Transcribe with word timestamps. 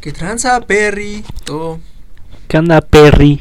¿Qué 0.00 0.12
tranza, 0.12 0.60
Perry? 0.62 1.24
Todo. 1.44 1.80
¿Qué 2.48 2.58
onda, 2.58 2.80
Perry? 2.80 3.40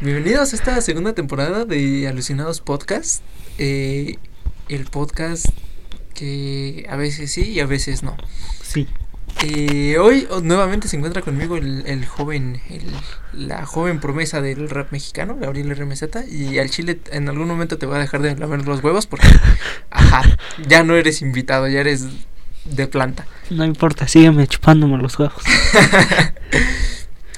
Bienvenidos 0.00 0.52
a 0.52 0.56
esta 0.56 0.80
segunda 0.80 1.14
temporada 1.14 1.64
de 1.64 2.06
Alucinados 2.06 2.60
Podcast. 2.60 3.22
Eh, 3.58 4.16
el 4.68 4.84
podcast 4.84 5.46
que 6.14 6.86
a 6.88 6.96
veces 6.96 7.32
sí 7.32 7.50
y 7.52 7.60
a 7.60 7.66
veces 7.66 8.02
no. 8.02 8.16
Sí. 8.62 8.86
Eh, 9.42 9.98
hoy 9.98 10.26
oh, 10.30 10.40
nuevamente 10.40 10.88
se 10.88 10.96
encuentra 10.96 11.20
conmigo 11.22 11.56
el, 11.56 11.84
el 11.86 12.06
joven, 12.06 12.60
el- 12.70 13.46
la 13.48 13.66
joven 13.66 14.00
promesa 14.00 14.40
del 14.40 14.70
rap 14.70 14.92
mexicano, 14.92 15.36
Gabriel 15.38 15.74
RMZ, 15.76 16.04
y 16.30 16.58
al 16.58 16.70
chile 16.70 17.00
en 17.12 17.28
algún 17.28 17.48
momento 17.48 17.76
te 17.76 17.84
va 17.86 17.96
a 17.96 18.00
dejar 18.00 18.22
de 18.22 18.34
lamer 18.36 18.64
los 18.66 18.82
huevos 18.82 19.06
porque, 19.06 19.28
ajá, 19.90 20.22
ya 20.66 20.82
no 20.84 20.96
eres 20.96 21.20
invitado, 21.20 21.68
ya 21.68 21.80
eres 21.80 22.06
de 22.70 22.86
planta. 22.86 23.26
No 23.50 23.64
importa, 23.64 24.06
sígueme 24.08 24.46
chupándome 24.46 24.98
los 24.98 25.18
huevos. 25.18 25.42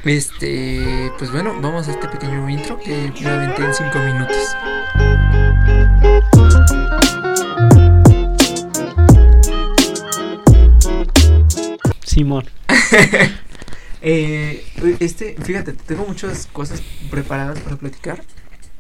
Este, 0.05 1.13
pues 1.19 1.31
bueno, 1.33 1.55
vamos 1.61 1.89
a 1.89 1.91
este 1.91 2.09
pequeño 2.09 2.49
intro 2.49 2.79
que 2.79 3.13
me 3.21 3.29
aventé 3.29 3.65
en 3.65 3.75
5 3.75 3.99
minutos. 3.99 4.55
Simón. 12.05 12.45
Eh, 14.01 14.65
este, 15.01 15.35
fíjate, 15.43 15.73
tengo 15.73 16.05
muchas 16.07 16.47
cosas 16.53 16.81
preparadas 17.11 17.59
para 17.59 17.75
platicar. 17.75 18.23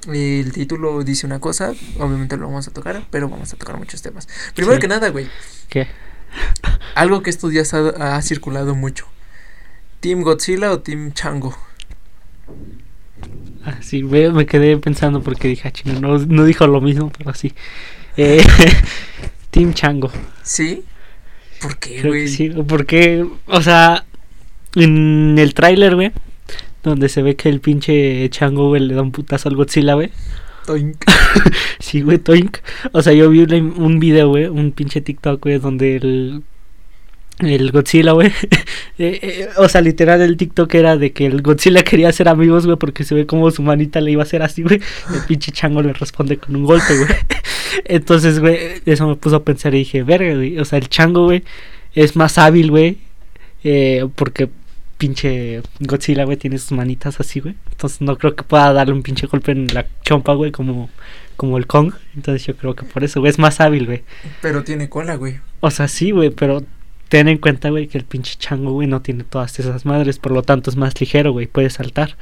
El 0.06 0.52
título 0.52 1.02
dice 1.02 1.26
una 1.26 1.40
cosa, 1.40 1.72
obviamente 1.98 2.36
lo 2.36 2.46
vamos 2.46 2.68
a 2.68 2.70
tocar, 2.70 3.02
pero 3.10 3.28
vamos 3.28 3.52
a 3.52 3.56
tocar 3.56 3.76
muchos 3.78 4.00
temas. 4.00 4.28
Primero 4.54 4.76
Sí. 4.76 4.80
que 4.80 4.86
nada, 4.86 5.08
güey, 5.08 5.28
¿Qué? 5.68 5.88
Algo 6.94 7.22
que 7.22 7.30
estos 7.30 7.50
días 7.50 7.74
ha, 7.74 8.16
ha 8.16 8.22
circulado 8.22 8.74
mucho. 8.74 9.06
¿Team 10.00 10.22
Godzilla 10.22 10.72
o 10.72 10.80
Team 10.80 11.12
Chango? 11.12 11.56
Ah, 13.64 13.78
sí, 13.80 14.02
me, 14.02 14.30
me 14.30 14.46
quedé 14.46 14.76
pensando 14.78 15.22
porque 15.22 15.48
dije, 15.48 15.68
ah, 15.68 15.72
chinga, 15.72 16.00
no, 16.00 16.18
no 16.18 16.44
dijo 16.44 16.66
lo 16.66 16.80
mismo, 16.80 17.12
pero 17.16 17.34
sí. 17.34 17.52
Eh, 18.16 18.42
Team 19.50 19.74
Chango. 19.74 20.10
¿Sí? 20.42 20.84
¿Por 21.60 21.78
qué, 21.78 22.02
güey? 22.02 22.28
sí, 22.28 22.50
porque, 22.50 23.26
o 23.46 23.62
sea, 23.62 24.04
en 24.74 25.38
el 25.38 25.54
tráiler, 25.54 25.96
güey, 25.96 26.12
donde 26.82 27.08
se 27.08 27.22
ve 27.22 27.34
que 27.36 27.48
el 27.48 27.60
pinche 27.60 28.28
Chango, 28.30 28.68
güey, 28.68 28.82
le 28.82 28.94
da 28.94 29.02
un 29.02 29.12
putazo 29.12 29.48
al 29.48 29.56
Godzilla, 29.56 29.94
güey. 29.94 30.10
Toink. 30.68 31.02
Sí, 31.80 32.02
güey, 32.02 32.18
Toink. 32.18 32.58
O 32.92 33.00
sea, 33.00 33.14
yo 33.14 33.30
vi 33.30 33.40
un 33.42 33.98
video, 33.98 34.28
güey, 34.28 34.46
un 34.46 34.72
pinche 34.72 35.00
TikTok, 35.00 35.42
güey, 35.42 35.58
donde 35.58 35.96
el, 35.96 36.42
el 37.38 37.70
Godzilla, 37.70 38.12
güey. 38.12 38.28
eh, 38.98 39.18
eh, 39.22 39.48
o 39.56 39.68
sea, 39.68 39.80
literal, 39.80 40.20
el 40.20 40.36
TikTok 40.36 40.74
era 40.74 40.98
de 40.98 41.12
que 41.12 41.24
el 41.24 41.40
Godzilla 41.40 41.82
quería 41.84 42.12
ser 42.12 42.28
amigos, 42.28 42.66
güey, 42.66 42.76
porque 42.76 43.04
se 43.04 43.14
ve 43.14 43.24
como 43.24 43.50
su 43.50 43.62
manita 43.62 44.02
le 44.02 44.10
iba 44.10 44.22
a 44.22 44.26
hacer 44.26 44.42
así, 44.42 44.62
güey. 44.62 44.80
El 45.14 45.24
pinche 45.26 45.52
chango 45.52 45.80
le 45.80 45.94
responde 45.94 46.36
con 46.36 46.54
un 46.54 46.64
golpe, 46.64 46.94
güey. 46.96 47.08
Entonces, 47.86 48.38
güey, 48.40 48.82
eso 48.84 49.08
me 49.08 49.16
puso 49.16 49.36
a 49.36 49.44
pensar 49.44 49.74
y 49.74 49.78
dije, 49.78 50.02
verga, 50.02 50.34
güey. 50.34 50.58
O 50.58 50.64
sea, 50.66 50.78
el 50.78 50.88
chango, 50.90 51.24
güey, 51.24 51.44
es 51.94 52.16
más 52.16 52.36
hábil, 52.36 52.70
güey. 52.70 52.98
eh, 53.64 54.06
porque 54.16 54.50
pinche 54.98 55.62
Godzilla, 55.80 56.24
güey, 56.24 56.36
tiene 56.36 56.58
sus 56.58 56.72
manitas 56.72 57.20
así, 57.20 57.40
güey. 57.40 57.54
Entonces 57.70 58.00
no 58.00 58.18
creo 58.18 58.36
que 58.36 58.42
pueda 58.42 58.72
darle 58.72 58.92
un 58.92 59.02
pinche 59.02 59.26
golpe 59.26 59.52
en 59.52 59.68
la 59.72 59.86
chompa, 60.04 60.34
güey, 60.34 60.50
como, 60.50 60.90
como 61.36 61.56
el 61.56 61.66
Kong. 61.66 61.94
Entonces 62.14 62.44
yo 62.46 62.56
creo 62.56 62.74
que 62.74 62.84
por 62.84 63.04
eso, 63.04 63.20
güey, 63.20 63.30
es 63.30 63.38
más 63.38 63.60
hábil, 63.60 63.86
güey. 63.86 64.02
Pero 64.42 64.64
tiene 64.64 64.88
cola, 64.88 65.14
güey. 65.14 65.40
O 65.60 65.70
sea, 65.70 65.88
sí, 65.88 66.10
güey, 66.10 66.30
pero 66.30 66.64
ten 67.08 67.28
en 67.28 67.38
cuenta, 67.38 67.70
güey, 67.70 67.86
que 67.86 67.96
el 67.96 68.04
pinche 68.04 68.34
chango, 68.38 68.72
güey, 68.72 68.88
no 68.88 69.00
tiene 69.00 69.24
todas 69.24 69.58
esas 69.58 69.86
madres. 69.86 70.18
Por 70.18 70.32
lo 70.32 70.42
tanto, 70.42 70.68
es 70.68 70.76
más 70.76 71.00
ligero, 71.00 71.32
güey, 71.32 71.46
puede 71.46 71.70
saltar. 71.70 72.16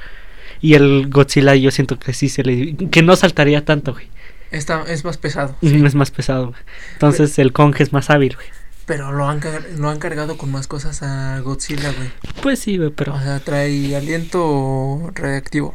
Y 0.61 0.75
el 0.75 1.09
Godzilla 1.09 1.55
yo 1.55 1.71
siento 1.71 1.99
que 1.99 2.13
sí 2.13 2.29
se 2.29 2.43
le... 2.43 2.77
Que 2.91 3.03
no 3.03 3.17
saltaría 3.17 3.65
tanto, 3.65 3.93
güey. 3.93 4.07
Está, 4.51 4.85
es 4.89 5.05
más 5.05 5.19
pesado. 5.19 5.57
Es 5.61 5.95
más 5.95 6.11
pesado, 6.11 6.49
güey. 6.49 6.61
Entonces 6.93 7.39
el 7.39 7.53
Kong 7.53 7.75
es 7.79 7.93
más 7.93 8.11
hábil, 8.11 8.37
güey. 8.37 8.47
Pero 8.87 9.11
lo 9.11 9.29
han, 9.29 9.41
lo 9.79 9.91
han 9.91 9.99
cargado 9.99 10.39
con 10.39 10.53
más 10.53 10.69
cosas 10.69 11.03
a 11.03 11.41
Godzilla, 11.41 11.93
güey. 11.93 12.09
Pues 12.41 12.61
sí, 12.61 12.77
güey, 12.77 12.91
pero... 12.91 13.15
O 13.15 13.21
sea, 13.21 13.41
trae 13.41 13.97
aliento 13.97 15.11
reactivo. 15.13 15.75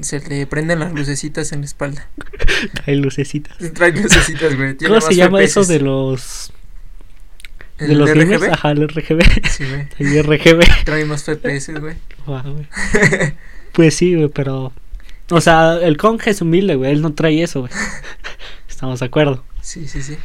Se 0.00 0.18
le 0.28 0.46
prenden 0.48 0.80
las 0.80 0.92
lucecitas 0.92 1.52
en 1.52 1.60
la 1.60 1.66
espalda. 1.66 2.08
Hay 2.86 2.96
lucecitas. 2.96 3.56
Trae 3.72 3.92
lucecitas, 3.92 4.56
güey. 4.56 4.74
Tiene 4.74 4.94
¿Cómo 4.94 5.00
se 5.00 5.14
llama 5.14 5.42
eso 5.42 5.64
de 5.64 5.78
los... 5.78 6.52
De 7.78 7.86
¿El 7.86 7.98
los 7.98 8.10
RGB? 8.10 8.52
Ajá, 8.52 8.72
el 8.72 8.88
RGB. 8.88 9.22
Sí, 9.48 9.64
güey. 9.64 9.86
El 10.16 10.24
RGB. 10.24 10.84
Trae 10.84 11.04
más 11.04 11.22
FPS, 11.22 11.78
güey. 11.78 11.94
Pues 13.72 13.94
sí, 13.94 14.16
güey, 14.16 14.28
pero... 14.28 14.72
O 15.30 15.40
sea, 15.40 15.78
el 15.80 15.96
Kong 15.96 16.20
es 16.26 16.40
humilde, 16.40 16.74
güey. 16.74 16.90
Él 16.90 17.00
no 17.00 17.12
trae 17.14 17.40
eso, 17.44 17.60
güey. 17.60 17.72
Estamos 18.68 18.98
de 18.98 19.06
acuerdo. 19.06 19.44
Sí, 19.60 19.86
sí, 19.86 20.02
sí. 20.02 20.16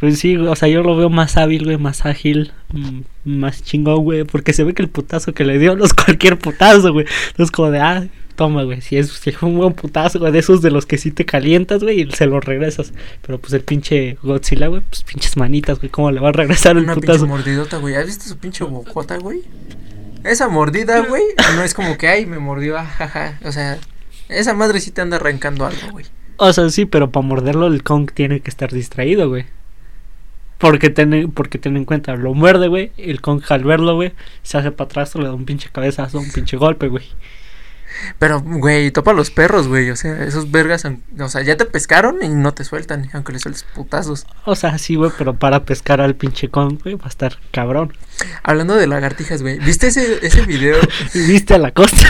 Pues 0.00 0.18
sí, 0.20 0.36
güey, 0.36 0.48
o 0.48 0.54
sea, 0.56 0.68
yo 0.68 0.82
lo 0.82 0.96
veo 0.96 1.10
más 1.10 1.36
hábil, 1.36 1.64
güey, 1.64 1.76
más 1.76 2.06
ágil, 2.06 2.52
mm, 2.72 3.00
más 3.24 3.62
chingón, 3.64 4.04
güey, 4.04 4.24
porque 4.24 4.52
se 4.52 4.62
ve 4.62 4.72
que 4.74 4.82
el 4.82 4.88
putazo 4.88 5.34
que 5.34 5.44
le 5.44 5.58
dio 5.58 5.74
no 5.76 5.84
es 5.84 5.92
cualquier 5.94 6.38
putazo, 6.38 6.92
güey. 6.92 7.06
No 7.36 7.44
es 7.44 7.50
como 7.50 7.70
de, 7.72 7.80
ah, 7.80 8.06
toma, 8.36 8.62
güey, 8.62 8.80
si 8.80 8.96
es, 8.96 9.10
si 9.10 9.32
fue 9.32 9.48
un 9.48 9.56
buen 9.56 9.72
putazo, 9.72 10.20
güey, 10.20 10.30
de 10.30 10.38
esos 10.38 10.62
de 10.62 10.70
los 10.70 10.86
que 10.86 10.98
sí 10.98 11.10
te 11.10 11.24
calientas, 11.24 11.82
güey, 11.82 12.02
y 12.02 12.10
se 12.12 12.26
lo 12.26 12.38
regresas. 12.38 12.92
Pero 13.22 13.38
pues 13.40 13.52
el 13.54 13.62
pinche 13.62 14.16
Godzilla, 14.22 14.68
güey, 14.68 14.82
pues 14.88 15.02
pinches 15.02 15.36
manitas, 15.36 15.80
güey, 15.80 15.90
¿cómo 15.90 16.12
le 16.12 16.20
va 16.20 16.28
a 16.28 16.32
regresar 16.32 16.76
el 16.76 16.84
Una 16.84 16.94
putazo? 16.94 17.26
mordidota, 17.26 17.78
güey. 17.78 17.96
¿Has 17.96 18.06
visto 18.06 18.24
su 18.28 18.38
pinche 18.38 18.62
bocota, 18.62 19.18
güey? 19.18 19.40
Esa 20.22 20.48
mordida, 20.48 21.00
güey, 21.00 21.22
no 21.56 21.62
es 21.64 21.74
como 21.74 21.98
que, 21.98 22.06
ay, 22.06 22.26
me 22.26 22.38
mordió, 22.38 22.78
ajaja. 22.78 23.38
O 23.44 23.50
sea, 23.50 23.78
esa 24.28 24.54
madre 24.54 24.78
sí 24.80 24.92
te 24.92 25.00
anda 25.00 25.16
arrancando 25.16 25.66
algo, 25.66 25.90
güey. 25.90 26.04
O 26.36 26.52
sea, 26.52 26.68
sí, 26.70 26.84
pero 26.84 27.10
para 27.10 27.26
morderlo 27.26 27.66
el 27.66 27.82
Kong 27.82 28.10
tiene 28.14 28.38
que 28.40 28.50
estar 28.50 28.70
distraído, 28.70 29.28
güey. 29.28 29.46
Porque 30.58 30.90
ten, 30.90 31.30
porque 31.32 31.58
ten 31.58 31.76
en 31.76 31.84
cuenta, 31.84 32.16
lo 32.16 32.34
muerde, 32.34 32.68
güey. 32.68 32.92
El 32.96 33.20
Kong 33.20 33.42
al 33.48 33.64
verlo, 33.64 33.94
güey, 33.94 34.12
se 34.42 34.58
hace 34.58 34.72
para 34.72 34.86
atrás, 34.86 35.14
le 35.14 35.24
da 35.24 35.34
un 35.34 35.44
pinche 35.44 35.70
cabezazo, 35.70 36.18
un 36.18 36.30
pinche 36.30 36.56
golpe, 36.56 36.88
güey. 36.88 37.04
Pero, 38.18 38.40
güey, 38.40 38.90
topa 38.90 39.12
a 39.12 39.14
los 39.14 39.30
perros, 39.30 39.68
güey. 39.68 39.90
O 39.90 39.96
sea, 39.96 40.24
esos 40.24 40.50
vergas, 40.50 40.84
o 40.84 41.28
sea, 41.28 41.42
ya 41.42 41.56
te 41.56 41.64
pescaron 41.64 42.18
y 42.22 42.28
no 42.28 42.52
te 42.54 42.64
sueltan, 42.64 43.08
aunque 43.12 43.32
les 43.32 43.42
sueltes 43.42 43.64
putazos. 43.74 44.26
O 44.44 44.56
sea, 44.56 44.78
sí, 44.78 44.96
güey, 44.96 45.10
pero 45.16 45.34
para 45.34 45.64
pescar 45.64 46.00
al 46.00 46.14
pinche 46.14 46.48
Kong, 46.48 46.80
güey, 46.82 46.96
va 46.96 47.06
a 47.06 47.08
estar 47.08 47.38
cabrón. 47.50 47.96
Hablando 48.42 48.74
de 48.74 48.86
lagartijas, 48.86 49.42
güey. 49.42 49.58
¿Viste 49.58 49.88
ese, 49.88 50.24
ese 50.26 50.42
video? 50.42 50.76
¿Viste 51.14 51.54
a 51.54 51.58
la 51.58 51.72
costa? 51.72 52.08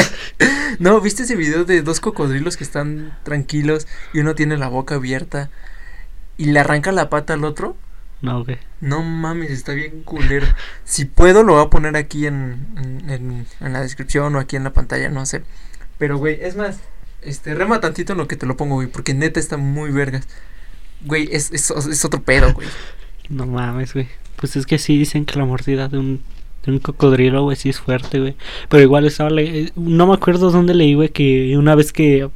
no, 0.78 1.00
¿viste 1.00 1.24
ese 1.24 1.36
video 1.36 1.64
de 1.64 1.82
dos 1.82 2.00
cocodrilos 2.00 2.56
que 2.56 2.64
están 2.64 3.18
tranquilos 3.22 3.86
y 4.12 4.20
uno 4.20 4.34
tiene 4.34 4.56
la 4.56 4.68
boca 4.68 4.96
abierta 4.96 5.50
y 6.42 6.46
le 6.46 6.60
arranca 6.60 6.92
la 6.92 7.08
pata 7.10 7.34
al 7.34 7.44
otro? 7.44 7.76
no, 8.20 8.44
güey. 8.44 8.58
No 8.80 9.02
mames, 9.02 9.50
está 9.50 9.72
bien 9.72 10.02
culero. 10.04 10.46
Si 10.84 11.04
puedo, 11.06 11.42
lo 11.42 11.54
voy 11.54 11.64
a 11.64 11.70
poner 11.70 11.96
aquí 11.96 12.26
en, 12.26 12.66
en, 12.76 13.10
en- 13.10 13.46
en 13.60 13.72
la 13.72 13.80
descripción 13.80 14.34
o 14.36 14.38
aquí 14.38 14.54
en 14.56 14.64
la 14.64 14.72
pantalla, 14.72 15.08
no 15.08 15.26
sé. 15.26 15.42
Pero, 15.98 16.18
güey, 16.18 16.38
es 16.40 16.54
más, 16.56 16.78
este, 17.22 17.54
rema 17.54 17.80
tantito 17.80 18.12
en 18.12 18.18
lo 18.18 18.28
que 18.28 18.36
te 18.36 18.46
lo 18.46 18.56
pongo, 18.56 18.76
güey, 18.76 18.86
porque 18.88 19.12
neta 19.14 19.40
está 19.40 19.56
muy 19.56 19.90
vergas. 19.90 20.28
Güey, 21.04 21.28
es, 21.32 21.50
es, 21.52 21.70
es 21.70 22.04
otro 22.04 22.22
pedo, 22.22 22.52
güey. 22.54 22.68
No 23.28 23.46
mames, 23.46 23.92
güey. 23.94 24.08
Pues 24.36 24.56
es 24.56 24.66
que 24.66 24.78
sí 24.78 24.98
dicen 24.98 25.24
que 25.24 25.38
la 25.38 25.44
mordida 25.44 25.88
de 25.88 25.98
un, 25.98 26.22
de 26.64 26.72
un 26.72 26.78
cocodrilo, 26.80 27.42
güey, 27.44 27.56
sí 27.56 27.70
es 27.70 27.80
fuerte, 27.80 28.20
güey. 28.20 28.36
Pero 28.68 28.82
igual 28.82 29.04
estaba 29.06 29.30
le- 29.30 29.60
eh, 29.62 29.72
No 29.76 30.06
me 30.06 30.14
acuerdo 30.14 30.50
dónde 30.50 30.74
leí, 30.74 30.94
güey, 30.94 31.08
que 31.08 31.56
una 31.56 31.74
vez 31.74 31.92
que 31.92 32.28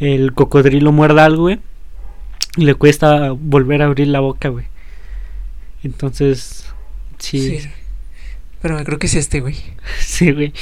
el 0.00 0.32
cocodrilo 0.34 0.92
muerda 0.92 1.24
algo, 1.24 1.42
güey, 1.42 1.60
le 2.56 2.74
cuesta 2.74 3.32
volver 3.32 3.82
a 3.82 3.86
abrir 3.86 4.08
la 4.08 4.20
boca, 4.20 4.48
güey. 4.48 4.66
Entonces, 5.82 6.72
sí, 7.18 7.60
Sí. 7.60 7.70
Pero 8.60 8.82
creo 8.84 8.98
que 8.98 9.06
es 9.08 9.14
este, 9.14 9.40
güey. 9.40 9.56
sí, 10.00 10.30
güey. 10.30 10.52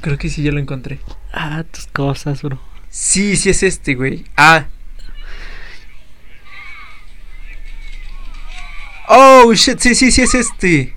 Creo 0.00 0.18
que 0.18 0.28
sí, 0.28 0.42
ya 0.42 0.50
lo 0.50 0.58
encontré. 0.58 0.98
Ah, 1.32 1.64
tus 1.70 1.86
cosas, 1.86 2.42
bro. 2.42 2.60
Sí, 2.90 3.36
sí 3.36 3.50
es 3.50 3.62
este, 3.62 3.94
güey. 3.94 4.24
Ah. 4.36 4.66
Oh, 9.08 9.54
shit, 9.54 9.78
sí, 9.78 9.94
sí, 9.94 10.10
sí 10.10 10.22
es 10.22 10.34
este. 10.34 10.96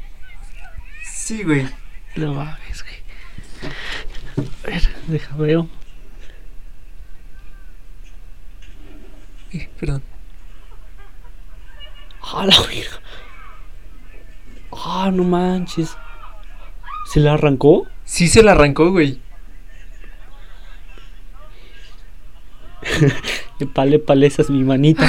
Sí, 1.13 1.43
güey. 1.43 1.67
No 2.15 2.33
mames, 2.33 2.83
güey. 2.83 4.47
A 4.63 4.67
ver, 4.67 4.81
deja 5.07 5.35
veo. 5.35 5.69
Eh, 9.53 9.69
perdón. 9.79 10.10
Ah, 12.33 12.45
la 12.45 12.57
verga. 12.61 13.01
Ah, 14.71 15.11
no 15.13 15.23
manches. 15.23 15.97
¿Se 17.11 17.19
le 17.19 17.29
arrancó? 17.29 17.87
Sí 18.05 18.27
se 18.27 18.41
la 18.41 18.53
arrancó, 18.53 18.91
güey. 18.91 19.19
Pale 23.73 23.99
palesas 23.99 24.49
mi 24.49 24.63
manita. 24.63 25.05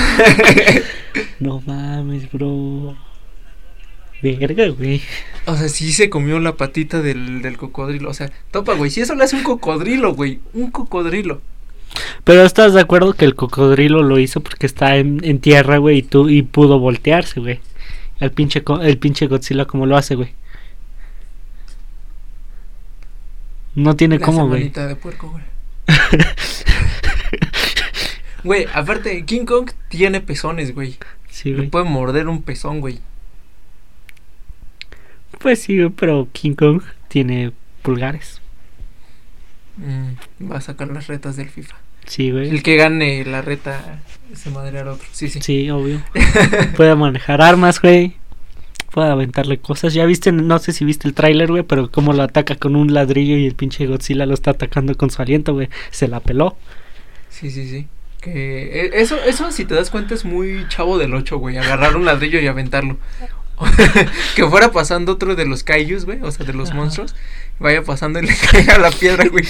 no 1.41 1.63
mames, 1.65 2.31
bro. 2.33 2.97
Verga, 4.21 4.69
güey. 4.69 5.01
O 5.47 5.57
sea, 5.57 5.69
sí 5.69 5.93
se 5.93 6.11
comió 6.11 6.41
la 6.41 6.57
patita 6.57 7.03
del, 7.03 7.41
del 7.41 7.57
cocodrilo. 7.57 8.11
O 8.11 8.15
sea, 8.15 8.31
topa, 8.51 8.75
güey. 8.75 8.91
Si 8.91 9.01
eso 9.01 9.15
le 9.15 9.23
hace 9.25 9.37
un 9.37 9.45
cocodrilo, 9.45 10.15
güey. 10.15 10.41
Un 10.55 10.71
cocodrilo. 10.71 11.41
Pero 12.25 12.45
estás 12.45 12.75
de 12.75 12.81
acuerdo 12.81 13.15
que 13.15 13.25
el 13.25 13.35
cocodrilo 13.35 14.03
lo 14.03 14.19
hizo 14.19 14.41
porque 14.41 14.67
está 14.67 14.97
en, 14.97 15.25
en 15.25 15.41
tierra, 15.41 15.79
güey, 15.79 15.99
y, 15.99 16.03
tú, 16.03 16.29
y 16.29 16.43
pudo 16.43 16.79
voltearse, 16.79 17.41
güey. 17.41 17.61
El 18.21 18.31
pinche, 18.31 18.63
el 18.83 18.99
pinche 18.99 19.27
Godzilla 19.27 19.65
como 19.65 19.87
lo 19.87 19.97
hace, 19.97 20.15
güey. 20.15 20.35
No 23.75 23.97
tiene 23.97 24.19
Le 24.19 24.25
cómo, 24.25 24.47
güey. 24.47 24.61
manita 24.61 24.87
de 24.87 24.97
puerco, 24.97 25.31
güey. 25.31 25.45
Güey, 28.45 28.67
aparte, 28.75 29.25
King 29.25 29.45
Kong 29.45 29.71
tiene 29.89 30.21
pezones, 30.21 30.75
güey. 30.75 30.99
Sí, 31.29 31.55
güey. 31.55 31.69
puede 31.69 31.85
morder 31.85 32.27
un 32.29 32.43
pezón, 32.43 32.81
güey. 32.81 32.99
Pues 35.39 35.63
sí, 35.63 35.77
güey, 35.77 35.91
pero 35.91 36.29
King 36.33 36.55
Kong 36.55 36.83
tiene 37.09 37.53
pulgares. 37.83 38.41
Mm, 39.77 40.51
va 40.51 40.57
a 40.57 40.61
sacar 40.61 40.89
las 40.89 41.07
retas 41.07 41.37
del 41.37 41.49
FIFA. 41.49 41.77
Sí, 42.07 42.31
güey. 42.31 42.49
El 42.49 42.63
que 42.63 42.77
gane 42.77 43.25
la 43.25 43.43
reta 43.43 44.01
se 44.35 44.51
madreará 44.51 44.91
a 44.91 44.95
otro. 44.95 45.07
Sí, 45.13 45.29
sí. 45.29 45.41
Sí, 45.43 45.71
obvio. 45.71 46.03
Puede 46.77 46.95
manejar 46.95 47.41
armas, 47.43 47.81
güey. 47.81 48.17
Puede 48.91 49.11
aventarle 49.11 49.59
cosas. 49.59 49.95
Ya 49.95 50.05
viste, 50.05 50.33
no 50.33 50.59
sé 50.59 50.73
si 50.73 50.85
viste 50.85 51.09
el 51.09 51.15
tráiler, 51.15 51.49
güey, 51.51 51.63
pero 51.63 51.91
cómo 51.91 52.13
lo 52.13 52.23
ataca 52.23 52.57
con 52.57 52.77
un 52.77 52.93
ladrillo 52.93 53.37
y 53.37 53.47
el 53.47 53.55
pinche 53.55 53.87
Godzilla 53.87 54.27
lo 54.27 54.35
está 54.35 54.51
atacando 54.53 54.95
con 54.97 55.11
su 55.11 55.23
aliento, 55.23 55.55
güey. 55.55 55.69
Se 55.91 56.09
la 56.09 56.21
peló. 56.21 56.57
Sí, 57.31 57.51
sí, 57.51 57.69
sí. 57.69 57.87
Que 58.21 58.81
e- 58.87 59.01
eso, 59.01 59.17
eso, 59.27 59.51
si 59.51 59.65
te 59.65 59.75
das 59.75 59.91
cuenta, 59.91 60.15
es 60.15 60.25
muy 60.25 60.67
chavo 60.69 60.99
del 60.99 61.15
8, 61.15 61.39
güey. 61.39 61.57
Agarrar 61.57 61.97
un 61.97 62.05
ladrillo 62.05 62.39
y 62.41 62.47
aventarlo. 62.47 62.99
que 64.37 64.47
fuera 64.47 64.71
pasando 64.73 65.13
otro 65.13 65.35
de 65.37 65.47
los 65.47 65.63
kaijus, 65.63 66.05
güey. 66.05 66.21
O 66.23 66.31
sea, 66.31 66.45
de 66.45 66.53
los 66.53 66.71
Ajá. 66.71 66.79
monstruos. 66.79 67.15
Vaya 67.59 67.83
pasando 67.83 68.19
y 68.19 68.27
le 68.27 68.35
caiga 68.51 68.79
la 68.79 68.91
piedra, 68.91 69.25
güey. 69.29 69.45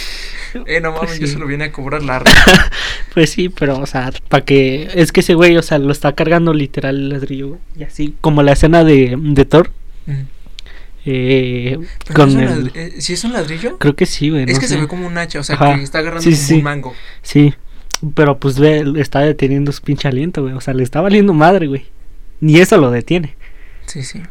Eh, 0.66 0.80
no 0.80 0.92
mames, 0.92 1.08
Pues 1.10 1.20
yo 1.20 1.26
sí. 1.26 1.32
se 1.34 1.38
lo 1.38 1.46
vine 1.46 1.64
a 1.64 1.72
cobrar 1.72 2.02
la. 2.02 2.22
Pues 3.14 3.30
sí, 3.30 3.48
pero, 3.48 3.78
o 3.78 3.86
sea, 3.86 4.12
para 4.28 4.44
que. 4.44 4.88
Es 4.94 5.12
que 5.12 5.20
ese 5.20 5.34
güey, 5.34 5.56
o 5.56 5.62
sea, 5.62 5.78
lo 5.78 5.92
está 5.92 6.14
cargando 6.14 6.52
literal 6.52 6.96
el 6.96 7.08
ladrillo, 7.10 7.48
güey. 7.48 7.60
Y 7.78 7.84
así, 7.84 8.14
como 8.20 8.42
la 8.42 8.52
escena 8.52 8.84
de, 8.84 9.16
de 9.18 9.44
Thor. 9.44 9.70
Mm. 10.06 10.12
Eh, 11.04 11.78
con 12.14 12.28
¿es 12.30 12.34
un 12.36 12.40
el. 12.42 12.70
eh, 12.74 12.94
¿Sí 12.98 13.14
es 13.14 13.24
un 13.24 13.32
ladrillo? 13.32 13.78
Creo 13.78 13.96
que 13.96 14.06
sí, 14.06 14.30
güey. 14.30 14.44
es 14.44 14.54
no 14.54 14.60
que 14.60 14.68
sé. 14.68 14.74
se 14.74 14.80
ve 14.80 14.86
como 14.88 15.06
un 15.06 15.18
hacha, 15.18 15.40
o 15.40 15.42
sea, 15.42 15.56
Ajá. 15.56 15.74
que 15.76 15.82
está 15.82 15.98
agarrando 15.98 16.22
Sí, 16.22 16.30
como 16.30 16.42
sí. 16.46 16.54
un 16.54 16.62
mango. 16.62 16.94
Sí, 17.22 17.54
pero 18.14 18.38
pues 18.38 18.58
ve, 18.58 18.84
está 18.98 19.20
deteniendo 19.20 19.72
su 19.72 19.82
pinche 19.82 20.06
aliento, 20.08 20.42
güey. 20.42 20.54
O 20.54 20.60
sea, 20.60 20.74
le 20.74 20.82
está 20.82 21.00
valiendo 21.00 21.32
madre, 21.34 21.66
güey. 21.66 21.86
Ni 22.40 22.58
eso 22.58 22.76
lo 22.76 22.90
detiene. 22.90 23.36
Sí, 23.86 24.02
sí. 24.02 24.22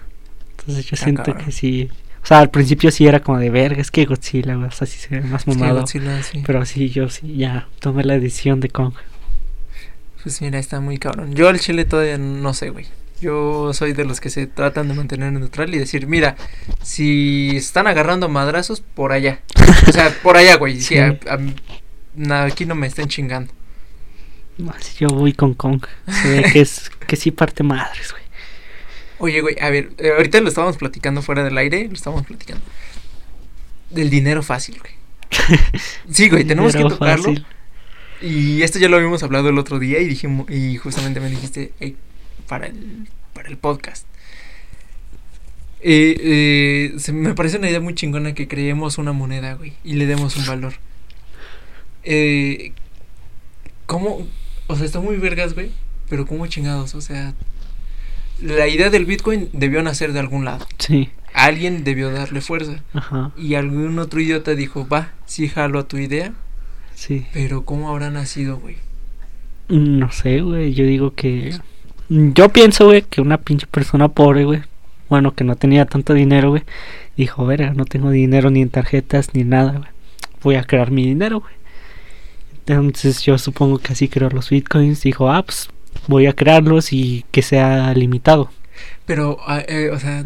Entonces 0.60 0.86
yo 0.86 0.94
Está 0.96 1.06
siento 1.06 1.24
cabrón. 1.24 1.46
que 1.46 1.52
sí. 1.52 1.90
O 2.24 2.26
sea, 2.28 2.40
al 2.40 2.50
principio 2.52 2.92
sí 2.92 3.08
era 3.08 3.20
como 3.22 3.40
de 3.40 3.50
verga, 3.50 3.82
es 3.82 3.90
que 3.92 4.06
Godzilla, 4.06 4.56
güey. 4.56 4.68
O 4.68 4.72
sea, 4.72 4.86
sí 4.88 5.00
se 5.00 5.10
ve 5.10 5.22
más 5.22 5.42
Es 5.48 5.54
que 5.54 5.60
mamado. 5.60 5.82
Godzilla, 5.82 6.22
sí. 6.24 6.44
Pero 6.46 6.66
sí, 6.66 6.90
yo 6.90 7.10
sí, 7.10 7.36
ya 7.36 7.68
tomé 7.80 8.04
la 8.04 8.20
decisión 8.20 8.60
de 8.60 8.70
Kong. 8.70 8.94
Pues 10.24 10.40
mira, 10.42 10.60
está 10.60 10.80
muy 10.80 10.98
cabrón. 11.00 11.34
Yo 11.34 11.50
al 11.50 11.60
chile 11.60 11.84
todavía 11.86 12.18
no 12.20 12.54
sé, 12.54 12.70
güey. 12.70 12.86
Yo 13.22 13.74
soy 13.74 13.94
de 13.94 14.06
los 14.06 14.20
que 14.20 14.30
se 14.30 14.48
tratan 14.48 14.88
de 14.88 14.94
mantener 14.94 15.32
neutral 15.34 15.74
y 15.74 15.78
decir, 15.80 16.08
mira, 16.08 16.36
si 16.82 17.56
están 17.56 17.88
agarrando 17.88 18.30
madrazos, 18.30 18.82
por 18.82 19.12
allá. 19.12 19.40
O 19.88 19.92
sea, 19.92 20.12
por 20.24 20.38
allá, 20.38 20.58
güey. 20.58 20.76
Sí, 20.80 20.96
Sí. 20.96 20.98
a- 20.98 21.18
a- 21.28 21.40
na- 22.16 22.44
aquí 22.44 22.66
no 22.66 22.76
me 22.76 22.88
estén 22.88 23.08
chingando. 23.08 23.52
Yo 25.00 25.08
voy 25.08 25.34
con 25.34 25.54
Kong. 25.56 25.84
Se 26.22 26.30
ve 26.30 26.44
que 26.54 26.62
es 26.62 26.92
que 27.08 27.16
sí 27.16 27.32
parte 27.32 27.64
madres, 27.64 28.12
güey. 28.12 28.21
Oye, 29.22 29.42
güey, 29.42 29.56
a 29.62 29.70
ver, 29.70 29.92
eh, 30.00 30.12
ahorita 30.18 30.42
lo 30.42 30.50
estábamos 30.50 30.78
platicando 30.78 31.22
fuera 31.22 31.44
del 31.44 31.58
aire, 31.58 31.88
lo 31.88 31.94
estábamos 31.94 32.26
platicando. 32.26 32.64
Del 33.92 34.10
dinero 34.10 34.42
fácil, 34.44 34.80
güey. 34.80 34.94
Sí, 36.12 36.30
güey, 36.30 36.44
tenemos 36.44 36.76
que 36.76 36.82
tocarlo. 36.82 37.24
fácil. 37.24 37.46
Y 38.22 38.62
esto 38.64 38.80
ya 38.80 38.90
lo 38.90 38.98
habíamos 38.98 39.22
hablado 39.24 39.50
el 39.50 39.58
otro 39.58 39.80
día 39.80 40.00
y 40.00 40.08
dijimos, 40.08 40.50
y 40.50 40.76
justamente 40.78 41.20
me 41.20 41.30
dijiste, 41.30 41.72
"Ey, 41.80 41.96
para 42.48 42.66
el, 42.68 43.08
para 43.34 43.48
el 43.50 43.58
podcast. 43.58 44.06
Eh, 45.82 46.16
eh, 46.20 47.00
se 47.00 47.14
me 47.14 47.34
parece 47.34 47.58
una 47.58 47.70
idea 47.70 47.80
muy 47.80 47.96
chingona 47.96 48.34
que 48.34 48.48
creemos 48.48 48.98
una 48.98 49.14
moneda, 49.14 49.54
güey, 49.56 49.74
y 49.84 49.94
le 49.94 50.06
demos 50.06 50.36
un 50.36 50.46
valor. 50.46 50.74
Eh, 52.04 52.74
¿Cómo? 53.86 54.28
O 54.68 54.76
sea, 54.76 54.86
está 54.86 55.00
muy 55.00 55.18
vergas, 55.18 55.54
güey, 55.54 55.72
pero 56.10 56.26
¿cómo 56.26 56.46
chingados? 56.48 56.94
O 56.96 57.02
sea, 57.02 57.34
la 58.42 58.68
idea 58.68 58.90
del 58.90 59.06
Bitcoin 59.06 59.50
debió 59.54 59.82
nacer 59.84 60.14
de 60.14 60.20
algún 60.20 60.46
lado. 60.46 60.66
Sí, 60.80 61.10
Alguien 61.34 61.84
debió 61.84 62.12
darle 62.12 62.42
fuerza. 62.42 62.84
ajá, 62.94 63.32
Y 63.38 63.56
algún 63.56 63.98
otro 64.00 64.20
idiota 64.20 64.54
dijo, 64.56 64.88
va, 64.88 65.12
sí 65.26 65.48
jalo 65.48 65.80
a 65.80 65.88
tu 65.88 65.98
idea, 65.98 66.34
sí. 66.94 67.26
pero 67.34 67.64
¿cómo 67.64 67.90
habrá 67.90 68.10
nacido, 68.10 68.58
güey? 68.58 68.76
No 69.70 70.12
sé, 70.12 70.42
güey. 70.42 70.74
Yo 70.74 70.84
digo 70.86 71.14
que. 71.16 71.56
Yo 72.10 72.50
pienso, 72.50 72.86
güey, 72.88 73.04
que 73.04 73.22
una 73.22 73.38
pinche 73.38 73.66
persona 73.68 74.10
pobre, 74.10 74.44
güey. 74.44 74.62
Bueno, 75.08 75.34
que 75.34 75.46
no 75.46 75.56
tenía 75.56 75.86
tanto 75.86 76.14
dinero, 76.14 76.50
güey. 76.50 76.64
Dijo, 77.16 77.46
verga, 77.46 77.74
no 77.74 77.86
tengo 77.86 78.10
dinero 78.10 78.50
ni 78.50 78.62
en 78.62 78.70
tarjetas 78.70 79.34
ni 79.34 79.46
nada, 79.46 79.72
güey. 79.78 79.90
Voy 80.44 80.56
a 80.56 80.64
crear 80.66 80.92
mi 80.92 81.06
dinero, 81.06 81.40
güey. 81.40 81.54
Entonces 82.68 83.22
yo 83.24 83.38
supongo 83.38 83.78
que 83.80 83.94
así 83.94 84.08
creó 84.10 84.30
los 84.30 84.50
bitcoins. 84.50 85.02
Dijo, 85.04 85.30
ah, 85.32 85.44
pues 85.44 85.70
voy 86.08 86.28
a 86.28 86.34
crearlos 86.34 86.94
y 86.94 87.26
que 87.32 87.42
sea 87.42 87.94
limitado. 87.94 88.50
Pero, 89.06 89.38
ah, 89.46 89.64
eh, 89.68 89.90
o 89.92 90.00
sea, 90.00 90.26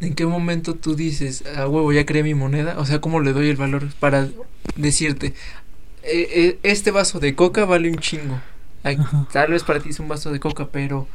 ¿en 0.00 0.14
qué 0.14 0.26
momento 0.26 0.74
tú 0.74 0.94
dices, 0.94 1.44
ah, 1.56 1.68
huevo, 1.68 1.92
ya 1.92 2.06
creé 2.06 2.22
mi 2.22 2.34
moneda? 2.34 2.76
O 2.78 2.86
sea, 2.86 3.00
¿cómo 3.00 3.20
le 3.20 3.32
doy 3.32 3.48
el 3.48 3.56
valor 3.56 3.88
para 4.00 4.28
decirte, 4.76 5.34
eh, 6.02 6.28
eh, 6.34 6.58
este 6.62 6.90
vaso 6.90 7.20
de 7.20 7.34
coca 7.34 7.64
vale 7.64 7.90
un 7.90 7.98
chingo? 7.98 8.40
Ay, 8.82 8.98
tal 9.32 9.50
vez 9.50 9.64
para 9.64 9.80
ti 9.80 9.90
es 9.90 10.00
un 10.00 10.08
vaso 10.08 10.30
de 10.30 10.40
coca, 10.40 10.68
pero 10.70 11.08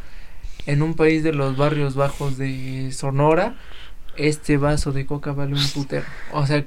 en 0.65 0.81
un 0.81 0.95
país 0.95 1.23
de 1.23 1.33
los 1.33 1.57
barrios 1.57 1.95
bajos 1.95 2.37
de 2.37 2.91
Sonora, 2.91 3.55
este 4.17 4.57
vaso 4.57 4.91
de 4.91 5.05
coca 5.05 5.31
vale 5.31 5.53
un 5.53 5.67
putero. 5.69 6.05
O 6.31 6.45
sea, 6.45 6.63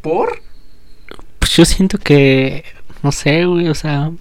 ¿por? 0.00 0.40
Pues 1.38 1.56
yo 1.56 1.64
siento 1.64 1.98
que, 1.98 2.64
no 3.02 3.12
sé, 3.12 3.44
güey, 3.44 3.68
o 3.68 3.74
sea, 3.74 4.12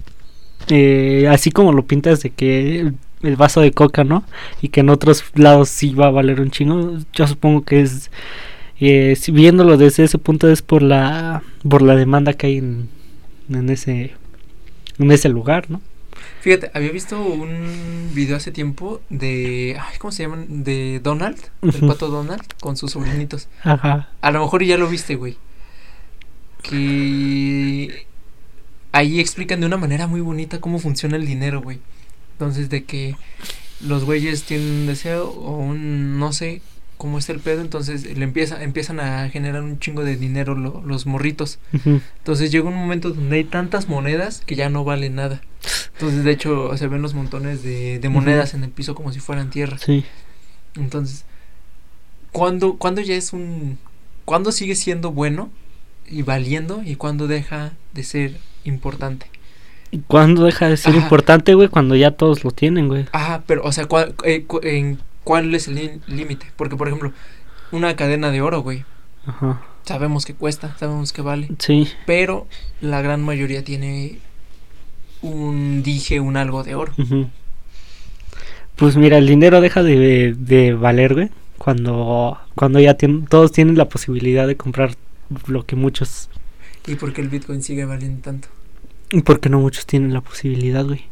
eh, 0.70 1.28
así 1.30 1.52
como 1.52 1.74
lo 1.74 1.86
pintas 1.86 2.22
de 2.22 2.30
que 2.32 2.80
el, 2.82 2.96
el 3.24 3.36
vaso 3.36 3.62
de 3.62 3.72
coca, 3.72 4.04
¿no? 4.04 4.24
Y 4.62 4.70
que 4.70 4.82
en 4.82 4.90
otros 4.90 5.24
lados 5.36 5.70
sí 5.70 5.94
va 5.94 6.08
a 6.08 6.12
valer 6.12 6.42
un 6.42 6.52
chingo, 6.52 6.98
yo 7.14 7.28
supongo 7.28 7.64
que 7.64 7.82
es, 7.82 8.12
eh, 8.80 9.16
si 9.16 9.32
viéndolo 9.32 9.78
desde 9.78 10.04
ese 10.06 10.18
punto 10.18 10.50
es 10.50 10.62
por 10.62 10.82
la, 10.82 11.44
por 11.68 11.82
la 11.82 11.96
demanda 11.96 12.34
que 12.34 12.48
hay 12.48 12.58
en, 12.58 12.90
en 13.50 13.70
ese, 13.70 14.14
en 15.00 15.12
ese 15.12 15.30
lugar, 15.30 15.70
¿no? 15.70 15.82
Fíjate, 16.42 16.72
había 16.74 16.92
visto 16.92 17.20
un 17.22 18.10
video 18.14 18.38
hace 18.38 18.52
tiempo 18.52 19.02
de, 19.10 19.78
ay, 19.80 19.98
¿cómo 20.00 20.12
se 20.12 20.24
llaman? 20.24 20.64
De 20.64 21.00
Donald, 21.04 21.38
Ujú. 21.62 21.78
el 21.78 21.88
pato 21.88 22.08
Donald, 22.10 22.44
con 22.60 22.78
sus 22.78 22.92
sobrinitos. 22.92 23.48
Ajá, 23.64 24.10
A 24.22 24.32
lo 24.32 24.42
mejor 24.42 24.64
ya 24.64 24.78
lo 24.78 24.88
viste, 24.88 25.16
güey. 25.16 25.38
Que 26.62 28.06
ahí 28.92 29.20
explican 29.20 29.60
de 29.60 29.66
una 29.66 29.78
manera 29.78 30.08
muy 30.08 30.22
bonita 30.22 30.60
cómo 30.60 30.80
funciona 30.80 31.16
el 31.18 31.26
dinero, 31.26 31.62
güey. 31.62 31.80
Entonces, 32.34 32.70
de 32.70 32.84
que 32.86 33.16
los 33.82 34.04
güeyes 34.04 34.44
tienen 34.44 34.68
un 34.68 34.88
deseo 34.88 35.30
o 35.30 35.58
un 35.58 36.20
no 36.20 36.34
sé 36.34 36.62
cómo 36.98 37.18
está 37.18 37.32
el 37.34 37.40
pedo, 37.40 37.62
entonces 37.62 38.16
le 38.16 38.24
empieza, 38.24 38.64
empiezan 38.64 39.00
a 39.00 39.28
generar 39.30 39.64
un 39.64 39.80
chingo 39.80 40.04
de 40.04 40.18
dinero 40.18 40.54
lo- 40.56 40.84
los 40.86 41.08
morritos. 41.08 41.58
Entonces 42.20 42.52
llega 42.52 42.68
un 42.70 42.76
momento 42.76 43.10
donde 43.10 43.38
hay 43.38 43.44
tantas 43.44 43.88
monedas 43.90 44.42
que 44.46 44.56
ya 44.56 44.70
no 44.70 44.84
valen 44.84 45.16
nada. 45.16 45.42
Entonces, 45.94 46.24
de 46.24 46.32
hecho, 46.32 46.76
se 46.78 46.88
ven 46.88 47.02
los 47.02 47.14
montones 47.16 47.64
de, 47.64 47.98
de 48.00 48.10
monedas 48.10 48.54
en 48.54 48.64
el 48.64 48.70
piso 48.70 48.94
como 48.94 49.12
si 49.12 49.20
fueran 49.20 49.50
tierra. 49.50 49.78
sí, 49.80 50.06
Entonces, 50.76 51.26
¿cuándo, 52.32 52.78
cuándo 52.78 53.02
ya 53.02 53.16
es 53.16 53.34
un... 53.34 53.78
¿Cuándo 54.26 54.52
sigue 54.52 54.76
siendo 54.76 55.12
bueno 55.12 55.50
y 56.08 56.22
valiendo 56.22 56.84
y 56.86 56.96
cuándo 56.96 57.28
deja 57.28 57.74
de 57.94 58.04
ser 58.04 58.38
importante? 58.64 59.28
¿Y 59.92 60.00
cuándo 60.00 60.44
deja 60.46 60.70
de 60.70 60.78
ser 60.78 60.94
Ajá. 60.96 61.04
importante, 61.04 61.54
güey? 61.54 61.68
Cuando 61.68 61.96
ya 61.96 62.12
todos 62.12 62.44
lo 62.44 62.52
tienen, 62.52 62.88
güey. 62.88 63.06
Ajá, 63.12 63.44
pero, 63.46 63.64
o 63.64 63.72
sea, 63.72 63.86
¿cuál, 63.88 64.16
eh, 64.24 64.44
cu- 64.46 64.62
en, 64.64 65.00
¿cuál 65.24 65.54
es 65.54 65.68
el 65.68 65.76
lí- 65.76 66.00
límite? 66.08 66.48
Porque, 66.56 66.76
por 66.78 66.88
ejemplo, 66.88 67.12
una 67.72 67.96
cadena 67.96 68.32
de 68.32 68.42
oro, 68.42 68.62
güey, 68.62 68.86
Ajá, 69.26 69.62
sabemos 69.84 70.26
que 70.26 70.34
cuesta, 70.34 70.76
sabemos 70.80 71.12
que 71.14 71.22
vale, 71.22 71.50
sí, 71.60 71.88
pero 72.06 72.48
la 72.80 73.02
gran 73.02 73.22
mayoría 73.24 73.64
tiene 73.64 74.20
un 75.22 75.84
dije, 75.84 76.20
un 76.20 76.38
algo 76.38 76.64
de 76.64 76.76
oro. 76.76 76.94
Ujú. 76.98 77.30
Pues 78.76 78.96
mira, 78.98 79.18
el 79.18 79.28
dinero 79.28 79.62
deja 79.62 79.84
de, 79.84 80.34
de 80.38 80.74
valer, 80.74 81.14
güey, 81.14 81.30
cuando, 81.58 82.40
cuando 82.56 82.80
ya 82.80 82.98
tien- 82.98 83.28
todos 83.28 83.52
tienen 83.52 83.78
la 83.78 83.90
posibilidad 83.90 84.48
de 84.48 84.56
comprar 84.58 84.96
lo 85.48 85.66
que 85.66 85.76
muchos, 85.76 86.30
¿Y 86.88 86.96
por 86.96 87.14
qué 87.14 87.22
el 87.22 87.30
Bitcoin 87.30 87.62
sigue 87.62 87.86
valiendo 87.86 88.22
tanto? 88.22 88.48
porque 89.26 89.50
no 89.50 89.60
muchos 89.60 89.86
tienen 89.86 90.14
la 90.14 90.22
posibilidad, 90.22 90.86
güey. 90.86 91.04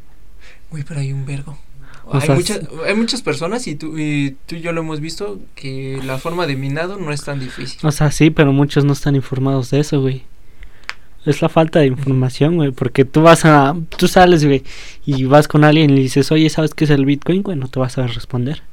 Güey, 0.72 0.84
pero 0.84 1.02
hay 1.02 1.12
un 1.12 1.26
vergo. 1.26 1.60
O 2.06 2.16
hay, 2.16 2.22
sea, 2.22 2.36
muchas, 2.36 2.62
hay 2.88 2.96
muchas 2.96 3.22
personas 3.22 3.68
y 3.68 3.76
tú, 3.76 3.98
y 4.00 4.38
tú 4.46 4.56
y 4.56 4.62
yo 4.62 4.72
lo 4.72 4.82
hemos 4.82 5.02
visto 5.02 5.40
que 5.54 6.00
la 6.04 6.18
forma 6.18 6.48
de 6.48 6.56
minado 6.56 6.98
no 6.98 7.12
es 7.12 7.24
tan 7.24 7.40
difícil. 7.40 7.80
O 7.84 7.92
sea, 7.92 8.10
sí, 8.12 8.30
pero 8.30 8.54
muchos 8.54 8.86
no 8.86 8.94
están 8.94 9.16
informados 9.16 9.70
de 9.70 9.82
eso, 9.82 10.00
güey. 10.02 10.24
Es 11.26 11.42
la 11.42 11.50
falta 11.50 11.80
de 11.80 11.88
información, 11.88 12.56
güey, 12.56 12.72
porque 12.72 13.04
tú 13.04 13.22
vas 13.22 13.44
a, 13.44 13.76
tú 13.98 14.08
sales, 14.08 14.46
güey, 14.46 14.64
y 15.06 15.26
vas 15.26 15.48
con 15.48 15.66
alguien 15.66 15.90
y 15.90 15.96
le 15.96 16.02
dices, 16.02 16.32
oye, 16.32 16.50
¿sabes 16.50 16.74
qué 16.74 16.86
es 16.86 16.90
el 16.90 17.06
Bitcoin? 17.06 17.44
Güey, 17.44 17.58
no 17.58 17.68
te 17.68 17.80
vas 17.80 17.98
a 17.98 18.08
responder. 18.08 18.64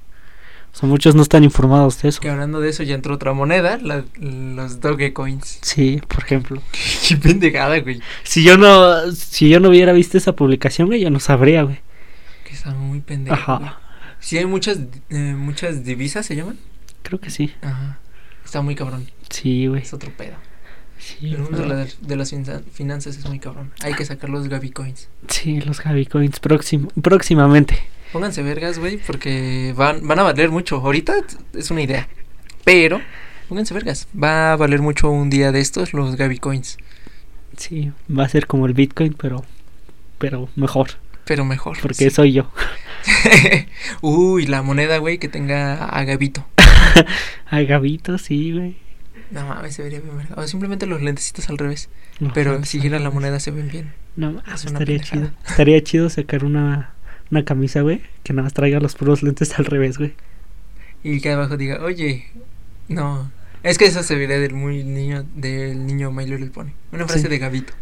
O 0.76 0.78
sea, 0.78 0.88
muchos 0.90 1.14
no 1.14 1.22
están 1.22 1.42
informados 1.42 2.02
de 2.02 2.10
eso. 2.10 2.20
Que 2.20 2.28
hablando 2.28 2.60
de 2.60 2.68
eso 2.68 2.82
ya 2.82 2.94
entró 2.94 3.14
otra 3.14 3.32
moneda, 3.32 3.78
la- 3.78 4.04
los 4.20 4.80
Dogecoins. 4.82 5.58
Sí, 5.62 6.02
por 6.06 6.22
ejemplo. 6.22 6.62
Qué 7.08 7.16
pendejada, 7.16 7.78
güey. 7.80 8.00
Si 8.24 8.42
yo 8.44 8.58
no, 8.58 9.10
si 9.12 9.48
yo 9.48 9.58
no 9.58 9.70
hubiera 9.70 9.92
visto 9.94 10.18
esa 10.18 10.36
publicación, 10.36 10.88
güey, 10.88 11.00
yo 11.00 11.08
no 11.08 11.18
sabría, 11.18 11.62
güey. 11.62 11.78
Que 12.46 12.52
está 12.52 12.72
muy 12.74 13.00
pendeja. 13.00 13.56
güey. 13.56 13.68
Ajá, 13.68 13.80
Sí, 14.20 14.36
hay 14.36 14.44
muchas, 14.46 14.80
eh, 15.08 15.34
muchas 15.36 15.82
divisas, 15.84 16.26
¿se 16.26 16.36
llaman? 16.36 16.58
creo 17.02 17.20
que 17.20 17.30
sí. 17.30 17.54
Ajá. 17.62 17.98
Está 18.44 18.60
muy 18.60 18.74
cabrón. 18.74 19.06
Sí, 19.30 19.68
güey. 19.68 19.80
Es 19.82 19.94
otro 19.94 20.10
pedo. 20.16 20.34
Sí, 20.98 21.32
El 21.32 21.38
mundo 21.38 21.58
de, 21.58 21.66
la- 21.68 21.86
de 22.00 22.16
las 22.16 22.30
finanzas- 22.72 23.16
es 23.16 23.26
muy 23.26 23.38
cabrón. 23.38 23.72
Hay 23.82 23.94
que 23.94 24.04
sacar 24.04 24.28
los 24.28 24.48
Gabicoins. 24.48 25.08
sí, 25.28 25.60
los 25.60 25.80
Bitcoins 25.84 26.38
próxim, 26.40 26.88
próximamente. 27.02 27.78
Pónganse 28.16 28.42
vergas, 28.42 28.78
güey, 28.78 28.96
porque 28.96 29.74
van, 29.76 30.08
van 30.08 30.18
a 30.18 30.22
valer 30.22 30.50
mucho. 30.50 30.76
Ahorita 30.76 31.16
es 31.52 31.70
una 31.70 31.82
idea. 31.82 32.08
Pero, 32.64 33.02
pónganse 33.46 33.74
vergas. 33.74 34.08
Va 34.18 34.52
a 34.52 34.56
valer 34.56 34.80
mucho 34.80 35.10
un 35.10 35.28
día 35.28 35.52
de 35.52 35.60
estos 35.60 35.92
los 35.92 36.16
Gabicoins. 36.16 36.78
Sí, 37.58 37.92
va 38.10 38.24
a 38.24 38.28
ser 38.30 38.46
como 38.46 38.64
el 38.64 38.72
Bitcoin, 38.72 39.12
pero, 39.12 39.44
pero 40.16 40.48
mejor, 40.56 40.92
Pero 41.26 41.44
mejor. 41.44 41.76
porque 41.82 42.08
sí. 42.08 42.10
soy 42.10 42.32
yo. 42.32 42.50
Uy, 44.00 44.46
la 44.46 44.62
moneda, 44.62 44.96
güey, 44.96 45.18
que 45.18 45.28
tenga 45.28 45.84
a 45.84 46.04
Gabito. 46.04 46.46
Ay, 47.50 47.66
Gabito, 47.66 48.16
sí, 48.16 48.52
güey. 48.52 48.76
No 49.30 49.46
mames, 49.46 49.74
se 49.74 49.82
vería 49.82 50.00
bien. 50.00 50.16
O 50.36 50.46
simplemente 50.46 50.86
los 50.86 51.02
lentecitos 51.02 51.50
al 51.50 51.58
revés. 51.58 51.90
No, 52.18 52.32
Pero 52.32 52.64
si 52.64 52.80
gira 52.80 52.98
la 52.98 53.10
moneda 53.10 53.40
se 53.40 53.50
ven 53.50 53.68
bien. 53.68 53.92
No, 54.16 54.32
mames, 54.32 54.54
Es 54.54 54.70
una 54.70 54.78
estaría 54.78 55.00
chido. 55.00 55.30
Estaría 55.46 55.84
chido 55.84 56.08
sacar 56.08 56.44
una, 56.46 56.94
una 57.30 57.44
camisa, 57.44 57.80
güey, 57.82 58.02
que 58.22 58.32
nada 58.32 58.44
más 58.44 58.52
traiga 58.54 58.80
los 58.80 58.94
puros 58.94 59.22
lentes 59.22 59.58
al 59.58 59.64
revés, 59.66 59.98
güey. 59.98 60.14
Y 61.02 61.20
que 61.20 61.30
abajo 61.30 61.56
diga, 61.56 61.82
oye, 61.84 62.26
no. 62.88 63.30
Es 63.62 63.78
que 63.78 63.86
eso 63.86 64.02
se 64.02 64.14
vería 64.16 64.38
del 64.38 64.54
muy 64.54 64.84
niño, 64.84 65.24
del 65.34 65.86
niño 65.86 66.12
My 66.12 66.24
Little 66.26 66.50
Pony. 66.50 66.70
Una 66.92 67.06
frase 67.06 67.22
Sí. 67.22 67.28
de 67.28 67.38
Gabito. 67.38 67.72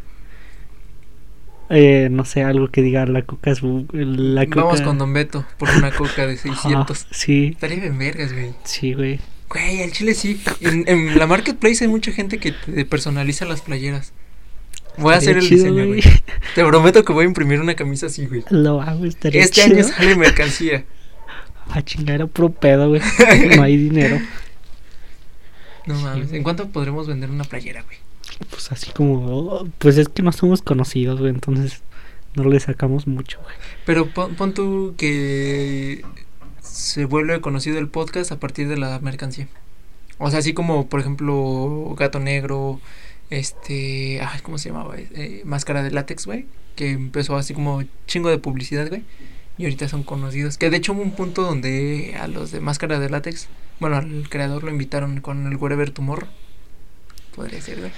Eh, 1.71 2.09
no 2.11 2.25
sé, 2.27 2.43
algo 2.43 2.69
que 2.69 2.83
diga 2.83 3.07
la 3.07 3.23
coca 3.23 3.51
es 3.51 3.63
la 3.63 4.45
coca. 4.47 4.63
Vamos 4.65 4.83
con 4.83 4.99
Don 4.99 5.13
Beto 5.15 5.47
por 5.59 5.71
una 5.71 5.91
coca 5.93 6.27
de 6.27 6.35
Ajá, 6.45 6.45
600. 6.63 7.07
sí, 7.11 7.49
Estaría 7.55 7.81
bien 7.81 7.99
vergas, 7.99 8.33
güey. 8.33 8.53
sí, 8.65 8.93
güey. 8.93 9.19
Güey, 9.49 9.83
al 9.83 9.93
chile 9.93 10.15
sí. 10.15 10.41
En, 10.61 10.85
en 10.89 11.19
la 11.19 11.27
marketplace 11.27 11.85
hay 11.85 11.89
mucha 11.91 12.13
gente 12.13 12.39
que 12.39 12.53
te 12.53 12.85
personaliza 12.85 13.45
las 13.47 13.63
playeras. 13.63 14.13
Voy 14.99 15.15
a 15.15 15.17
hacer 15.19 15.37
el 15.39 15.43
chido, 15.49 15.65
diseño, 15.65 15.87
güey. 15.87 16.03
Te 16.55 16.65
prometo 16.65 17.05
que 17.05 17.13
voy 17.13 17.25
a 17.25 17.29
imprimir 17.29 17.61
una 17.61 17.75
camisa 17.75 18.07
así, 18.07 18.27
güey. 18.27 18.45
Lo 18.51 18.81
hago, 18.81 19.05
estaría 19.05 19.43
Este 19.43 19.63
chido. 19.63 19.77
año 19.77 19.85
sale 19.85 20.17
mercancía. 20.17 20.85
A 21.71 21.83
chingar 21.83 22.21
a 22.21 22.27
pro 22.27 22.51
pedo, 22.51 22.91
güey. 22.91 23.01
No 23.57 23.63
hay 23.63 23.77
dinero. 23.79 24.21
No 25.87 25.97
Sí, 25.97 26.03
mames. 26.05 26.33
¿En 26.33 26.43
cuánto 26.43 26.69
podremos 26.69 27.07
vender 27.07 27.31
una 27.31 27.45
playera, 27.45 27.83
güey? 27.83 27.97
Pues 28.51 28.71
así 28.71 28.91
como. 28.93 29.67
Pues 29.79 29.97
es 29.97 30.09
que 30.09 30.23
no 30.23 30.33
somos 30.33 30.61
conocidos, 30.63 31.19
güey. 31.21 31.31
Entonces 31.31 31.83
no 32.35 32.45
le 32.45 32.61
sacamos 32.61 33.07
mucho, 33.07 33.39
güey. 33.43 33.55
Pero 33.87 34.07
pon, 34.11 34.35
pon 34.35 34.53
tú 34.55 34.95
que 34.99 36.03
se 36.61 37.05
vuelve 37.07 37.41
conocido 37.41 37.79
el 37.79 37.89
podcast 37.89 38.31
a 38.33 38.39
partir 38.41 38.69
de 38.69 38.77
la 38.77 38.99
mercancía. 39.01 39.49
O 40.19 40.31
sea, 40.31 40.41
así 40.41 40.53
como, 40.53 40.89
por 40.89 41.01
ejemplo, 41.01 41.95
Gato 41.99 42.21
Negro, 42.21 42.81
este, 43.31 44.21
ay, 44.21 44.41
¿cómo 44.43 44.59
se 44.59 44.71
llamaba? 44.71 44.95
Eh, 44.97 45.43
Máscara 45.45 45.83
de 45.83 45.91
látex, 45.91 46.27
güey, 46.27 46.47
que 46.77 46.91
empezó 46.91 47.37
así 47.37 47.55
como 47.55 47.83
chingo 48.07 48.31
de 48.31 48.39
publicidad, 48.39 48.89
güey. 48.89 49.03
Y 49.57 49.65
ahorita 49.65 49.89
son 49.89 50.03
conocidos. 50.03 50.59
Que 50.59 50.71
de 50.71 50.79
hecho 50.79 50.93
hubo 50.93 51.03
un 51.03 51.13
punto 51.13 51.43
donde 51.43 52.17
a 52.21 52.27
los 52.27 52.51
de 52.51 52.61
Máscara 52.61 52.99
de 52.99 53.09
látex, 53.09 53.49
bueno, 53.79 53.97
al 53.97 54.29
creador 54.29 54.65
lo 54.65 54.71
invitaron 54.71 55.21
con 55.21 55.47
el 55.47 55.57
Wherever 55.57 55.91
Tomorrow. 55.91 56.29
Podría 57.35 57.61
ser, 57.61 57.79
güey. 57.79 57.93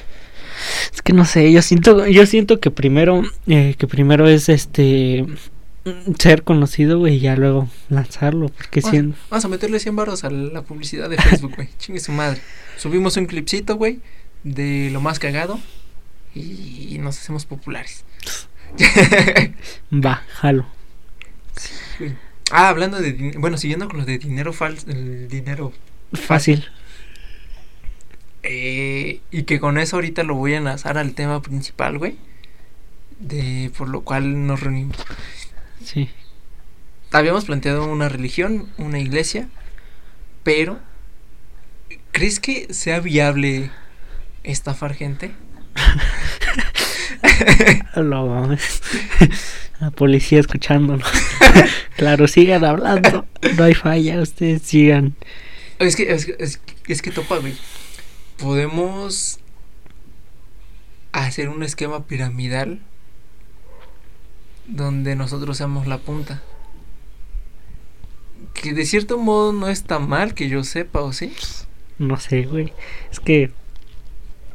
Es 0.92 1.02
que 1.02 1.12
no 1.12 1.25
sé, 1.25 1.50
yo 1.52 1.62
siento, 1.62 2.06
yo 2.06 2.26
siento 2.26 2.61
que 2.61 2.71
primero, 2.71 3.23
eh, 3.47 3.75
que 3.78 3.87
primero 3.87 4.26
es 4.28 4.49
este 4.49 5.26
ser 6.18 6.42
conocido, 6.42 6.99
güey, 6.99 7.16
y 7.16 7.21
ya 7.21 7.37
luego 7.37 7.68
lanzarlo, 7.88 8.49
porque 8.49 8.83
siendo 8.83 9.16
Vamos 9.30 9.45
a 9.45 9.49
meterle 9.49 9.78
100 9.78 9.97
baros 9.97 10.25
a 10.25 10.30
la 10.30 10.62
publicidad 10.62 11.09
de 11.09 11.16
Facebook, 11.16 11.54
güey. 11.56 11.68
Chingue 11.78 12.00
su 12.00 12.12
madre. 12.12 12.40
Subimos 12.76 13.16
un 13.16 13.26
clipcito, 13.26 13.76
güey, 13.76 14.00
de 14.47 14.91
lo 14.93 15.00
más 15.00 15.19
cagado 15.19 15.59
y 16.35 16.99
nos 17.00 17.19
hacemos 17.19 17.47
populares. 17.47 18.05
va, 19.93 20.23
jalo. 20.29 20.67
ah, 22.50 22.69
hablando 22.69 22.99
de 23.00 23.35
bueno, 23.38 23.59
siguiendo 23.59 23.88
con 23.88 23.99
lo 23.99 24.05
de 24.05 24.19
dinero 24.19 24.53
falso, 24.53 24.88
el 24.91 25.29
dinero 25.29 25.73
Fácil. 26.12 26.65
eh, 28.43 29.21
y 29.31 29.43
que 29.43 29.59
con 29.59 29.79
eso 29.79 29.97
ahorita 29.97 30.23
lo 30.23 30.35
voy 30.37 30.55
a 30.55 30.59
enlazar 30.59 30.99
al 30.99 31.15
tema 31.15 31.43
principal, 31.43 31.99
güey. 31.99 32.17
De 33.19 33.71
por 33.76 33.88
lo 33.88 34.03
cual 34.03 34.47
nos 34.47 34.61
reunimos. 34.61 34.97
Sí. 35.85 36.09
Habíamos 37.12 37.47
planteado 37.47 37.87
una 37.87 38.09
religión, 38.09 38.69
una 38.79 38.99
iglesia, 38.99 39.49
pero 40.43 40.79
¿crees 42.12 42.41
que 42.41 42.73
sea 42.75 43.00
viable 43.00 43.71
estafar 44.47 44.95
gente? 44.95 45.33
Lo 47.97 48.26
mames. 48.26 48.83
La 49.81 49.91
policía 49.91 50.41
escuchándonos. 50.41 51.07
claro, 51.97 52.29
sigan 52.29 52.65
hablando. 52.65 53.26
No 53.57 53.65
hay 53.65 53.75
falla, 53.75 54.21
ustedes 54.21 54.62
sigan. 54.62 55.15
Es 55.79 55.97
que, 55.97 56.12
es, 56.12 56.26
que- 56.26 56.37
es, 56.38 56.57
que- 56.59 56.93
es 56.93 57.03
que 57.03 57.11
topa, 57.11 57.38
güey. 57.38 57.55
Podemos 58.38 59.38
hacer 61.12 61.49
un 61.49 61.62
esquema 61.62 62.07
piramidal 62.07 62.81
donde 64.67 65.17
nosotros 65.17 65.57
seamos 65.57 65.87
la 65.87 65.99
punta. 65.99 66.43
Que 68.55 68.73
de 68.73 68.87
cierto 68.87 69.19
modo 69.19 69.53
no 69.53 69.69
está 69.69 69.99
mal 69.99 70.35
que 70.35 70.49
yo 70.49 70.65
sepa, 70.65 71.00
¿o 71.03 71.12
sí? 71.12 71.33
No 71.99 72.19
sé, 72.19 72.43
güey. 72.43 72.73
Es 73.11 73.21
que 73.21 73.50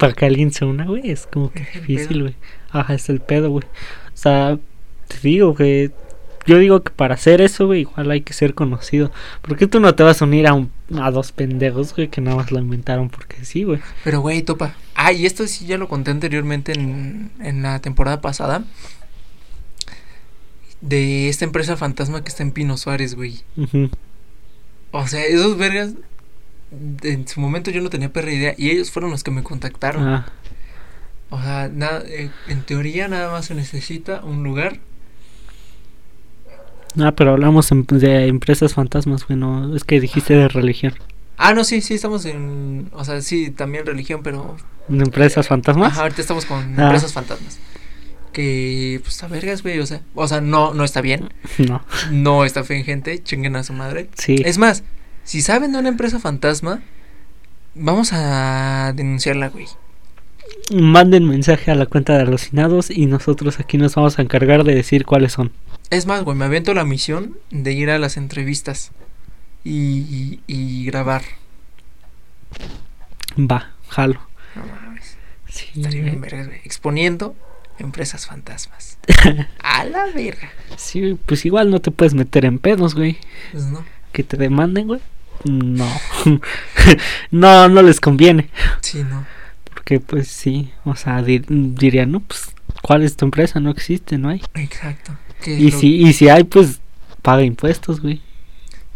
para 0.01 0.13
que 0.13 0.25
alguien 0.25 0.51
se 0.51 0.65
una, 0.65 0.85
güey, 0.85 1.11
es 1.11 1.27
como 1.27 1.51
que 1.51 1.61
Es 1.61 1.73
difícil, 1.75 2.23
güey. 2.23 2.35
Ajá, 2.71 2.95
es 2.95 3.07
el 3.07 3.21
pedo, 3.21 3.51
güey. 3.51 3.65
O 3.65 4.17
sea, 4.17 4.57
te 5.07 5.19
digo 5.21 5.53
que 5.53 5.91
yo 6.47 6.57
digo 6.57 6.81
que 6.81 6.89
para 6.89 7.13
hacer 7.13 7.39
eso, 7.39 7.67
güey, 7.67 7.81
igual 7.81 8.09
hay 8.09 8.21
que 8.21 8.33
ser 8.33 8.55
conocido. 8.55 9.11
Porque 9.43 9.67
tú 9.67 9.79
no 9.79 9.93
te 9.93 10.01
vas 10.01 10.19
a 10.19 10.25
unir 10.25 10.47
a, 10.47 10.53
un, 10.55 10.71
a 10.99 11.11
dos 11.11 11.31
pendejos, 11.31 11.95
güey, 11.95 12.07
que 12.07 12.19
nada 12.19 12.35
más 12.35 12.51
lo 12.51 12.57
inventaron 12.57 13.11
porque 13.11 13.45
sí, 13.45 13.63
güey. 13.63 13.79
Pero, 14.03 14.21
güey, 14.21 14.41
topa. 14.41 14.73
Ah, 14.95 15.13
y 15.13 15.27
esto 15.27 15.45
sí 15.45 15.67
ya 15.67 15.77
lo 15.77 15.87
conté 15.87 16.09
anteriormente 16.09 16.71
en, 16.71 17.29
en 17.39 17.61
la 17.61 17.79
temporada 17.79 18.21
pasada. 18.21 18.63
De 20.81 21.29
esta 21.29 21.45
empresa 21.45 21.77
fantasma 21.77 22.23
que 22.23 22.29
está 22.29 22.41
en 22.41 22.53
Pino 22.53 22.75
Suárez, 22.75 23.13
güey. 23.13 23.41
O 24.89 25.07
sea, 25.07 25.23
esos 25.25 25.59
vergas. 25.59 25.93
En 27.01 27.27
su 27.27 27.39
momento 27.41 27.69
yo 27.71 27.81
no 27.81 27.89
tenía 27.89 28.11
perra 28.13 28.31
idea. 28.31 28.53
Y 28.57 28.69
ellos 28.69 28.91
fueron 28.91 29.11
los 29.11 29.23
que 29.23 29.31
me 29.31 29.43
contactaron. 29.43 30.07
Ah, 30.07 30.25
O 31.29 31.41
sea, 31.41 31.69
nada, 31.73 32.03
eh, 32.07 32.29
en 32.47 32.61
teoría 32.63 33.07
nada 33.07 33.31
más 33.31 33.45
se 33.45 33.55
necesita 33.55 34.21
un 34.23 34.43
lugar. 34.43 34.79
ah, 36.99 37.11
pero 37.15 37.31
hablamos 37.31 37.69
de 37.71 38.27
empresas 38.27 38.73
fantasmas, 38.73 39.25
güey, 39.27 39.37
no, 39.39 39.75
es 39.75 39.83
que 39.83 39.99
dijiste 39.99 40.33
de 40.33 40.47
religión. 40.47 40.93
Ah, 41.37 41.53
no, 41.53 41.63
sí, 41.63 41.81
sí, 41.81 41.95
estamos 41.95 42.25
en. 42.25 42.89
O 42.93 43.03
sea, 43.03 43.21
sí, 43.21 43.49
también 43.49 43.85
religión, 43.85 44.21
pero. 44.23 44.57
¿De 44.87 45.03
empresas 45.03 45.47
fantasmas? 45.47 45.93
Ajá, 45.93 46.01
ahorita 46.03 46.21
estamos 46.21 46.45
con 46.45 46.59
Ah. 46.79 46.83
empresas 46.83 47.13
fantasmas. 47.13 47.59
Que, 48.31 48.99
pues, 49.03 49.21
a 49.23 49.27
vergas, 49.27 49.63
güey, 49.63 49.79
o 49.79 49.85
sea. 49.85 50.01
O 50.15 50.27
sea, 50.27 50.39
no, 50.41 50.73
no 50.73 50.83
está 50.83 51.01
bien. 51.01 51.29
No, 51.57 51.81
No 52.11 52.45
está 52.45 52.63
fe 52.63 52.77
en 52.77 52.83
gente, 52.85 53.21
chinguen 53.23 53.55
a 53.55 53.63
su 53.63 53.73
madre. 53.73 54.09
sí. 54.15 54.35
Es 54.45 54.57
más, 54.57 54.83
si 55.23 55.41
saben 55.41 55.71
de 55.71 55.79
una 55.79 55.89
empresa 55.89 56.19
fantasma, 56.19 56.81
vamos 57.75 58.11
a 58.13 58.93
denunciarla, 58.95 59.49
güey. 59.49 59.67
Manden 60.73 61.27
mensaje 61.27 61.71
a 61.71 61.75
la 61.75 61.85
cuenta 61.85 62.15
de 62.15 62.21
alucinados 62.23 62.89
y 62.89 63.05
nosotros 63.05 63.59
aquí 63.59 63.77
nos 63.77 63.95
vamos 63.95 64.19
a 64.19 64.21
encargar 64.21 64.63
de 64.63 64.75
decir 64.75 65.05
cuáles 65.05 65.33
son. 65.33 65.51
Es 65.89 66.05
más, 66.05 66.23
güey, 66.23 66.37
me 66.37 66.45
avento 66.45 66.73
la 66.73 66.85
misión 66.85 67.37
de 67.49 67.73
ir 67.73 67.89
a 67.89 67.99
las 67.99 68.17
entrevistas 68.17 68.91
y, 69.63 69.99
y, 69.99 70.39
y 70.47 70.85
grabar. 70.85 71.23
Va, 73.37 73.71
jalo. 73.89 74.19
No 74.55 74.63
mames, 74.65 75.17
Sí, 75.47 75.65
estaría 75.75 76.03
bien 76.03 76.21
vergas, 76.21 76.47
güey. 76.47 76.59
Exponiendo 76.63 77.35
empresas 77.79 78.25
fantasmas. 78.25 78.97
A 79.63 79.83
la 79.85 80.05
verga. 80.13 80.49
Sí, 80.77 81.17
pues 81.25 81.45
igual 81.45 81.69
no 81.71 81.81
te 81.81 81.91
puedes 81.91 82.13
meter 82.13 82.45
en 82.45 82.59
pedos, 82.59 82.95
güey. 82.95 83.17
Pues 83.51 83.65
no. 83.65 83.83
Que 84.11 84.23
te 84.23 84.37
demanden, 84.37 84.87
güey. 84.87 84.99
No. 85.45 85.87
no, 87.31 87.69
no 87.69 87.81
les 87.81 87.99
conviene. 87.99 88.49
Sí, 88.81 89.03
no. 89.03 89.25
Porque 89.73 89.99
pues 89.99 90.27
sí, 90.27 90.71
o 90.85 90.95
sea, 90.95 91.21
di- 91.23 91.41
dirían, 91.47 92.11
no, 92.11 92.19
pues, 92.19 92.49
¿cuál 92.81 93.03
es 93.03 93.15
tu 93.15 93.25
empresa? 93.25 93.59
No 93.59 93.71
existe, 93.71 94.17
no 94.17 94.29
hay. 94.29 94.41
Exacto. 94.53 95.13
Y 95.45 95.71
lo- 95.71 95.79
si, 95.79 95.95
y 95.95 96.13
si 96.13 96.29
hay, 96.29 96.43
pues, 96.43 96.79
paga 97.21 97.43
impuestos, 97.43 97.99
güey. 98.01 98.21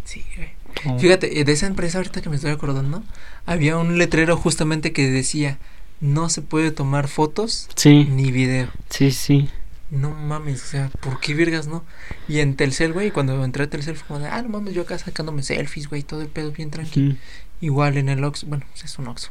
Sí, 0.03 0.23
güey. 0.35 0.49
O- 0.95 0.99
Fíjate, 0.99 1.39
eh, 1.39 1.43
de 1.45 1.51
esa 1.53 1.65
empresa 1.67 1.97
ahorita 1.97 2.21
que 2.21 2.29
me 2.29 2.35
estoy 2.35 2.51
acordando, 2.51 3.03
había 3.45 3.77
un 3.77 3.97
letrero 3.97 4.37
justamente 4.37 4.91
que 4.93 5.09
decía, 5.09 5.57
no 6.01 6.29
se 6.29 6.41
puede 6.43 6.69
tomar 6.71 7.07
fotos 7.07 7.67
Sí, 7.75 8.03
ni 8.05 8.31
video. 8.31 8.67
sí, 8.89 9.11
sí. 9.11 9.49
No 9.91 10.09
mames, 10.11 10.63
o 10.63 10.65
sea, 10.65 10.89
¿por 10.99 11.19
qué 11.19 11.33
virgas 11.33 11.67
no? 11.67 11.83
Y 12.27 12.39
en 12.39 12.55
Telcel, 12.55 12.91
güey, 12.93 13.11
cuando 13.11 13.43
entré 13.45 13.63
a 13.65 13.69
Telcel 13.69 13.95
fue 13.95 14.07
como 14.07 14.19
de, 14.19 14.27
ah, 14.27 14.41
no 14.41 14.49
mames, 14.49 14.73
yo 14.73 14.81
acá 14.81 14.97
sacándome 14.97 15.43
selfies, 15.43 15.87
güey, 15.89 16.01
todo 16.03 16.21
el 16.21 16.27
pedo 16.27 16.51
bien 16.51 16.71
tranquilo. 16.71 17.15
Igual 17.61 17.97
en 17.97 18.09
el 18.09 18.23
Ox, 18.23 18.45
bueno, 18.45 18.65
pues 18.71 18.83
es 18.83 18.97
un 18.99 19.07
Oxxo. 19.07 19.29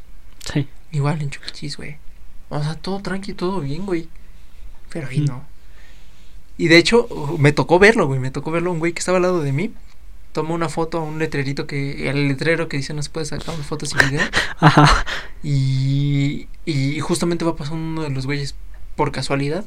Sí. 0.53 0.69
Igual 0.93 1.21
en 1.23 1.31
Chuquichis, 1.31 1.77
güey. 1.77 1.97
O 2.51 2.63
sea, 2.63 2.75
todo 2.77 3.01
tranqui, 3.01 3.33
todo 3.35 3.61
bien, 3.61 3.85
güey. 3.85 4.09
Pero 4.91 5.09
ahí 5.09 5.21
Mm. 5.21 5.25
no. 5.27 5.45
Y 6.57 6.69
de 6.69 6.77
hecho, 6.79 7.09
me 7.39 7.51
tocó 7.53 7.79
verlo, 7.81 8.07
güey. 8.07 8.21
Me 8.21 8.31
tocó 8.31 8.51
verlo 8.53 8.71
un 8.71 8.79
güey 8.79 8.93
que 8.93 9.01
estaba 9.01 9.17
al 9.17 9.23
lado 9.23 9.43
de 9.43 9.53
mí. 9.53 9.73
Toma 10.33 10.55
una 10.55 10.69
foto 10.69 10.99
a 10.99 11.03
un 11.03 11.19
letrerito 11.19 11.67
que. 11.67 12.09
El 12.09 12.29
letrero 12.29 12.69
que 12.69 12.77
dice 12.77 12.95
no 12.95 13.03
se 13.03 13.11
puede 13.11 13.27
sacar 13.27 13.55
fotos 13.57 13.93
y 13.93 14.05
video. 14.07 14.23
Ajá. 14.61 15.05
Y. 15.43 16.49
Y 16.65 17.01
justamente 17.01 17.45
va 17.45 17.57
pasando 17.57 17.77
uno 17.85 18.03
de 18.03 18.11
los 18.11 18.27
güeyes 18.27 18.55
por 18.97 19.13
casualidad. 19.13 19.65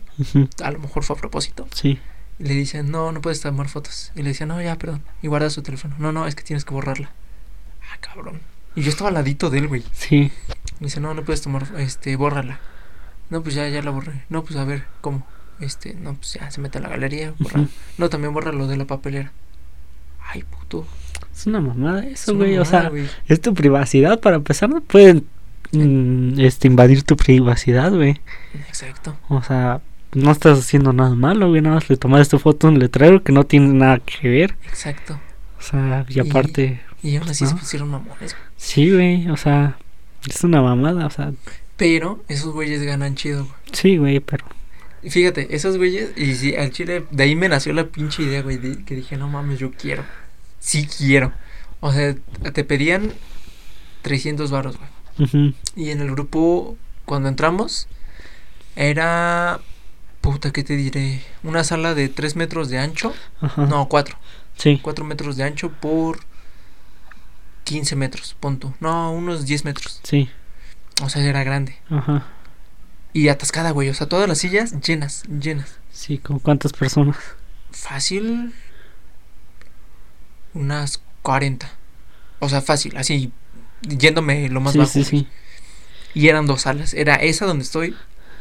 A 0.64 0.72
lo 0.72 0.80
mejor 0.80 1.04
fue 1.04 1.16
a 1.16 1.20
propósito. 1.20 1.68
Sí. 1.74 2.00
Y 2.40 2.44
le 2.44 2.54
dicen, 2.54 2.92
no, 2.92 3.12
no 3.12 3.22
puedes 3.22 3.42
tomar 3.42 3.68
fotos. 3.68 4.12
Y 4.16 4.22
le 4.22 4.30
decían, 4.30 4.50
no, 4.50 4.62
ya, 4.62 4.76
perdón. 4.78 5.04
Y 5.22 5.28
guarda 5.28 5.50
su 5.50 5.62
teléfono. 5.62 5.96
No, 6.00 6.12
no, 6.12 6.28
es 6.28 6.36
que 6.36 6.44
tienes 6.44 6.66
que 6.66 6.74
borrarla. 6.74 7.12
Ah, 7.92 7.98
cabrón. 8.00 8.42
Y 8.76 8.82
yo 8.82 8.90
estaba 8.90 9.10
al 9.10 9.16
ladito 9.16 9.50
de 9.50 9.60
él, 9.60 9.68
güey. 9.68 9.84
Sí. 9.92 10.32
Me 10.80 10.88
dice, 10.88 11.00
no, 11.00 11.14
no 11.14 11.24
puedes 11.24 11.42
tomar, 11.42 11.68
este, 11.78 12.16
bórrala. 12.16 12.60
No, 13.30 13.42
pues 13.42 13.56
ya, 13.56 13.68
ya 13.68 13.82
la 13.82 13.92
borré. 13.92 14.24
No, 14.30 14.44
pues 14.44 14.56
a 14.58 14.64
ver, 14.64 14.86
¿cómo? 15.02 15.26
Este, 15.60 15.96
no, 15.96 16.14
pues 16.14 16.34
ya 16.34 16.52
se 16.52 16.62
mete 16.62 16.78
a 16.78 16.82
la 16.82 16.90
galería, 16.90 17.34
borra. 17.40 17.66
No, 17.98 18.10
también 18.10 18.34
borra 18.34 18.52
lo 18.52 18.68
de 18.68 18.78
la 18.78 18.86
papelera. 18.86 19.32
Ay, 20.22 20.44
puto. 20.44 20.86
Es 21.34 21.48
una 21.48 21.62
mamada 21.62 22.06
es 22.06 22.24
eso, 22.24 22.36
güey. 22.36 22.58
O 22.58 22.66
sea, 22.66 22.92
es 23.28 23.42
tu 23.42 23.54
privacidad. 23.54 24.20
Para 24.20 24.36
empezar, 24.36 24.70
no 24.70 24.82
pueden 24.82 25.26
mm, 25.72 26.40
este, 26.40 26.68
invadir 26.68 27.04
tu 27.04 27.16
privacidad, 27.18 27.92
güey. 27.94 28.20
Exacto. 28.68 29.18
O 29.30 29.42
sea, 29.44 29.82
no 30.14 30.32
estás 30.32 30.60
haciendo 30.60 30.94
nada 30.94 31.16
malo, 31.16 31.50
güey. 31.50 31.62
Nada 31.62 31.76
más 31.76 31.90
le 31.90 31.98
tomaste 31.98 32.38
foto 32.40 32.68
a 32.68 32.70
un 32.72 32.80
letrero 32.80 33.24
que 33.24 33.32
no 33.32 33.46
tiene 33.46 33.68
nada 33.74 34.00
que 34.00 34.30
ver. 34.30 34.56
Exacto. 34.68 35.20
O 35.60 35.62
sea, 35.62 36.06
y 36.08 36.20
aparte, 36.20 36.82
Y 37.04 37.16
aún 37.18 37.30
así 37.30 37.46
se 37.46 37.54
¿No? 37.54 37.60
pusieron 37.60 37.90
mamones. 37.90 38.34
güey. 38.34 38.44
sí, 38.58 38.92
güey. 38.92 39.30
O 39.30 39.38
sea, 39.38 39.78
es 40.28 40.44
una 40.44 40.62
mamada. 40.62 41.06
O 41.06 41.10
sea, 41.12 41.32
Pero 41.78 42.24
esos 42.28 42.54
güeyes 42.54 42.82
ganan 42.84 43.16
chido, 43.16 43.44
güey. 43.46 43.56
sí, 43.72 43.98
güey, 43.98 44.20
pero. 44.20 44.46
Fíjate, 45.08 45.56
esos 45.56 45.78
güeyes, 45.78 46.10
y 46.18 46.34
sí, 46.36 46.56
al 46.56 46.72
chile, 46.72 47.06
de 47.12 47.24
ahí 47.24 47.36
me 47.36 47.48
nació 47.48 47.72
la 47.72 47.86
pinche 47.86 48.24
idea, 48.24 48.42
güey, 48.42 48.58
de- 48.58 48.84
que 48.84 48.96
dije, 48.96 49.16
no 49.16 49.28
mames, 49.30 49.60
yo 49.60 49.72
quiero. 49.72 50.04
Sí 50.60 50.88
quiero. 50.88 51.32
O 51.80 51.94
sea, 51.94 52.16
te 52.52 52.64
pedían 52.64 53.12
300 54.02 54.50
varos, 54.52 54.78
güey. 54.78 54.90
Y 55.76 55.90
en 55.92 56.02
el 56.02 56.12
grupo, 56.12 56.78
cuando 57.06 57.30
entramos, 57.30 57.88
era. 58.76 59.60
Puta, 60.22 60.52
¿qué 60.52 60.64
te 60.64 60.76
diré? 60.76 61.24
Una 61.44 61.64
sala 61.64 61.94
de 61.94 62.10
3 62.10 62.36
metros 62.36 62.70
de 62.70 62.80
ancho. 62.80 63.14
Ajá. 63.40 63.66
No, 63.66 63.88
4. 63.88 64.18
Sí. 64.58 64.80
4 64.82 65.06
metros 65.06 65.38
de 65.38 65.44
ancho 65.44 65.72
por 65.72 66.20
15 67.64 67.96
metros, 67.96 68.36
punto. 68.40 68.74
No, 68.80 69.12
unos 69.12 69.46
10 69.46 69.66
metros. 69.66 70.02
Sí. 70.04 70.30
O 71.04 71.10
sea, 71.10 71.24
era 71.24 71.44
grande. 71.44 71.78
Ajá. 71.90 72.26
Y 73.14 73.30
atascada, 73.30 73.72
güey. 73.72 73.90
O 73.90 73.94
sea, 73.94 74.08
todas 74.08 74.28
las 74.28 74.40
sillas 74.40 74.80
llenas, 74.82 75.24
llenas. 75.24 75.80
Sí, 75.92 76.18
¿con 76.18 76.40
cuántas 76.40 76.74
personas? 76.74 77.18
Fácil. 77.72 78.54
Unas 80.54 81.02
40. 81.22 81.70
O 82.40 82.50
sea, 82.50 82.62
fácil, 82.62 82.98
así. 82.98 83.32
Yéndome 83.82 84.50
lo 84.50 84.62
más 84.62 84.74
sí, 84.74 84.80
bajo. 84.80 84.92
sí, 84.92 85.00
güey. 85.00 85.10
sí. 85.10 85.28
Y 86.14 86.28
eran 86.30 86.48
dos 86.48 86.62
salas. 86.62 86.94
Era 86.94 87.16
esa 87.16 87.46
donde 87.46 87.64
estoy, 87.64 87.96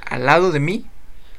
al 0.04 0.26
lado 0.26 0.52
de 0.52 0.60
mí. 0.60 0.86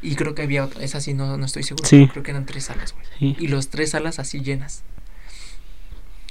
Y 0.02 0.16
creo 0.16 0.36
que 0.36 0.44
había 0.44 0.64
otra. 0.64 0.84
Esa 0.84 1.02
sí, 1.02 1.14
no, 1.14 1.38
no 1.38 1.46
estoy 1.46 1.64
seguro. 1.64 1.88
Creo 1.90 2.24
que 2.24 2.32
eran 2.32 2.46
tres 2.46 2.66
salas, 2.66 2.94
güey. 2.94 3.36
Y 3.40 3.48
los 3.48 3.70
tres 3.70 3.92
salas 3.92 4.20
así 4.20 4.42
llenas. 4.42 4.84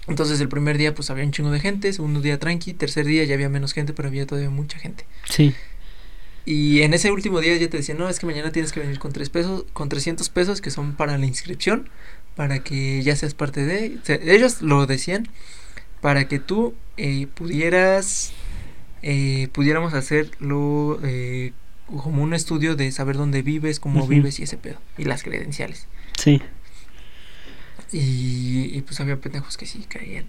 Entonces 0.07 0.40
el 0.40 0.48
primer 0.48 0.79
día 0.79 0.94
pues 0.94 1.11
había 1.11 1.24
un 1.24 1.33
chingo 1.33 1.50
de 1.50 1.61
gente, 1.61 1.92
segundo 1.92 2.20
día 2.20 2.38
tranqui, 2.38 2.74
tercer 2.74 3.07
día 3.07 3.24
ya 3.24 3.35
había 3.35 3.48
menos 3.48 3.72
gente, 3.72 3.92
pero 3.92 4.09
había 4.09 4.26
todavía 4.26 4.50
mucha 4.50 4.79
gente. 4.79 5.05
Sí. 5.29 5.55
Y 6.44 6.83
en 6.83 6.94
ese 6.94 7.11
último 7.11 7.40
día 7.40 7.57
ya 7.57 7.68
te 7.68 7.79
decían, 7.79 7.98
no, 7.98 8.09
es 8.09 8.20
que 8.20 8.26
mañana 8.26 8.52
tienes 8.52 8.70
que 8.70 8.79
venir 8.79 9.00
con 9.00 9.12
tres 9.12 9.31
pesos, 9.31 9.64
con 9.72 9.88
300 9.88 10.29
pesos 10.29 10.61
que 10.61 10.70
son 10.70 10.94
para 10.94 11.18
la 11.18 11.26
inscripción, 11.26 11.88
para 12.37 12.61
que 12.61 13.02
ya 13.02 13.16
seas 13.16 13.35
parte 13.35 13.64
de... 13.64 13.98
ellos 14.22 14.62
lo 14.62 14.87
decían 14.87 15.29
para 16.07 16.29
que 16.29 16.38
tú 16.38 16.73
eh, 16.99 17.27
pudieras, 17.27 18.31
eh, 19.03 19.49
pudiéramos 19.51 19.92
hacerlo 19.92 21.01
eh, 21.03 21.53
como 21.88 22.23
un 22.23 22.33
estudio 22.33 22.77
de 22.77 22.92
saber 22.92 23.16
dónde 23.16 23.42
vives, 23.42 23.81
cómo 23.81 24.07
vives 24.07 24.38
y 24.38 24.45
ese 24.45 24.57
pedo, 24.57 24.79
y 24.97 25.03
las 25.03 25.25
credenciales. 25.25 25.88
Sí. 26.16 26.40
Y, 27.90 28.71
y, 28.73 28.83
pues 28.83 29.01
había 29.01 29.16
pendejos 29.16 29.57
que 29.57 29.66
sí 29.66 29.85
caían. 29.88 30.27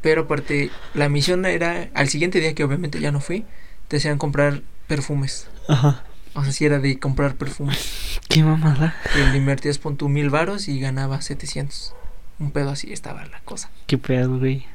Pero 0.00 0.22
aparte, 0.22 0.72
la 0.94 1.08
misión 1.08 1.46
era, 1.46 1.90
al 1.94 2.08
siguiente 2.08 2.40
día 2.40 2.52
que 2.56 2.64
obviamente 2.64 2.98
ya 2.98 3.12
no 3.12 3.20
fui, 3.20 3.44
te 3.86 3.98
hacían 3.98 4.18
comprar 4.18 4.62
perfumes. 4.88 5.46
Ajá. 5.68 6.02
O 6.34 6.42
sea, 6.42 6.52
si 6.52 6.64
era 6.64 6.80
de 6.80 6.98
comprar 6.98 7.36
perfumes. 7.36 8.18
Qué 8.28 8.42
mamada. 8.42 8.96
Y 9.14 9.30
le 9.30 9.36
invertías 9.36 9.78
pon 9.78 9.96
tu 9.96 10.08
mil 10.08 10.30
varos 10.30 10.66
y 10.66 10.80
ganabas 10.80 11.24
700. 11.26 11.94
Un 12.40 12.50
pedo 12.50 12.70
así 12.70 12.92
estaba 12.92 13.24
la 13.26 13.38
cosa. 13.44 13.70
Qué 13.86 13.96
pedo, 13.96 14.40
güey. 14.40 14.66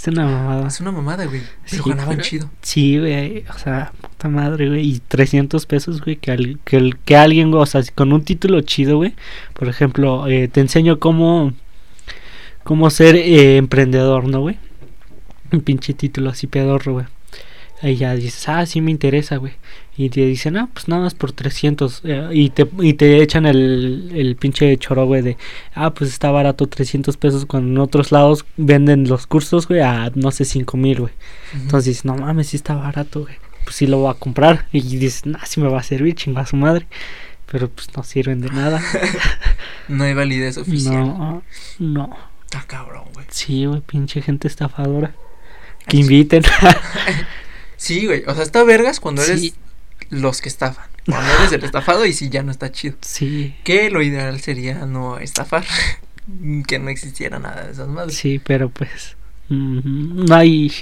Es 0.00 0.08
una 0.08 0.24
mamada. 0.24 0.66
Es 0.68 0.80
una 0.80 0.92
mamada, 0.92 1.26
güey. 1.26 1.42
Pero 1.70 1.84
Sí, 1.84 1.90
ganaban 1.90 2.16
pero- 2.16 2.22
chido. 2.22 2.50
Sí, 2.62 2.98
güey. 2.98 3.44
O 3.54 3.58
sea, 3.58 3.92
puta 4.00 4.28
madre, 4.28 4.68
güey. 4.68 4.88
Y 4.88 4.98
300 5.00 5.66
pesos, 5.66 6.00
güey. 6.00 6.16
Que, 6.16 6.30
al- 6.30 6.58
que, 6.64 7.16
alguien, 7.16 7.50
güey, 7.50 7.62
o 7.62 7.66
sea, 7.66 7.82
con 7.94 8.12
un 8.14 8.24
título 8.24 8.62
chido, 8.62 8.96
güey. 8.96 9.14
Por 9.52 9.68
ejemplo, 9.68 10.26
eh, 10.26 10.48
te 10.48 10.60
enseño 10.60 10.98
cómo, 10.98 11.52
cómo 12.64 12.88
ser 12.88 13.14
eh, 13.16 13.58
emprendedor, 13.58 14.26
¿no, 14.26 14.40
güey? 14.40 14.56
Un 15.52 15.60
pinche 15.60 15.92
título 15.92 16.30
así 16.30 16.46
pedorro, 16.46 16.92
güey. 16.94 17.06
Ahí 17.82 17.96
ya 17.96 18.14
dices, 18.14 18.48
ah, 18.48 18.64
sí 18.64 18.80
me 18.80 18.90
interesa, 18.90 19.36
güey. 19.36 19.52
Y 20.02 20.08
te 20.08 20.24
dicen, 20.24 20.56
ah, 20.56 20.66
pues 20.72 20.88
nada 20.88 21.02
más 21.02 21.12
por 21.12 21.32
300. 21.32 22.00
eh, 22.04 22.28
y, 22.32 22.48
te, 22.48 22.66
y 22.78 22.94
te 22.94 23.22
echan 23.22 23.44
el, 23.44 24.10
el 24.14 24.34
pinche 24.36 24.74
choro, 24.78 25.04
güey, 25.04 25.20
de, 25.20 25.36
ah, 25.74 25.92
pues 25.92 26.08
está 26.10 26.30
barato 26.30 26.66
300 26.66 27.18
pesos. 27.18 27.44
Cuando 27.44 27.68
en 27.68 27.78
otros 27.78 28.10
lados 28.10 28.46
venden 28.56 29.06
los 29.06 29.26
cursos, 29.26 29.68
güey, 29.68 29.80
a 29.82 30.10
no 30.14 30.30
sé, 30.30 30.46
5 30.46 30.74
mil, 30.78 31.00
güey. 31.00 31.12
Ujú. 31.52 31.62
Entonces 31.64 31.84
dices, 31.84 32.04
no 32.06 32.16
mames, 32.16 32.46
sí 32.46 32.56
está 32.56 32.74
barato, 32.76 33.24
güey. 33.24 33.34
Pues 33.64 33.76
sí 33.76 33.86
lo 33.86 33.98
voy 33.98 34.10
a 34.10 34.14
comprar. 34.14 34.68
Y 34.72 34.80
dices, 34.80 35.26
nah, 35.26 35.44
sí 35.44 35.60
me 35.60 35.68
va 35.68 35.80
a 35.80 35.82
servir, 35.82 36.14
chinga 36.14 36.46
su 36.46 36.56
madre. 36.56 36.86
Pero 37.52 37.68
pues 37.68 37.94
no 37.94 38.02
sirven 38.02 38.40
de 38.40 38.48
nada. 38.48 38.80
no 39.88 40.04
hay 40.04 40.14
validez 40.14 40.56
oficial. 40.56 40.94
no, 40.94 41.42
no. 41.78 42.16
Está 42.46 42.64
cabrón, 42.66 43.04
güey. 43.12 43.26
Sí, 43.28 43.66
güey, 43.66 43.82
pinche 43.82 44.22
gente 44.22 44.48
estafadora. 44.48 45.12
Que 45.86 45.98
Ay, 45.98 46.04
inviten. 46.04 46.42
Sí, 47.76 48.04
güey. 48.04 48.24
O 48.26 48.34
sea, 48.34 48.42
está 48.42 48.62
vergas 48.62 49.00
cuando 49.00 49.22
eres. 49.22 49.54
Los 50.10 50.40
que 50.40 50.48
estafan. 50.48 50.86
Cuando 51.06 51.32
eres 51.38 51.52
el 51.52 51.64
estafado 51.64 52.04
y 52.06 52.12
si 52.12 52.28
ya 52.28 52.42
no 52.42 52.50
está 52.52 52.70
chido. 52.70 52.96
sí, 53.00 53.54
Que 53.64 53.90
lo 53.90 54.02
ideal 54.02 54.40
sería 54.40 54.86
no 54.86 55.18
estafar. 55.18 55.64
que 56.68 56.78
no 56.78 56.90
existiera 56.90 57.38
nada 57.38 57.64
de 57.64 57.72
esas 57.72 57.88
madres. 57.88 58.16
sí, 58.16 58.38
pero 58.44 58.68
pues. 58.68 59.16
no 59.48 60.34
hay. 60.34 60.72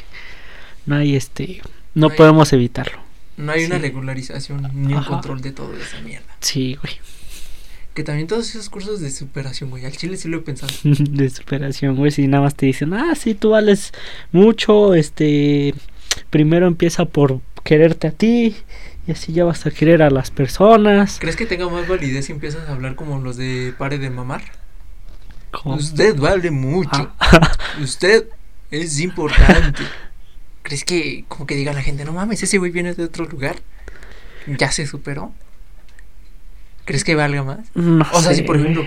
No 0.86 0.96
hay 0.96 1.16
este. 1.16 1.60
No 1.94 2.06
No 2.06 2.10
hay- 2.12 2.16
podemos 2.16 2.52
evitarlo. 2.52 2.98
No 3.36 3.52
hay 3.52 3.64
una 3.64 3.78
regularización 3.78 4.68
ni 4.74 4.92
un 4.94 4.98
Ajá. 4.98 5.10
control 5.10 5.40
de 5.40 5.52
toda 5.52 5.76
esa 5.78 6.00
mierda. 6.00 6.26
Sí, 6.40 6.74
güey. 6.82 6.94
Que 7.94 8.02
también 8.02 8.26
todos 8.26 8.48
esos 8.50 8.68
cursos 8.68 9.00
de 9.00 9.10
superación, 9.12 9.70
güey. 9.70 9.84
Al 9.84 9.96
chile 9.96 10.16
sí 10.16 10.28
lo 10.28 10.38
he 10.38 10.40
pensado. 10.40 10.72
de 10.82 11.30
superación, 11.30 11.94
güey. 11.96 12.10
Si 12.10 12.26
nada 12.26 12.42
más 12.44 12.54
te 12.56 12.66
dicen, 12.66 12.92
ah, 12.94 13.14
sí, 13.14 13.34
tú 13.34 13.50
vales 13.50 13.92
mucho, 14.32 14.94
este, 14.94 15.72
primero 16.30 16.66
empieza 16.66 17.04
por 17.04 17.40
quererte 17.64 18.08
a 18.08 18.10
ti 18.10 18.56
y 19.08 19.12
así 19.12 19.32
ya 19.32 19.44
vas 19.44 19.64
a 19.66 19.70
querer 19.70 20.02
a 20.02 20.10
las 20.10 20.30
personas. 20.30 21.16
¿Crees 21.18 21.34
que 21.34 21.46
tenga 21.46 21.68
más 21.68 21.88
validez 21.88 22.26
si 22.26 22.32
empiezas 22.32 22.68
a 22.68 22.72
hablar 22.72 22.94
como 22.94 23.18
los 23.18 23.36
de 23.38 23.74
pare 23.76 23.98
de 23.98 24.10
mamar? 24.10 24.42
Como- 25.50 25.76
Usted 25.76 26.14
vale 26.16 26.50
mucho. 26.50 27.10
Ah, 27.18 27.50
Usted 27.82 28.28
es 28.70 29.00
importante. 29.00 29.82
¿Crees 30.62 30.84
que 30.84 31.24
como 31.26 31.46
que 31.46 31.54
diga 31.56 31.72
la 31.72 31.80
gente, 31.82 32.04
no 32.04 32.12
mames, 32.12 32.42
ese 32.42 32.58
güey 32.58 32.70
viene 32.70 32.92
de 32.94 33.04
otro 33.04 33.24
lugar? 33.24 33.56
Ya 34.46 34.70
se 34.70 34.86
superó. 34.86 35.32
¿Crees 36.84 37.04
que 37.04 37.14
valga 37.14 37.42
más? 37.42 37.60
No 37.74 38.04
O 38.12 38.20
sea, 38.20 38.30
sé, 38.32 38.36
si 38.36 38.42
por 38.42 38.56
ejemplo, 38.56 38.84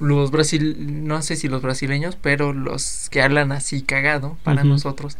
los 0.00 0.30
brasil, 0.30 1.04
no 1.08 1.20
sé 1.22 1.34
si 1.36 1.48
los 1.48 1.62
brasileños, 1.62 2.16
pero 2.20 2.52
los 2.52 3.08
que 3.10 3.22
hablan 3.22 3.50
así 3.52 3.82
cagado 3.82 4.36
para 4.44 4.62
nosotros, 4.64 5.18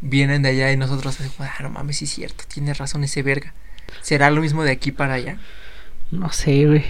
vienen 0.00 0.42
de 0.42 0.50
allá 0.50 0.72
y 0.72 0.76
nosotros 0.76 1.18
ah, 1.38 1.54
no 1.62 1.70
mames, 1.70 1.98
sí 1.98 2.04
es 2.06 2.10
cierto, 2.12 2.44
tiene 2.52 2.74
razón 2.74 3.04
ese 3.04 3.22
verga. 3.22 3.54
¿Será 4.02 4.30
lo 4.30 4.40
mismo 4.40 4.62
de 4.64 4.70
aquí 4.70 4.92
para 4.92 5.14
allá? 5.14 5.38
No 6.10 6.30
sé, 6.32 6.66
güey. 6.66 6.84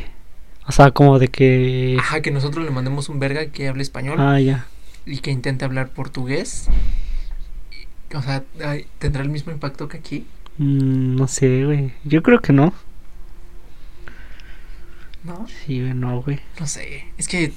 O 0.66 0.72
sea, 0.72 0.90
como 0.90 1.18
de 1.18 1.28
que. 1.28 1.96
Ajá, 1.98 2.20
que 2.20 2.30
nosotros 2.30 2.64
le 2.64 2.70
mandemos 2.70 3.08
un 3.08 3.18
verga 3.18 3.46
que 3.46 3.68
hable 3.68 3.82
español 3.82 4.16
Ah, 4.20 4.38
ya. 4.40 4.66
y 5.06 5.18
que 5.18 5.30
intente 5.30 5.64
hablar 5.64 5.90
portugués. 5.90 6.68
O 8.14 8.22
sea, 8.22 8.44
¿tendrá 8.98 9.22
el 9.22 9.28
mismo 9.30 9.52
impacto 9.52 9.88
que 9.88 9.98
aquí? 9.98 10.26
Mm, 10.58 11.16
no 11.16 11.26
sé, 11.28 11.64
güey. 11.64 11.92
Yo 12.04 12.22
creo 12.22 12.40
que 12.40 12.52
no. 12.52 12.72
¿No? 15.24 15.46
Sí, 15.66 15.80
güey, 15.80 15.94
no, 15.94 16.22
güey. 16.22 16.40
No 16.58 16.66
sé. 16.66 17.04
Es 17.18 17.28
que 17.28 17.52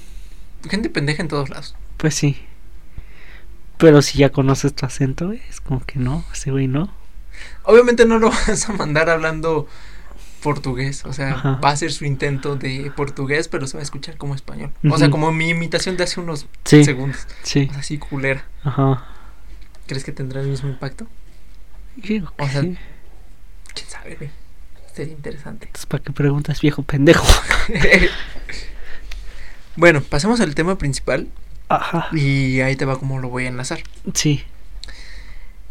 gente 0.68 0.90
pendeja 0.90 1.22
en 1.22 1.28
todos 1.28 1.48
lados. 1.50 1.74
Pues 1.96 2.14
sí. 2.14 2.36
Pero 3.84 4.02
si 4.02 4.18
ya 4.18 4.30
conoces 4.30 4.74
tu 4.74 4.86
acento, 4.86 5.32
es 5.32 5.60
como 5.60 5.84
que 5.84 5.98
no, 5.98 6.24
ese 6.32 6.50
güey 6.50 6.68
no. 6.68 6.90
Obviamente 7.64 8.06
no 8.06 8.18
lo 8.18 8.30
vas 8.30 8.68
a 8.68 8.72
mandar 8.72 9.10
hablando 9.10 9.68
portugués, 10.42 11.04
o 11.04 11.12
sea, 11.12 11.32
Ajá. 11.32 11.52
va 11.62 11.70
a 11.70 11.76
ser 11.76 11.92
su 11.92 12.04
intento 12.04 12.56
de 12.56 12.92
portugués, 12.96 13.48
pero 13.48 13.66
se 13.66 13.76
va 13.76 13.80
a 13.80 13.82
escuchar 13.82 14.16
como 14.16 14.34
español. 14.34 14.72
O 14.90 14.96
sea, 14.98 15.10
como 15.10 15.32
mi 15.32 15.50
imitación 15.50 15.96
de 15.96 16.04
hace 16.04 16.20
unos 16.20 16.46
Sí, 16.64 16.84
segundos. 16.84 17.26
sí. 17.42 17.66
O 17.68 17.72
sea, 17.72 17.80
así 17.80 17.98
culera. 17.98 18.44
Ajá. 18.62 19.04
¿Crees 19.86 20.04
que 20.04 20.12
tendrá 20.12 20.40
el 20.40 20.48
mismo 20.48 20.68
impacto? 20.70 21.06
Digo 21.96 22.32
que 22.36 22.44
O 22.44 22.48
sea, 22.48 22.62
sí. 22.62 22.76
¿Quién 23.74 23.88
sabe, 23.88 24.16
güey? 24.16 24.30
Sería 24.94 25.12
interesante. 25.12 25.66
Entonces, 25.66 25.86
¿para 25.86 26.02
qué 26.02 26.12
preguntas, 26.12 26.60
viejo 26.60 26.82
pendejo? 26.82 27.26
bueno, 29.76 30.00
pasemos 30.02 30.40
al 30.40 30.54
tema 30.54 30.78
principal 30.78 31.28
Ajá. 31.76 32.08
y 32.12 32.60
ahí 32.60 32.76
te 32.76 32.84
va 32.84 32.98
como 32.98 33.18
lo 33.18 33.28
voy 33.28 33.44
a 33.46 33.48
enlazar. 33.48 33.80
Sí. 34.14 34.42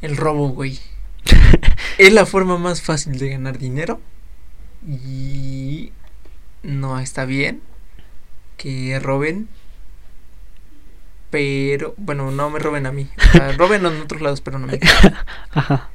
El 0.01 0.17
robo, 0.17 0.49
güey. 0.49 0.79
es 1.97 2.11
la 2.13 2.25
forma 2.25 2.57
más 2.57 2.81
fácil 2.81 3.17
de 3.17 3.29
ganar 3.29 3.57
dinero 3.57 4.01
y 4.87 5.91
no 6.63 6.99
está 6.99 7.25
bien 7.25 7.61
que 8.57 8.99
roben. 8.99 9.47
Pero, 11.29 11.95
bueno, 11.97 12.29
no 12.31 12.49
me 12.49 12.59
roben 12.59 12.85
a 12.85 12.91
mí. 12.91 13.09
O 13.17 13.31
sea, 13.31 13.51
roben 13.57 13.85
en 13.85 14.01
otros 14.01 14.21
lados, 14.21 14.41
pero 14.41 14.59
no 14.59 14.67
me. 14.67 14.79
Ajá. 15.51 15.89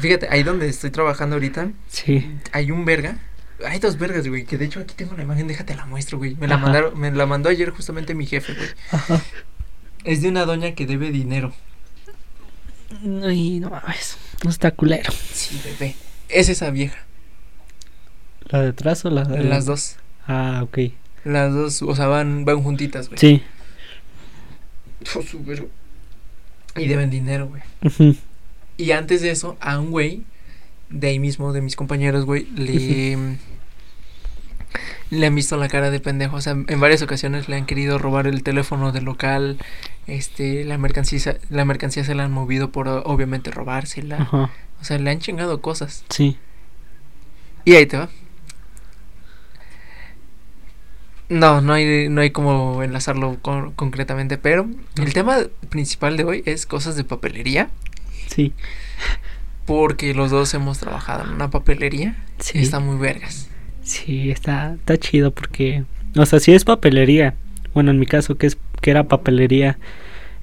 Fíjate, 0.00 0.28
ahí 0.30 0.42
donde 0.42 0.68
estoy 0.68 0.90
trabajando 0.90 1.36
ahorita, 1.36 1.70
Sí. 1.88 2.30
hay 2.52 2.70
un 2.70 2.84
verga. 2.84 3.18
Hay 3.66 3.78
dos 3.78 3.98
vergas, 3.98 4.26
güey, 4.26 4.44
que 4.46 4.56
de 4.56 4.64
hecho 4.64 4.80
aquí 4.80 4.94
tengo 4.94 5.14
la 5.16 5.22
imagen, 5.22 5.46
déjate 5.46 5.74
la 5.76 5.84
muestro, 5.84 6.16
güey. 6.18 6.34
Me 6.36 6.48
la 6.48 6.54
Ajá. 6.54 6.64
mandaron, 6.64 6.98
me 6.98 7.10
la 7.10 7.26
mandó 7.26 7.50
ayer 7.50 7.70
justamente 7.70 8.14
mi 8.14 8.24
jefe, 8.26 8.54
güey. 8.54 8.68
Ajá. 8.90 9.20
Es 10.04 10.22
de 10.22 10.28
una 10.28 10.44
doña 10.44 10.74
que 10.74 10.86
debe 10.86 11.10
dinero. 11.10 11.52
Ay, 13.22 13.60
no 13.60 13.70
mames. 13.70 14.16
No 14.44 14.50
está 14.50 14.70
culero. 14.70 15.12
Sí, 15.32 15.60
bebé. 15.64 15.94
Es 16.28 16.48
esa 16.48 16.70
vieja. 16.70 16.98
¿La 18.46 18.62
de 18.62 18.68
atrás 18.68 19.04
o 19.04 19.10
la 19.10 19.24
de 19.24 19.44
Las 19.44 19.66
dos. 19.66 19.96
Ah, 20.26 20.60
ok. 20.62 20.78
Las 21.24 21.52
dos, 21.52 21.82
o 21.82 21.94
sea, 21.94 22.06
van, 22.06 22.44
van 22.44 22.62
juntitas, 22.62 23.08
güey. 23.08 23.18
Sí. 23.18 23.42
Oh. 25.14 26.80
Y 26.80 26.86
deben 26.86 27.10
dinero, 27.10 27.48
güey. 27.48 28.16
Y 28.76 28.92
antes 28.92 29.22
de 29.22 29.30
eso, 29.30 29.56
a 29.60 29.78
un 29.78 29.90
güey, 29.90 30.24
de 30.88 31.08
ahí 31.08 31.18
mismo, 31.18 31.52
de 31.52 31.60
mis 31.60 31.76
compañeros, 31.76 32.24
güey, 32.24 32.46
le. 32.56 33.38
Le 35.10 35.26
han 35.26 35.34
visto 35.34 35.56
la 35.56 35.68
cara 35.68 35.90
de 35.90 36.00
pendejo. 36.00 36.36
O 36.36 36.40
sea, 36.40 36.52
en 36.52 36.80
varias 36.80 37.02
ocasiones 37.02 37.48
le 37.48 37.56
han 37.56 37.66
querido 37.66 37.98
robar 37.98 38.26
el 38.26 38.42
teléfono 38.42 38.92
del 38.92 39.04
local. 39.04 39.58
Este, 40.06 40.64
la 40.64 40.78
mercancía, 40.78 41.36
la 41.50 41.64
mercancía 41.64 42.04
se 42.04 42.14
la 42.14 42.24
han 42.24 42.32
movido 42.32 42.70
por 42.70 42.88
obviamente 42.88 43.50
robársela. 43.50 44.16
Ajá. 44.22 44.50
O 44.80 44.84
sea, 44.84 44.98
le 44.98 45.10
han 45.10 45.18
chingado 45.20 45.60
cosas. 45.60 46.04
Sí. 46.08 46.36
Y 47.64 47.74
ahí 47.74 47.86
te 47.86 47.98
va. 47.98 48.08
No, 51.28 51.60
no 51.60 51.72
hay, 51.74 52.08
no 52.08 52.22
hay 52.22 52.30
como 52.30 52.82
enlazarlo 52.82 53.38
con- 53.40 53.72
concretamente, 53.72 54.36
pero 54.36 54.68
el 54.96 55.12
tema 55.12 55.36
principal 55.68 56.16
de 56.16 56.24
hoy 56.24 56.42
es 56.44 56.66
cosas 56.66 56.96
de 56.96 57.04
papelería, 57.04 57.70
Sí. 58.26 58.52
porque 59.64 60.12
los 60.12 60.32
dos 60.32 60.52
hemos 60.54 60.78
trabajado 60.78 61.22
en 61.24 61.30
una 61.30 61.48
papelería 61.50 62.16
Sí. 62.40 62.58
y 62.58 62.62
está 62.62 62.80
muy 62.80 62.96
vergas. 62.98 63.48
Sí, 63.90 64.30
está, 64.30 64.74
está 64.74 64.96
chido 64.98 65.32
porque, 65.32 65.82
o 66.16 66.24
sea, 66.24 66.38
si 66.38 66.52
es 66.52 66.64
papelería, 66.64 67.34
bueno, 67.74 67.90
en 67.90 67.98
mi 67.98 68.06
caso 68.06 68.36
que 68.36 68.46
es 68.46 68.56
que 68.80 68.92
era 68.92 69.08
papelería 69.08 69.78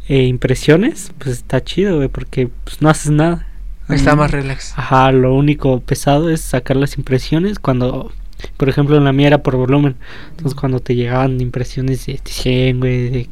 e 0.09 0.23
impresiones, 0.23 1.13
pues 1.17 1.37
está 1.37 1.63
chido, 1.63 1.95
güey, 1.95 2.09
porque 2.09 2.49
pues 2.65 2.81
no 2.81 2.89
haces 2.89 3.09
nada. 3.09 3.47
Está 3.87 4.17
más 4.17 4.31
relax. 4.31 4.73
Ajá, 4.75 5.13
lo 5.13 5.33
único 5.33 5.79
pesado 5.79 6.29
es 6.29 6.41
sacar 6.41 6.75
las 6.75 6.97
impresiones 6.97 7.57
cuando, 7.57 8.11
por 8.57 8.67
ejemplo, 8.67 8.97
en 8.97 9.05
la 9.05 9.13
mía 9.13 9.27
era 9.27 9.43
por 9.43 9.55
volumen. 9.55 9.95
Entonces, 10.31 10.53
cuando 10.53 10.81
te 10.81 10.93
llegaban 10.93 11.39
impresiones 11.39 12.05
de 12.05 12.19
100, 12.21 12.81
güey, 12.81 13.09
de 13.09 13.29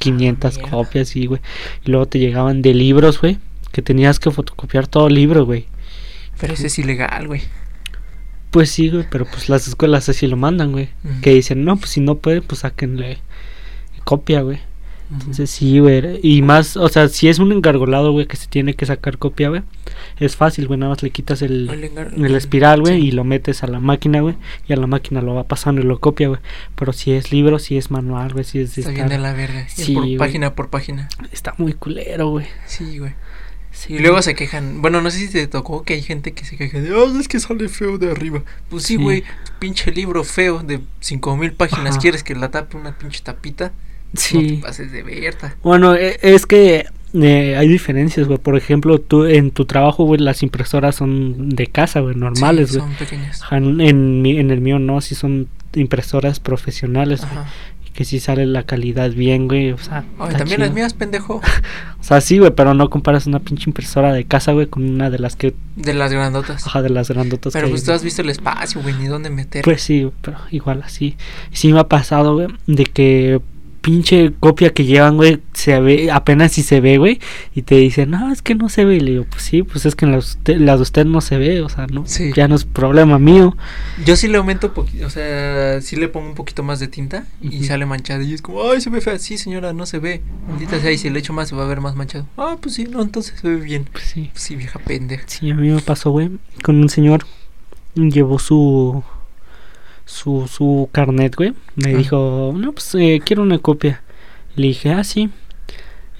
500 0.00 0.56
mierda. 0.56 0.70
copias, 0.72 1.14
y, 1.14 1.26
güey. 1.26 1.40
Y 1.86 1.92
luego 1.92 2.06
te 2.06 2.18
llegaban 2.18 2.62
de 2.62 2.74
libros, 2.74 3.20
güey, 3.20 3.38
que 3.70 3.80
tenías 3.80 4.18
que 4.18 4.32
fotocopiar 4.32 4.88
todo 4.88 5.06
el 5.06 5.14
libro, 5.14 5.46
güey. 5.46 5.66
Pero 6.40 6.54
ese 6.54 6.66
es 6.66 6.76
ilegal, 6.80 7.28
güey. 7.28 7.42
Pues 8.52 8.70
sí, 8.70 8.88
güey, 8.90 9.04
pero 9.10 9.24
pues 9.24 9.48
las 9.48 9.66
escuelas 9.66 10.08
así 10.08 10.26
lo 10.28 10.36
mandan, 10.36 10.70
güey. 10.72 10.90
Que 11.22 11.30
dicen, 11.34 11.64
no, 11.64 11.76
pues 11.76 11.90
si 11.90 12.00
no 12.00 12.18
puede, 12.18 12.40
pues 12.42 12.60
sáquenle 12.60 13.18
copia, 14.04 14.42
güey. 14.42 14.60
Entonces 15.10 15.50
sí, 15.50 15.78
güey. 15.78 16.20
Y 16.22 16.40
más, 16.40 16.76
o 16.78 16.88
sea, 16.88 17.06
si 17.08 17.28
es 17.28 17.38
un 17.38 17.52
engargolado, 17.52 18.12
güey, 18.12 18.26
que 18.26 18.36
se 18.36 18.46
tiene 18.46 18.72
que 18.72 18.86
sacar 18.86 19.18
copia, 19.18 19.50
güey. 19.50 19.62
Es 20.18 20.36
fácil, 20.36 20.66
güey, 20.66 20.78
nada 20.80 20.90
más 20.92 21.02
le 21.02 21.10
quitas 21.10 21.42
el, 21.42 21.68
El 22.16 22.34
espiral, 22.34 22.80
güey, 22.80 22.98
Sí. 23.00 23.08
y 23.08 23.10
lo 23.12 23.22
metes 23.24 23.62
a 23.62 23.66
la 23.66 23.78
máquina, 23.78 24.20
güey. 24.22 24.36
Y 24.68 24.72
a 24.72 24.76
la 24.76 24.86
máquina 24.86 25.20
lo 25.20 25.34
va 25.34 25.44
pasando 25.44 25.82
y 25.82 25.84
lo 25.84 25.98
copia, 26.00 26.28
güey. 26.28 26.40
Pero 26.76 26.94
si 26.94 27.12
es 27.12 27.30
libro, 27.30 27.58
si 27.58 27.76
es 27.76 27.90
manual, 27.90 28.32
güey, 28.32 28.44
si 28.44 28.60
es 28.60 28.78
Está 28.78 28.90
bien 28.90 29.04
estar- 29.06 29.10
de 29.10 29.18
la 29.18 29.32
verga. 29.34 29.60
Es 29.60 29.72
Sí, 29.72 29.94
por 29.94 30.16
página 30.16 30.54
por 30.54 30.70
página. 30.70 31.08
Está 31.30 31.54
muy 31.58 31.74
culero, 31.74 32.28
güey. 32.30 32.46
Sí, 32.66 32.98
güey. 32.98 33.12
Sí. 33.72 33.94
Y 33.94 33.98
luego 34.00 34.20
se 34.22 34.34
quejan. 34.34 34.82
Bueno, 34.82 35.00
no 35.00 35.10
sé 35.10 35.18
si 35.18 35.28
te 35.30 35.46
tocó 35.46 35.82
que 35.82 35.94
hay 35.94 36.02
gente 36.02 36.32
que 36.32 36.44
se 36.44 36.56
queja 36.56 36.78
de, 36.80 36.90
"Ay, 36.90 37.16
es 37.18 37.26
que 37.26 37.40
sale 37.40 37.68
feo 37.68 37.96
de 37.98 38.10
arriba. 38.10 38.42
Pues 38.68 38.84
sí, 38.84 38.96
Sí. 38.96 39.02
güey, 39.02 39.24
pinche 39.58 39.90
libro 39.90 40.24
feo 40.24 40.62
de 40.62 40.80
cinco 41.00 41.36
mil 41.36 41.52
páginas. 41.52 41.92
Ajá. 41.92 41.98
¿Quieres 42.00 42.22
que 42.22 42.34
la 42.34 42.50
tape 42.50 42.76
una 42.76 42.96
pinche 42.98 43.20
tapita? 43.22 43.66
No 43.68 43.72
te 44.14 44.20
Sí. 44.20 44.58
pases 44.62 44.92
de 44.92 45.02
verta. 45.02 45.56
Bueno, 45.62 45.94
e- 45.94 46.18
es 46.22 46.44
que 46.46 46.84
eh, 47.14 47.56
hay 47.58 47.68
diferencias, 47.68 48.26
güey. 48.26 48.38
Por 48.38 48.56
ejemplo, 48.56 48.98
tú 48.98 49.24
en 49.26 49.50
tu 49.50 49.64
trabajo, 49.66 50.04
güey, 50.04 50.18
las 50.20 50.42
impresoras 50.42 50.94
son 50.96 51.50
de 51.50 51.66
casa, 51.66 52.00
güey, 52.00 52.14
normales, 52.14 52.70
Sí, 52.70 52.78
güey. 52.78 52.88
son 52.88 52.96
pequeñas. 52.98 53.40
En, 53.50 53.80
en 53.82 54.22
mi- 54.22 54.38
en 54.38 54.50
el 54.50 54.60
mío 54.62 54.78
no, 54.78 55.00
sí 55.02 55.14
son 55.14 55.48
impresoras 55.74 56.40
profesionales, 56.40 57.20
güey. 57.20 57.44
Que 57.94 58.04
sí 58.04 58.20
sale 58.20 58.46
la 58.46 58.62
calidad 58.64 59.10
bien, 59.10 59.48
güey. 59.48 59.72
O 59.72 59.78
sea, 59.78 60.04
Ay, 60.18 60.34
también 60.34 60.60
las 60.60 60.72
mías, 60.72 60.94
pendejo. 60.94 61.40
O 62.00 62.04
sea, 62.04 62.20
sí, 62.20 62.38
güey, 62.38 62.50
pero 62.50 62.74
no 62.74 62.90
comparas 62.90 63.28
una 63.28 63.38
pinche 63.38 63.70
impresora 63.70 64.12
de 64.12 64.24
casa, 64.24 64.50
güey, 64.50 64.66
con 64.66 64.82
una 64.82 65.08
de 65.08 65.20
las 65.20 65.36
que. 65.36 65.54
De 65.76 65.94
las 65.94 66.12
grandotas. 66.12 66.66
Ajá, 66.66 66.82
de 66.82 66.90
las 66.90 67.08
grandotas 67.08 67.52
Pero 67.52 67.68
que 67.68 67.70
pues 67.70 67.82
hay, 67.82 67.86
tú 67.86 67.92
has 67.92 68.02
visto 68.02 68.22
el 68.22 68.30
espacio, 68.30 68.82
güey, 68.82 68.92
ni 68.94 69.06
dónde 69.06 69.30
meter. 69.30 69.62
Pues 69.62 69.82
sí, 69.82 70.10
pero 70.20 70.38
igual 70.50 70.82
así. 70.82 71.16
Sí 71.52 71.72
me 71.72 71.78
ha 71.78 71.86
pasado, 71.86 72.34
güey, 72.34 72.48
de 72.66 72.86
que 72.86 73.40
pinche 73.82 74.32
copia 74.40 74.70
que 74.70 74.84
llevan, 74.84 75.16
güey, 75.16 75.40
se 75.52 75.78
ve, 75.80 76.10
apenas 76.10 76.52
si 76.52 76.62
se 76.62 76.80
ve, 76.80 76.96
güey, 76.98 77.20
y 77.54 77.62
te 77.62 77.74
dicen, 77.74 78.10
no, 78.12 78.32
es 78.32 78.40
que 78.40 78.54
no 78.54 78.68
se 78.68 78.84
ve, 78.84 78.96
y 78.96 79.00
le 79.00 79.10
digo, 79.10 79.26
pues 79.28 79.42
sí, 79.42 79.62
pues 79.62 79.84
es 79.84 79.94
que 79.94 80.06
en 80.06 80.12
la, 80.12 80.18
usted, 80.18 80.56
la 80.56 80.76
de 80.76 80.82
usted 80.82 81.04
no 81.04 81.20
se 81.20 81.36
ve, 81.36 81.60
o 81.60 81.68
sea, 81.68 81.86
no, 81.88 82.06
Sí. 82.06 82.30
ya 82.34 82.48
no 82.48 82.54
es 82.54 82.64
problema 82.64 83.18
mío. 83.18 83.56
Yo 84.06 84.16
sí 84.16 84.28
le 84.28 84.38
aumento 84.38 84.72
poquito, 84.72 85.06
o 85.06 85.10
sea, 85.10 85.80
sí 85.82 85.96
le 85.96 86.08
pongo 86.08 86.28
un 86.28 86.34
poquito 86.34 86.62
más 86.62 86.80
de 86.80 86.88
tinta 86.88 87.26
y 87.42 87.64
sale 87.64 87.84
manchado. 87.84 88.22
Y 88.22 88.32
es 88.32 88.40
como, 88.40 88.62
ay, 88.70 88.80
se 88.80 88.88
ve 88.88 89.00
fea. 89.00 89.18
Sí, 89.18 89.36
señora, 89.36 89.72
no 89.72 89.84
se 89.84 89.98
ve. 89.98 90.22
Maldita 90.48 90.80
sea, 90.80 90.92
y 90.92 90.98
si 90.98 91.10
le 91.10 91.18
echo 91.18 91.32
más 91.32 91.48
se 91.48 91.56
va 91.56 91.64
a 91.64 91.68
ver 91.68 91.80
más 91.80 91.96
manchado. 91.96 92.26
Ah, 92.36 92.56
pues 92.60 92.76
sí, 92.76 92.84
no, 92.84 93.02
entonces 93.02 93.38
se 93.40 93.48
ve 93.48 93.56
bien. 93.56 93.86
Pues 93.90 94.04
sí. 94.04 94.30
Pues 94.32 94.42
sí, 94.44 94.56
vieja 94.56 94.78
pendeja. 94.78 95.24
Sí, 95.26 95.50
a 95.50 95.54
mí 95.54 95.68
me 95.68 95.80
pasó, 95.82 96.10
güey, 96.10 96.30
con 96.62 96.76
un 96.76 96.88
señor, 96.88 97.26
llevó 97.94 98.38
su, 98.38 99.02
su, 100.12 100.46
su 100.48 100.88
carnet, 100.92 101.34
güey, 101.36 101.54
me 101.76 101.90
Ah. 101.94 101.96
dijo, 101.96 102.54
no, 102.56 102.72
pues 102.72 102.94
eh, 102.94 103.20
quiero 103.24 103.42
una 103.42 103.58
copia. 103.58 104.02
Le 104.56 104.68
dije, 104.68 104.90
ah, 104.90 105.02
sí. 105.04 105.30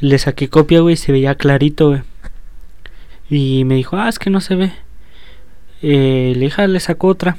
Le 0.01 0.19
saqué 0.19 0.49
copia, 0.49 0.81
güey, 0.81 0.97
se 0.97 1.13
veía 1.13 1.35
clarito, 1.37 1.89
güey. 1.91 2.01
Y 3.31 3.65
me 3.65 3.77
dijo, 3.77 3.97
ah, 3.97 4.09
es 4.09 4.19
que 4.19 4.31
no 4.31 4.41
se 4.41 4.55
ve. 4.57 4.73
Eh, 5.83 6.33
le 6.37 6.45
dije, 6.47 6.63
ah, 6.63 6.67
le 6.67 6.81
sacó 6.81 7.09
otra. 7.09 7.37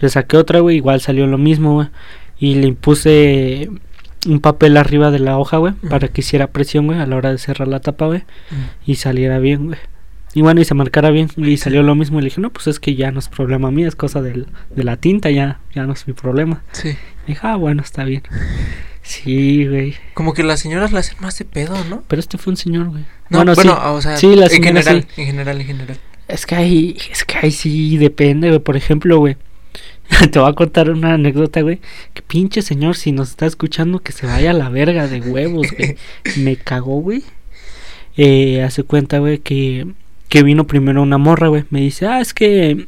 Le 0.00 0.08
saqué 0.08 0.36
otra, 0.36 0.60
güey, 0.60 0.76
igual 0.76 1.00
salió 1.00 1.26
lo 1.26 1.38
mismo, 1.38 1.74
güey. 1.74 1.88
Y 2.38 2.54
le 2.56 2.66
impuse 2.68 3.68
un 4.26 4.40
papel 4.40 4.76
arriba 4.76 5.10
de 5.10 5.18
la 5.20 5.38
hoja, 5.38 5.56
güey, 5.58 5.72
para 5.88 6.08
que 6.08 6.20
hiciera 6.20 6.48
presión, 6.48 6.86
güey, 6.86 6.98
a 6.98 7.06
la 7.06 7.16
hora 7.16 7.30
de 7.32 7.38
cerrar 7.38 7.68
la 7.68 7.80
tapa, 7.80 8.06
güey, 8.06 8.22
y 8.86 8.96
saliera 8.96 9.38
bien, 9.38 9.66
güey. 9.66 9.78
Y 10.36 10.42
bueno, 10.42 10.60
y 10.60 10.66
se 10.66 10.74
marcara 10.74 11.08
bien. 11.08 11.30
Y 11.38 11.56
salió 11.56 11.82
lo 11.82 11.94
mismo. 11.94 12.18
Y 12.18 12.20
le 12.20 12.26
dije, 12.26 12.42
no, 12.42 12.50
pues 12.50 12.66
es 12.66 12.78
que 12.78 12.94
ya 12.94 13.10
no 13.10 13.20
es 13.20 13.28
problema 13.30 13.70
mío, 13.70 13.88
es 13.88 13.96
cosa 13.96 14.20
del, 14.20 14.48
de 14.68 14.84
la 14.84 14.98
tinta, 14.98 15.30
ya, 15.30 15.60
ya 15.74 15.84
no 15.84 15.94
es 15.94 16.06
mi 16.06 16.12
problema. 16.12 16.62
Sí. 16.72 16.90
Y 17.24 17.28
dije, 17.28 17.40
ah, 17.42 17.56
bueno, 17.56 17.80
está 17.80 18.04
bien. 18.04 18.22
Sí, 19.00 19.66
güey. 19.66 19.94
Como 20.12 20.34
que 20.34 20.42
las 20.42 20.60
señoras 20.60 20.92
la 20.92 21.00
hacen 21.00 21.16
más 21.20 21.38
de 21.38 21.46
pedo, 21.46 21.82
¿no? 21.88 22.02
Pero 22.06 22.20
este 22.20 22.36
fue 22.36 22.50
un 22.50 22.58
señor, 22.58 22.88
güey. 22.90 23.04
No, 23.30 23.38
bueno, 23.38 23.54
bueno, 23.54 23.72
sí. 23.76 23.80
o 23.82 24.02
sea, 24.02 24.18
Sí, 24.18 24.36
la 24.36 24.44
en 24.44 24.50
señora 24.50 24.68
general, 24.68 25.06
sí. 25.14 25.22
en 25.22 25.26
general, 25.26 25.60
en 25.62 25.66
general. 25.68 25.98
Es 26.28 26.44
que 26.44 26.54
ahí, 26.54 26.98
es 27.10 27.24
que 27.24 27.38
ahí 27.38 27.50
sí 27.50 27.96
depende, 27.96 28.48
güey. 28.48 28.60
Por 28.60 28.76
ejemplo, 28.76 29.18
güey. 29.18 29.38
Te 30.30 30.38
voy 30.38 30.50
a 30.50 30.52
contar 30.52 30.90
una 30.90 31.14
anécdota, 31.14 31.62
güey. 31.62 31.80
Que 32.12 32.20
pinche 32.20 32.60
señor, 32.60 32.94
si 32.96 33.10
nos 33.10 33.30
está 33.30 33.46
escuchando, 33.46 34.00
que 34.00 34.12
se 34.12 34.26
vaya 34.26 34.50
a 34.50 34.52
la 34.52 34.68
verga 34.68 35.08
de 35.08 35.22
huevos, 35.22 35.68
güey. 35.72 35.96
Me 36.36 36.56
cagó, 36.56 37.00
güey. 37.00 37.22
Eh, 38.18 38.62
hace 38.62 38.82
cuenta, 38.82 39.18
güey, 39.18 39.38
que, 39.38 39.86
que 40.28 40.42
vino 40.42 40.66
primero 40.66 41.02
una 41.02 41.18
morra, 41.18 41.48
güey. 41.48 41.64
Me 41.70 41.80
dice, 41.80 42.06
ah, 42.06 42.20
es 42.20 42.34
que 42.34 42.86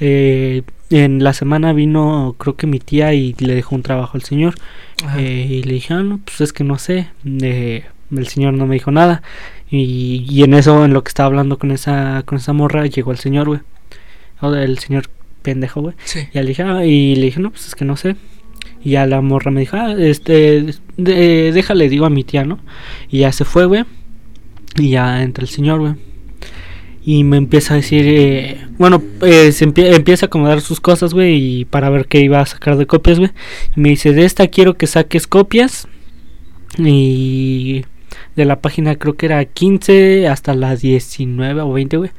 eh, 0.00 0.62
en 0.90 1.22
la 1.24 1.32
semana 1.32 1.72
vino, 1.72 2.34
creo 2.38 2.56
que 2.56 2.66
mi 2.66 2.78
tía 2.78 3.14
y 3.14 3.34
le 3.38 3.54
dejó 3.54 3.74
un 3.74 3.82
trabajo 3.82 4.16
al 4.16 4.22
señor. 4.22 4.54
Eh, 5.16 5.46
y 5.50 5.62
le 5.62 5.74
dije, 5.74 5.94
ah, 5.94 6.02
no, 6.02 6.18
pues 6.24 6.40
es 6.40 6.52
que 6.52 6.64
no 6.64 6.78
sé. 6.78 7.08
eh, 7.42 7.84
el 8.14 8.26
señor 8.28 8.54
no 8.54 8.66
me 8.66 8.74
dijo 8.74 8.90
nada. 8.90 9.22
Y, 9.70 10.24
y 10.28 10.42
en 10.44 10.54
eso, 10.54 10.84
en 10.84 10.92
lo 10.92 11.02
que 11.02 11.08
estaba 11.08 11.26
hablando 11.26 11.58
con 11.58 11.70
esa, 11.70 12.22
con 12.26 12.38
esa 12.38 12.52
morra, 12.52 12.86
llegó 12.86 13.10
el 13.12 13.18
señor, 13.18 13.46
güey. 13.48 13.60
O 14.40 14.52
el 14.54 14.78
señor 14.78 15.04
pendejo, 15.42 15.80
güey. 15.80 15.94
sí. 16.04 16.20
Y 16.32 16.38
le 16.38 16.44
dije, 16.46 16.62
ah, 16.62 16.84
y 16.84 17.16
le 17.16 17.26
dije, 17.26 17.40
no, 17.40 17.50
pues 17.50 17.66
es 17.66 17.74
que 17.74 17.84
no 17.84 17.96
sé. 17.96 18.16
Y 18.82 18.90
ya 18.90 19.06
la 19.06 19.20
morra 19.20 19.50
me 19.50 19.60
dijo, 19.60 19.76
ah, 19.76 19.94
este, 19.98 20.64
de- 20.96 21.52
déjale, 21.52 21.88
digo 21.88 22.04
a 22.06 22.10
mi 22.10 22.24
tía, 22.24 22.44
¿no? 22.44 22.58
Y 23.10 23.20
ya 23.20 23.32
se 23.32 23.44
fue, 23.44 23.64
güey. 23.64 23.84
Y 24.76 24.90
ya 24.90 25.22
entra 25.22 25.42
el 25.42 25.48
señor, 25.48 25.80
güey. 25.80 25.94
Y 27.06 27.22
me 27.24 27.36
empieza 27.36 27.74
a 27.74 27.76
decir, 27.76 28.04
eh, 28.08 28.66
bueno, 28.78 29.02
eh, 29.20 29.52
se 29.52 29.68
empie- 29.68 29.94
empieza 29.94 30.24
a 30.24 30.28
acomodar 30.28 30.62
sus 30.62 30.80
cosas, 30.80 31.12
güey, 31.12 31.60
y 31.60 31.64
para 31.66 31.90
ver 31.90 32.06
qué 32.06 32.20
iba 32.20 32.40
a 32.40 32.46
sacar 32.46 32.76
de 32.78 32.86
copias, 32.86 33.18
güey. 33.18 33.30
Y 33.76 33.80
me 33.80 33.90
dice, 33.90 34.12
de 34.14 34.24
esta 34.24 34.46
quiero 34.48 34.74
que 34.78 34.86
saques 34.86 35.26
copias. 35.26 35.86
Y 36.78 37.84
de 38.36 38.44
la 38.44 38.60
página 38.60 38.96
creo 38.96 39.14
que 39.16 39.26
era 39.26 39.44
15 39.44 40.28
hasta 40.28 40.54
la 40.54 40.76
19 40.76 41.60
o 41.60 41.72
20, 41.72 41.96
güey. 41.98 42.10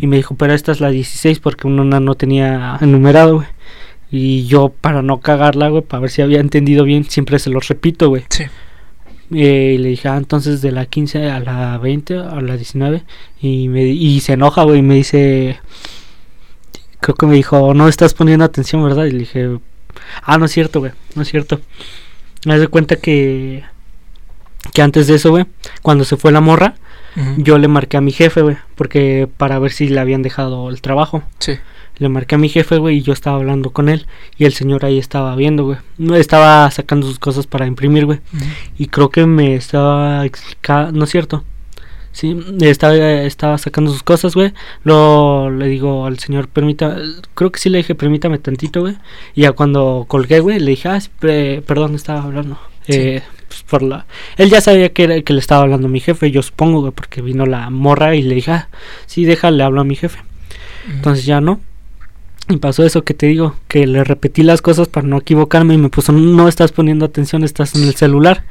Y 0.00 0.06
me 0.06 0.16
dijo, 0.16 0.34
pero 0.36 0.54
esta 0.54 0.72
es 0.72 0.80
la 0.80 0.90
16 0.90 1.38
porque 1.40 1.66
una 1.66 2.00
no 2.00 2.14
tenía 2.14 2.78
enumerado, 2.80 3.36
güey. 3.36 3.48
Y 4.12 4.46
yo, 4.46 4.72
para 4.80 5.02
no 5.02 5.20
cagarla, 5.20 5.68
güey, 5.68 5.82
para 5.82 6.00
ver 6.02 6.10
si 6.10 6.22
había 6.22 6.40
entendido 6.40 6.84
bien, 6.84 7.04
siempre 7.04 7.38
se 7.38 7.50
los 7.50 7.68
repito, 7.68 8.08
güey. 8.08 8.24
Sí. 8.28 8.44
Eh, 9.32 9.74
y 9.76 9.78
le 9.78 9.90
dije, 9.90 10.08
ah, 10.08 10.16
entonces 10.16 10.60
de 10.60 10.72
la 10.72 10.86
15 10.86 11.30
a 11.30 11.40
la 11.40 11.78
20 11.78 12.16
a 12.16 12.40
la 12.40 12.56
19. 12.56 13.04
Y, 13.40 13.68
me, 13.68 13.84
y 13.84 14.20
se 14.20 14.32
enoja, 14.32 14.64
güey, 14.64 14.80
y 14.80 14.82
me 14.82 14.94
dice, 14.96 15.60
creo 17.00 17.14
que 17.14 17.26
me 17.26 17.34
dijo, 17.34 17.74
no 17.74 17.88
estás 17.88 18.14
poniendo 18.14 18.44
atención, 18.44 18.82
¿verdad? 18.82 19.04
Y 19.04 19.12
le 19.12 19.18
dije, 19.18 19.58
ah, 20.22 20.38
no 20.38 20.46
es 20.46 20.52
cierto, 20.52 20.80
güey, 20.80 20.92
no 21.14 21.22
es 21.22 21.28
cierto. 21.28 21.60
Me 22.44 22.58
de 22.58 22.68
cuenta 22.68 22.96
que, 22.96 23.64
que 24.72 24.82
antes 24.82 25.06
de 25.06 25.16
eso, 25.16 25.30
güey, 25.30 25.46
cuando 25.82 26.04
se 26.04 26.16
fue 26.16 26.32
la 26.32 26.40
morra, 26.40 26.74
yo 27.38 27.58
le 27.58 27.66
marqué 27.66 27.96
a 27.96 28.00
mi 28.00 28.12
jefe, 28.12 28.40
güey, 28.40 28.56
porque 28.76 29.28
para 29.36 29.58
ver 29.58 29.72
si 29.72 29.88
le 29.88 30.00
habían 30.00 30.22
dejado 30.22 30.70
el 30.70 30.80
trabajo. 30.80 31.22
Sí. 31.38 31.58
Le 32.00 32.08
marqué 32.08 32.34
a 32.34 32.38
mi 32.38 32.48
jefe, 32.48 32.78
güey, 32.78 32.96
y 32.96 33.02
yo 33.02 33.12
estaba 33.12 33.36
hablando 33.36 33.70
con 33.70 33.90
él. 33.90 34.06
Y 34.38 34.46
el 34.46 34.54
señor 34.54 34.86
ahí 34.86 34.98
estaba 34.98 35.36
viendo, 35.36 35.64
güey. 35.64 35.78
No, 35.98 36.16
estaba 36.16 36.68
sacando 36.70 37.06
sus 37.06 37.18
cosas 37.18 37.46
para 37.46 37.66
imprimir, 37.66 38.06
güey. 38.06 38.20
Y 38.78 38.86
creo 38.86 39.10
que 39.10 39.26
me 39.26 39.54
estaba 39.54 40.24
explicando, 40.24 40.98
no 40.98 41.04
es 41.04 41.10
cierto. 41.10 41.44
Sí, 42.12 42.36
estaba, 42.62 42.96
estaba 42.96 43.58
sacando 43.58 43.92
sus 43.92 44.02
cosas, 44.02 44.34
güey. 44.34 44.52
Luego 44.82 45.50
le 45.50 45.66
digo 45.66 46.06
al 46.06 46.18
señor, 46.18 46.48
permita, 46.48 46.96
creo 47.34 47.52
que 47.52 47.60
sí 47.60 47.68
le 47.68 47.78
dije, 47.78 47.94
permítame 47.94 48.38
tantito, 48.38 48.80
güey. 48.80 48.96
Y 49.34 49.42
ya 49.42 49.52
cuando 49.52 50.06
colgué, 50.08 50.40
güey, 50.40 50.58
le 50.58 50.70
dije, 50.70 50.88
ah, 50.88 51.00
perdón, 51.20 51.94
estaba 51.94 52.22
hablando. 52.22 52.58
Sí. 52.86 52.92
Eh, 52.94 53.22
pues 53.46 53.62
por 53.62 53.82
la... 53.82 54.06
Él 54.38 54.48
ya 54.48 54.62
sabía 54.62 54.92
que, 54.92 55.04
era, 55.04 55.20
que 55.20 55.34
le 55.34 55.38
estaba 55.38 55.62
hablando 55.62 55.86
a 55.86 55.90
mi 55.90 56.00
jefe, 56.00 56.30
yo 56.30 56.40
supongo, 56.40 56.80
güey, 56.80 56.92
porque 56.92 57.20
vino 57.20 57.44
la 57.44 57.68
morra 57.68 58.14
y 58.14 58.22
le 58.22 58.36
dije, 58.36 58.52
ah, 58.52 58.68
sí, 59.04 59.24
déjale, 59.26 59.62
hablo 59.62 59.82
a 59.82 59.84
mi 59.84 59.96
jefe. 59.96 60.18
Entonces 60.88 61.26
ya 61.26 61.42
no. 61.42 61.60
Y 62.48 62.56
pasó 62.56 62.84
eso 62.84 63.04
que 63.04 63.14
te 63.14 63.26
digo, 63.26 63.56
que 63.68 63.86
le 63.86 64.02
repetí 64.02 64.42
las 64.42 64.60
cosas 64.60 64.88
para 64.88 65.06
no 65.06 65.18
equivocarme 65.18 65.74
y 65.74 65.78
me 65.78 65.88
puso, 65.88 66.12
no 66.12 66.48
estás 66.48 66.72
poniendo 66.72 67.04
atención, 67.04 67.44
estás 67.44 67.74
en 67.76 67.84
el 67.84 67.94
celular. 67.94 68.44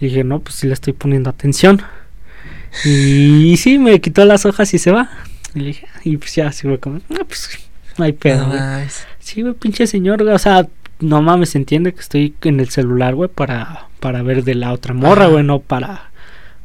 Y 0.00 0.06
dije, 0.06 0.24
no, 0.24 0.40
pues 0.40 0.56
sí 0.56 0.66
le 0.66 0.72
estoy 0.72 0.92
poniendo 0.92 1.30
atención. 1.30 1.82
Y 2.84 3.56
sí, 3.58 3.78
me 3.78 4.00
quitó 4.00 4.24
las 4.24 4.46
hojas 4.46 4.72
y 4.74 4.78
se 4.78 4.90
va. 4.90 5.10
Y 5.54 5.60
le 5.60 5.66
dije, 5.66 5.86
y 6.04 6.16
pues 6.16 6.34
ya, 6.34 6.50
sí, 6.52 6.66
fue 6.66 6.78
como, 6.78 7.00
no, 7.08 7.24
pues 7.26 7.50
no 7.96 8.04
hay 8.04 8.12
pedo, 8.12 8.46
No 8.46 8.48
güey". 8.48 8.60
Sí, 9.20 9.42
güey, 9.42 9.54
pinche 9.54 9.86
señor, 9.86 10.22
güey, 10.22 10.34
o 10.34 10.38
sea, 10.38 10.66
no 11.00 11.22
mames, 11.22 11.54
entiende 11.54 11.92
que 11.92 12.00
estoy 12.00 12.34
en 12.42 12.60
el 12.60 12.70
celular, 12.70 13.14
güey, 13.14 13.28
para, 13.28 13.88
para 14.00 14.22
ver 14.22 14.42
de 14.44 14.54
la 14.54 14.72
otra 14.72 14.94
morra, 14.94 15.26
güey, 15.28 15.44
no 15.44 15.60
para, 15.60 16.10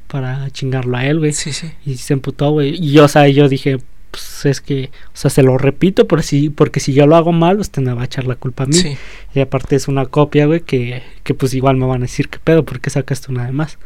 para 0.08 0.50
chingarlo 0.50 0.98
a 0.98 1.06
él, 1.06 1.20
güey. 1.20 1.34
Sí, 1.34 1.54
sí. 1.54 1.72
Y 1.86 1.98
se 1.98 2.14
emputó, 2.14 2.52
güey. 2.52 2.76
Y 2.76 2.92
yo, 2.92 3.06
o 3.06 3.08
sea, 3.08 3.28
yo 3.28 3.48
dije, 3.48 3.80
pues 4.12 4.46
es 4.46 4.62
que, 4.62 4.92
o 5.08 5.18
sea, 5.18 5.30
se 5.30 5.44
lo 5.44 5.58
repito 5.58 6.08
por 6.08 6.24
si, 6.24 6.50
porque 6.50 6.80
si 6.80 6.94
yo 6.94 7.06
lo 7.08 7.16
hago 7.16 7.32
mal, 7.32 7.60
usted 7.60 7.82
me 7.82 7.94
va 7.94 8.02
a 8.02 8.06
echar 8.06 8.26
la 8.26 8.36
culpa 8.36 8.64
a 8.64 8.68
mí. 8.68 8.74
Sí. 8.74 8.98
Y 9.34 9.40
aparte 9.40 9.76
es 9.76 9.88
una 9.88 10.06
copia, 10.06 10.46
güey, 10.46 10.62
que, 10.62 11.04
que 11.24 11.34
pues 11.34 11.54
igual 11.54 11.78
me 11.78 11.86
van 11.86 12.02
a 12.02 12.06
decir 12.06 12.30
qué 12.30 12.40
pedo, 12.40 12.66
porque 12.66 12.90
sacaste 12.90 13.32
una 13.32 13.46
de 13.46 13.52
más. 13.52 13.78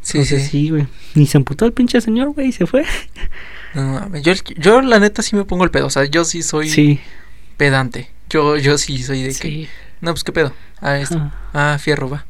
Sí, 0.00 0.18
Entonces 0.18 0.44
sí. 0.44 0.48
sí, 0.50 0.70
güey. 0.70 0.86
Y 1.14 1.26
se 1.26 1.38
emputó 1.38 1.64
el 1.64 1.72
pinche 1.72 2.00
señor, 2.00 2.30
güey, 2.30 2.48
y 2.48 2.52
se 2.52 2.66
fue. 2.66 2.84
No 3.74 3.82
mames. 3.94 4.22
Yo, 4.22 4.32
yo, 4.56 4.80
la 4.80 4.98
neta, 5.00 5.22
sí 5.22 5.34
me 5.36 5.44
pongo 5.44 5.64
el 5.64 5.70
pedo. 5.70 5.86
O 5.86 5.90
sea, 5.90 6.04
yo 6.04 6.24
sí 6.24 6.42
soy 6.42 6.68
Sí, 6.68 7.00
pedante. 7.56 8.08
Yo, 8.30 8.56
yo 8.56 8.78
sí 8.78 9.02
soy 9.02 9.22
de 9.22 9.28
que. 9.28 9.34
sí. 9.34 9.68
No, 10.00 10.12
pues 10.12 10.22
qué 10.24 10.32
pedo. 10.32 10.52
Ah, 10.80 10.98
esto. 10.98 11.16
Ajá. 11.16 11.34
Ah, 11.74 11.78
fierro, 11.78 12.08
va. 12.08 12.24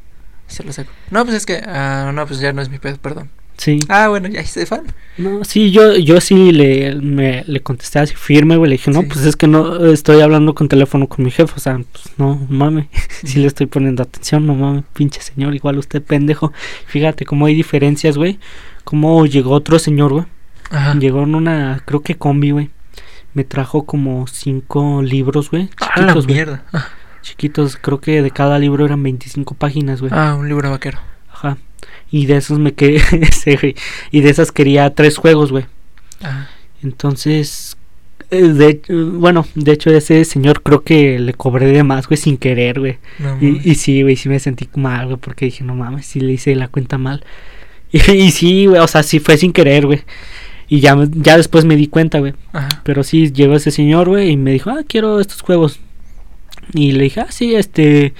Se 0.47 0.63
lo 0.63 0.73
saco. 0.73 0.91
No, 1.11 1.23
pues 1.23 1.37
es 1.37 1.45
que. 1.45 1.61
Ah, 1.65 2.11
no, 2.13 2.25
pues 2.25 2.39
ya 2.39 2.51
no 2.51 2.61
es 2.61 2.69
mi 2.69 2.79
pedo, 2.79 2.97
perdón. 2.97 3.29
Sí. 3.59 3.77
Ah, 3.89 4.07
bueno, 4.07 4.29
ya 4.29 4.39
hice 4.41 4.65
fan. 4.65 4.83
No, 5.17 5.43
sí, 5.43 5.69
yo, 5.71 5.97
yo 5.97 6.21
sí 6.21 6.53
le, 6.53 6.95
me, 6.95 7.43
le 7.45 7.59
contesté 7.61 7.99
así 7.99 8.15
firme, 8.15 8.55
güey. 8.55 8.69
Le 8.69 8.77
dije, 8.77 8.89
no, 8.89 9.01
Sí. 9.01 9.07
pues 9.11 9.25
es 9.25 9.35
que 9.35 9.47
no 9.47 9.85
estoy 9.91 10.21
hablando 10.21 10.55
con 10.55 10.69
teléfono 10.69 11.07
con 11.07 11.25
mi 11.25 11.29
jefe. 11.29 11.53
O 11.55 11.59
sea, 11.59 11.77
pues 11.91 12.05
no, 12.17 12.39
mames. 12.49 12.87
Si 13.25 13.37
le 13.39 13.47
estoy 13.47 13.65
poniendo 13.65 14.01
atención, 14.01 14.47
no 14.47 14.55
mames, 14.55 14.85
pinche 14.93 15.21
señor. 15.21 15.53
Igual 15.55 15.77
usted, 15.77 16.01
pendejo. 16.01 16.53
Fíjate 16.87 17.25
cómo 17.25 17.47
hay 17.47 17.53
diferencias, 17.53 18.17
güey. 18.17 18.39
Cómo 18.85 19.25
llegó 19.25 19.51
otro 19.51 19.77
señor, 19.77 20.13
güey. 20.13 20.25
Ajá. 20.71 20.95
Llegó 20.97 21.23
en 21.23 21.35
una, 21.35 21.83
creo 21.85 22.01
que 22.01 22.15
combi, 22.15 22.51
güey. 22.51 22.69
Me 23.33 23.43
trajo 23.43 23.85
como 23.85 24.25
cinco 24.27 25.01
libros, 25.01 25.51
güey. 25.51 25.69
Ah, 25.81 25.99
la 26.01 26.15
mierda. 26.15 26.63
Chiquitos, 27.21 27.75
creo 27.75 27.99
que 27.99 28.21
de 28.21 28.31
cada 28.31 28.57
libro 28.57 28.85
eran 28.85 29.03
25 29.03 29.53
páginas, 29.55 29.99
güey. 29.99 30.13
Ah, 30.15 30.35
un 30.39 30.47
libro 30.47 30.71
vaquero. 30.71 30.99
Ajá. 31.31 31.57
Y 32.11 32.25
de 32.25 32.37
esos 32.37 32.59
me 32.59 32.73
quedé, 32.73 32.99
sí, 33.31 33.55
güey. 33.61 33.75
Y 34.11 34.21
de 34.21 34.29
esas 34.29 34.51
quería 34.51 34.93
tres 34.93 35.17
juegos, 35.17 35.51
güey. 35.51 35.65
Ah, 36.21 36.49
Entonces, 36.81 37.77
eh, 38.31 38.43
de, 38.43 38.81
bueno, 38.89 39.45
de 39.55 39.71
hecho 39.71 39.89
ese 39.89 40.23
señor 40.25 40.61
creo 40.61 40.83
que 40.83 41.19
le 41.19 41.33
cobré 41.33 41.67
de 41.67 41.83
más, 41.83 42.07
güey, 42.07 42.17
sin 42.17 42.37
querer, 42.37 42.79
güey. 42.79 42.97
no 43.19 43.37
Y, 43.41 43.75
sí, 43.75 44.01
güey, 44.01 44.15
sí 44.15 44.29
me 44.29 44.39
sentí 44.39 44.67
mal, 44.75 45.05
güey, 45.07 45.17
porque 45.17 45.45
dije, 45.45 45.63
no 45.63 45.75
mames, 45.75 46.05
sí 46.05 46.19
le 46.19 46.33
hice 46.33 46.55
la 46.55 46.67
cuenta 46.67 46.97
mal. 46.97 47.23
Y, 47.91 48.11
y 48.11 48.29
sí, 48.29 48.67
güey, 48.67 48.79
o 48.79 48.87
sea, 48.87 49.01
sí 49.01 49.19
fue 49.19 49.35
sin 49.35 49.51
querer, 49.51 49.87
güey. 49.87 50.03
Y 50.67 50.79
ya, 50.79 50.95
ya 51.11 51.35
después 51.35 51.65
me 51.65 51.75
di 51.75 51.87
cuenta, 51.87 52.19
güey. 52.19 52.35
Pero 52.83 53.03
sí, 53.03 53.31
llegó 53.31 53.55
ese 53.55 53.71
señor, 53.71 54.07
güey, 54.07 54.29
y 54.29 54.37
me 54.37 54.51
dijo, 54.51 54.69
ah, 54.69 54.83
quiero 54.87 55.19
estos 55.19 55.41
juegos. 55.41 55.79
Y 56.73 56.91
le 56.91 57.05
dije, 57.05 57.21
ah, 57.21 57.31
sí, 57.31 57.55
este, 57.55 58.13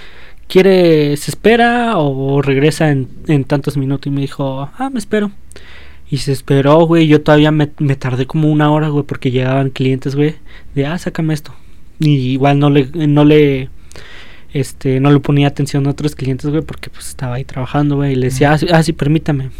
¿quiere, 0.49 1.15
se 1.15 1.31
espera 1.31 1.97
o 1.97 2.41
regresa 2.41 2.89
en, 2.91 3.07
en 3.27 3.45
tantos 3.45 3.77
minutos? 3.77 4.07
Y 4.07 4.09
me 4.09 4.21
dijo, 4.21 4.69
ah, 4.77 4.89
me 4.89 4.99
espero. 4.99 5.31
Y 6.11 6.17
se 6.17 6.33
esperó, 6.33 6.85
güey, 6.85 7.07
yo 7.07 7.21
todavía 7.21 7.51
me, 7.51 7.69
me 7.77 7.95
tardé 7.95 8.25
como 8.25 8.51
una 8.51 8.71
hora, 8.71 8.89
güey, 8.89 9.05
porque 9.05 9.31
llegaban 9.31 9.69
clientes, 9.69 10.15
güey, 10.15 10.35
de, 10.75 10.87
ah, 10.87 10.97
sácame 10.97 11.33
esto. 11.35 11.53
Y 11.99 12.31
igual 12.31 12.59
no 12.59 12.69
le, 12.71 12.89
no 12.93 13.23
le, 13.25 13.69
este, 14.51 14.99
no 14.99 15.11
le 15.11 15.19
ponía 15.19 15.47
atención 15.47 15.85
a 15.85 15.91
otros 15.91 16.15
clientes, 16.15 16.49
güey, 16.49 16.63
porque 16.63 16.89
pues 16.89 17.07
estaba 17.09 17.35
ahí 17.35 17.45
trabajando, 17.45 17.97
güey, 17.97 18.13
y 18.13 18.15
le 18.15 18.27
decía, 18.27 18.51
ah, 18.51 18.57
sí, 18.57 18.65
ah, 18.71 18.81
sí, 18.81 18.91
permítame. 18.91 19.51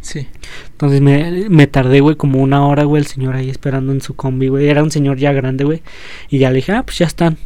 Sí. 0.00 0.28
Entonces 0.70 1.00
me, 1.00 1.48
me 1.48 1.66
tardé, 1.66 2.00
güey, 2.00 2.14
como 2.14 2.40
una 2.40 2.64
hora, 2.64 2.84
güey, 2.84 3.02
el 3.02 3.08
señor 3.08 3.34
ahí 3.34 3.50
esperando 3.50 3.90
en 3.90 4.00
su 4.00 4.14
combi, 4.14 4.46
güey. 4.46 4.68
Era 4.68 4.84
un 4.84 4.92
señor 4.92 5.18
ya 5.18 5.32
grande, 5.32 5.64
güey. 5.64 5.82
Y 6.30 6.38
ya 6.38 6.50
le 6.50 6.56
dije, 6.56 6.72
ah, 6.72 6.84
pues 6.84 6.98
ya 6.98 7.06
están. 7.06 7.36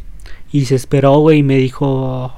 Y 0.51 0.65
se 0.65 0.75
esperó, 0.75 1.17
güey, 1.17 1.39
y 1.39 1.43
me 1.43 1.57
dijo... 1.57 2.31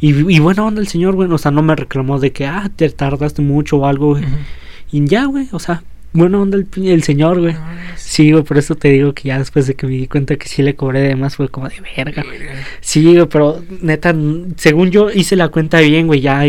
Y, 0.00 0.34
y 0.34 0.38
bueno, 0.38 0.66
onda 0.66 0.80
el 0.80 0.88
señor, 0.88 1.14
güey, 1.14 1.30
o 1.30 1.38
sea, 1.38 1.50
no 1.50 1.62
me 1.62 1.74
reclamó 1.74 2.18
de 2.18 2.32
que, 2.32 2.46
ah, 2.46 2.70
te 2.74 2.88
tardaste 2.90 3.42
mucho 3.42 3.78
o 3.78 3.86
algo, 3.86 4.10
güey. 4.10 4.24
Y 4.92 5.04
ya, 5.06 5.24
güey, 5.24 5.48
o 5.52 5.58
sea, 5.58 5.82
bueno, 6.12 6.42
onda 6.42 6.58
el, 6.58 6.68
el 6.86 7.02
señor, 7.02 7.40
güey. 7.40 7.54
No. 7.54 7.60
Sí, 7.96 8.32
güey, 8.32 8.44
por 8.44 8.58
eso 8.58 8.74
te 8.74 8.88
digo 8.88 9.12
que 9.12 9.28
ya 9.28 9.38
después 9.38 9.66
de 9.66 9.74
que 9.74 9.86
me 9.86 9.92
di 9.92 10.06
cuenta 10.06 10.36
que 10.36 10.48
sí 10.48 10.62
le 10.62 10.76
cobré 10.76 11.00
de 11.00 11.16
más, 11.16 11.36
fue 11.36 11.48
como 11.48 11.68
de 11.68 11.80
verga. 11.96 12.22
Verga. 12.22 12.52
Sí, 12.80 13.02
güey, 13.04 13.26
pero 13.26 13.62
neta, 13.82 14.14
según 14.56 14.90
yo 14.90 15.10
hice 15.10 15.36
la 15.36 15.48
cuenta 15.48 15.80
bien, 15.80 16.06
güey, 16.06 16.20
ya, 16.20 16.42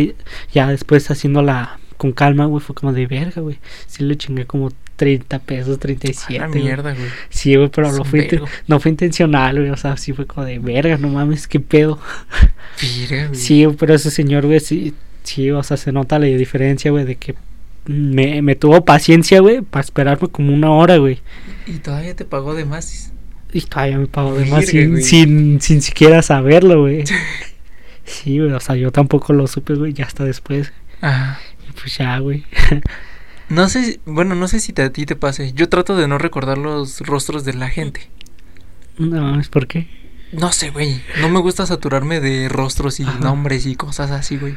ya 0.53 0.67
después 0.67 1.09
haciéndola 1.09 1.79
con 1.97 2.11
calma, 2.11 2.45
güey, 2.45 2.61
fue 2.63 2.75
como 2.75 2.93
de 2.93 3.07
verga, 3.07 3.41
güey. 3.41 3.59
Sí 3.87 4.03
le 4.03 4.15
chingué 4.17 4.45
como 4.45 4.71
30 4.97 5.39
pesos, 5.39 5.79
37. 5.79 6.37
A 6.37 6.41
la 6.41 6.47
güey. 6.47 6.63
mierda, 6.63 6.93
güey. 6.93 7.07
Sí, 7.29 7.55
güey, 7.55 7.69
pero 7.69 7.91
no 7.93 8.03
fue, 8.03 8.41
no 8.67 8.79
intencional, 8.83 9.59
güey. 9.59 9.69
O 9.69 9.77
sea, 9.77 9.95
sí 9.95 10.11
fue 10.11 10.25
como 10.25 10.45
de 10.45 10.59
verga, 10.59 10.97
no 10.97 11.07
mames, 11.07 11.47
qué 11.47 11.59
pedo. 11.59 11.99
Güey. 13.09 13.33
Sí, 13.33 13.65
pero 13.79 13.95
ese 13.95 14.11
señor, 14.11 14.45
güey, 14.45 14.59
sí, 14.59 14.93
sí, 15.23 15.49
o 15.49 15.63
sea, 15.63 15.77
se 15.77 15.91
nota 15.91 16.19
la 16.19 16.27
diferencia, 16.27 16.91
güey, 16.91 17.05
de 17.05 17.15
que 17.15 17.33
me, 17.87 18.43
me 18.43 18.55
tuvo 18.55 18.85
paciencia, 18.85 19.39
güey, 19.39 19.61
para 19.61 19.83
esperarme 19.83 20.27
como 20.27 20.53
una 20.53 20.69
hora, 20.69 20.97
güey. 20.97 21.19
Y 21.65 21.79
todavía 21.79 22.15
te 22.15 22.23
pagó 22.23 22.53
de 22.53 22.65
más. 22.65 23.11
Y 23.51 23.61
todavía 23.61 23.97
me 23.97 24.05
pagó 24.05 24.35
de 24.35 24.45
más 24.45 24.67
sin, 24.67 24.91
güey. 24.91 25.01
sin, 25.01 25.59
sin 25.59 25.81
siquiera 25.81 26.21
saberlo, 26.21 26.81
güey. 26.81 27.03
Sí, 28.05 28.39
güey, 28.39 28.53
o 28.53 28.59
sea, 28.61 28.75
yo 28.77 28.91
tampoco 28.91 29.33
lo 29.33 29.47
supe, 29.47 29.73
güey, 29.73 29.91
ya 29.91 30.05
hasta 30.05 30.23
después. 30.23 30.71
Ajá. 31.01 31.39
Y 31.67 31.73
pues 31.73 31.97
ya, 31.97 32.17
güey. 32.19 32.45
No 33.49 33.69
sé, 33.69 33.99
bueno, 34.05 34.35
no 34.35 34.47
sé 34.47 34.59
si 34.59 34.73
te- 34.73 34.81
a 34.83 34.89
ti 34.91 35.05
te 35.05 35.15
pase. 35.15 35.53
Yo 35.53 35.69
trato 35.69 35.95
de 35.95 36.07
no 36.07 36.17
recordar 36.17 36.57
los 36.57 36.99
rostros 37.01 37.45
de 37.45 37.53
la 37.53 37.69
gente. 37.69 38.09
No, 38.97 39.39
es 39.39 39.47
porque. 39.49 39.87
No 40.31 40.51
sé, 40.51 40.71
güey. 40.71 41.01
No 41.21 41.29
me 41.29 41.39
gusta 41.39 41.65
saturarme 41.65 42.19
de 42.19 42.49
rostros 42.49 42.99
y 42.99 43.03
Ajá. 43.03 43.19
nombres 43.19 43.65
y 43.65 43.75
cosas 43.75 44.11
así, 44.11 44.37
güey. 44.37 44.55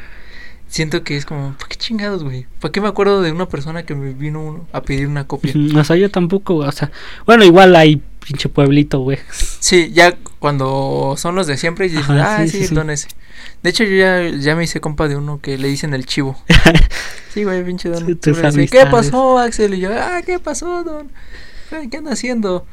Siento 0.67 1.03
que 1.05 1.17
es 1.17 1.25
como, 1.27 1.53
¿para 1.55 1.69
qué 1.69 1.77
chingados, 1.77 2.23
güey? 2.25 2.47
¿Para 2.61 2.71
qué 2.73 2.81
me 2.81 2.89
acuerdo 2.89 3.23
de 3.23 3.33
una 3.33 3.49
persona 3.49 3.85
que 3.85 3.95
me 3.95 4.13
vino 4.13 4.67
a 4.73 4.83
pedir 4.83 5.07
una 5.09 5.27
copia? 5.27 5.53
O 5.77 5.85
sea, 5.85 5.97
yo 5.97 6.11
tampoco, 6.11 6.55
güey, 6.55 6.69
o 6.69 6.73
sea, 6.73 6.93
bueno, 7.27 7.45
igual 7.45 7.75
hay 7.75 8.01
pinche 8.25 8.49
pueblito, 8.49 9.01
güey. 9.01 9.19
Sí, 9.61 9.91
ya 9.93 10.17
cuando 10.39 11.15
son 11.17 11.35
los 11.35 11.47
de 11.49 11.57
siempre 11.57 11.87
y 11.87 11.91
dices, 11.91 12.09
Ajá, 12.11 12.37
ah, 12.37 12.43
sí, 12.45 12.51
sí, 12.51 12.59
sí, 12.61 12.67
sí. 12.69 12.75
don 12.75 12.89
ese. 12.91 13.09
De 13.63 13.71
hecho, 13.71 13.85
yo 13.85 13.97
ya, 13.97 14.29
ya 14.29 14.57
me 14.57 14.65
hice 14.65 14.81
compa 14.81 15.09
de 15.09 15.17
uno 15.17 15.41
que 15.41 15.59
le 15.59 15.69
dicen 15.69 15.95
el 15.95 16.07
chivo. 16.07 16.37
Sí, 17.33 17.45
güey, 17.45 17.63
pinche 17.65 17.89
don. 17.89 18.05
Dices, 18.07 18.71
¿Qué 18.73 18.87
pasó, 18.91 19.39
Axel? 19.39 19.75
Y 19.75 19.79
yo, 19.79 19.91
ah, 19.97 20.21
¿qué 20.27 20.41
pasó, 20.41 20.83
don? 20.83 21.13
Ay, 21.71 21.89
¿Qué 21.89 21.99
anda 21.99 22.13
haciendo? 22.13 22.67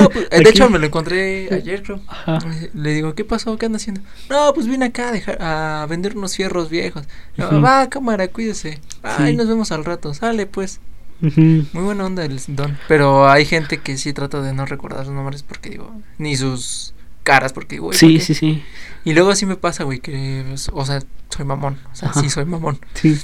No, 0.00 0.08
pues, 0.12 0.28
de 0.28 0.36
Aquí- 0.38 0.48
hecho, 0.48 0.68
me 0.68 0.80
lo 0.80 0.86
encontré 0.86 1.48
ayer, 1.54 1.84
creo. 1.84 2.00
Ajá. 2.08 2.40
Le 2.74 2.94
digo, 2.94 3.14
¿qué 3.14 3.24
pasó? 3.24 3.56
¿Qué 3.58 3.66
anda 3.66 3.76
haciendo? 3.76 4.00
No, 4.28 4.52
pues 4.54 4.66
vine 4.66 4.86
acá 4.86 5.10
a, 5.10 5.12
dejar, 5.12 5.38
a 5.40 5.86
vender 5.88 6.16
unos 6.16 6.34
fierros 6.34 6.68
viejos. 6.68 7.04
Va, 7.38 7.88
cámara, 7.88 8.26
cuídese. 8.26 8.80
Ay, 9.04 9.30
Sí. 9.30 9.36
nos 9.36 9.46
vemos 9.46 9.70
al 9.70 9.84
rato. 9.84 10.12
Sale, 10.14 10.46
pues. 10.46 10.80
Muy 11.20 11.64
buena 11.72 12.04
onda 12.04 12.24
el 12.24 12.40
don. 12.48 12.76
Pero 12.88 13.30
hay 13.30 13.44
gente 13.44 13.78
que 13.78 13.96
sí 13.98 14.12
trata 14.12 14.42
de 14.42 14.52
no 14.52 14.66
recordar 14.66 15.04
sus 15.04 15.14
nombres 15.14 15.44
porque 15.44 15.70
digo, 15.70 15.94
ni 16.18 16.34
sus 16.36 16.92
caras 17.22 17.52
porque 17.52 17.78
güey, 17.78 17.96
Sí, 17.98 18.20
sí, 18.20 18.34
sí. 18.34 18.62
Y 19.04 19.14
luego 19.14 19.30
así 19.30 19.46
me 19.46 19.56
pasa, 19.56 19.84
güey, 19.84 20.00
que, 20.00 20.44
pues, 20.48 20.70
o 20.72 20.84
sea, 20.86 21.00
soy 21.30 21.44
mamón. 21.44 21.78
O 21.92 21.94
sea, 21.94 22.10
Ajá. 22.10 22.20
sí 22.20 22.30
soy 22.30 22.44
mamón. 22.44 22.78
Sí. 22.94 23.18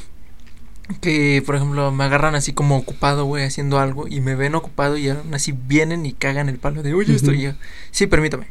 Que, 1.03 1.43
por 1.45 1.55
ejemplo, 1.55 1.93
me 1.93 2.05
agarran 2.05 2.35
así 2.35 2.55
como 2.55 2.77
ocupado, 2.79 3.27
güey, 3.27 3.45
haciendo 3.45 3.79
algo 3.79 4.09
y 4.09 4.21
me 4.23 4.35
ven 4.35 4.55
ocupado 4.55 4.97
y 4.97 5.09
aún 5.11 5.35
así 5.35 5.53
vienen 5.53 6.07
y 6.07 6.13
cagan 6.13 6.49
el 6.49 6.57
palo 6.59 6.83
de, 6.83 6.95
oye, 6.95 7.15
esto 7.15 7.31
Ujú. 7.31 7.39
y 7.41 7.43
yo, 7.43 7.53
sí, 7.91 8.07
permítame. 8.07 8.47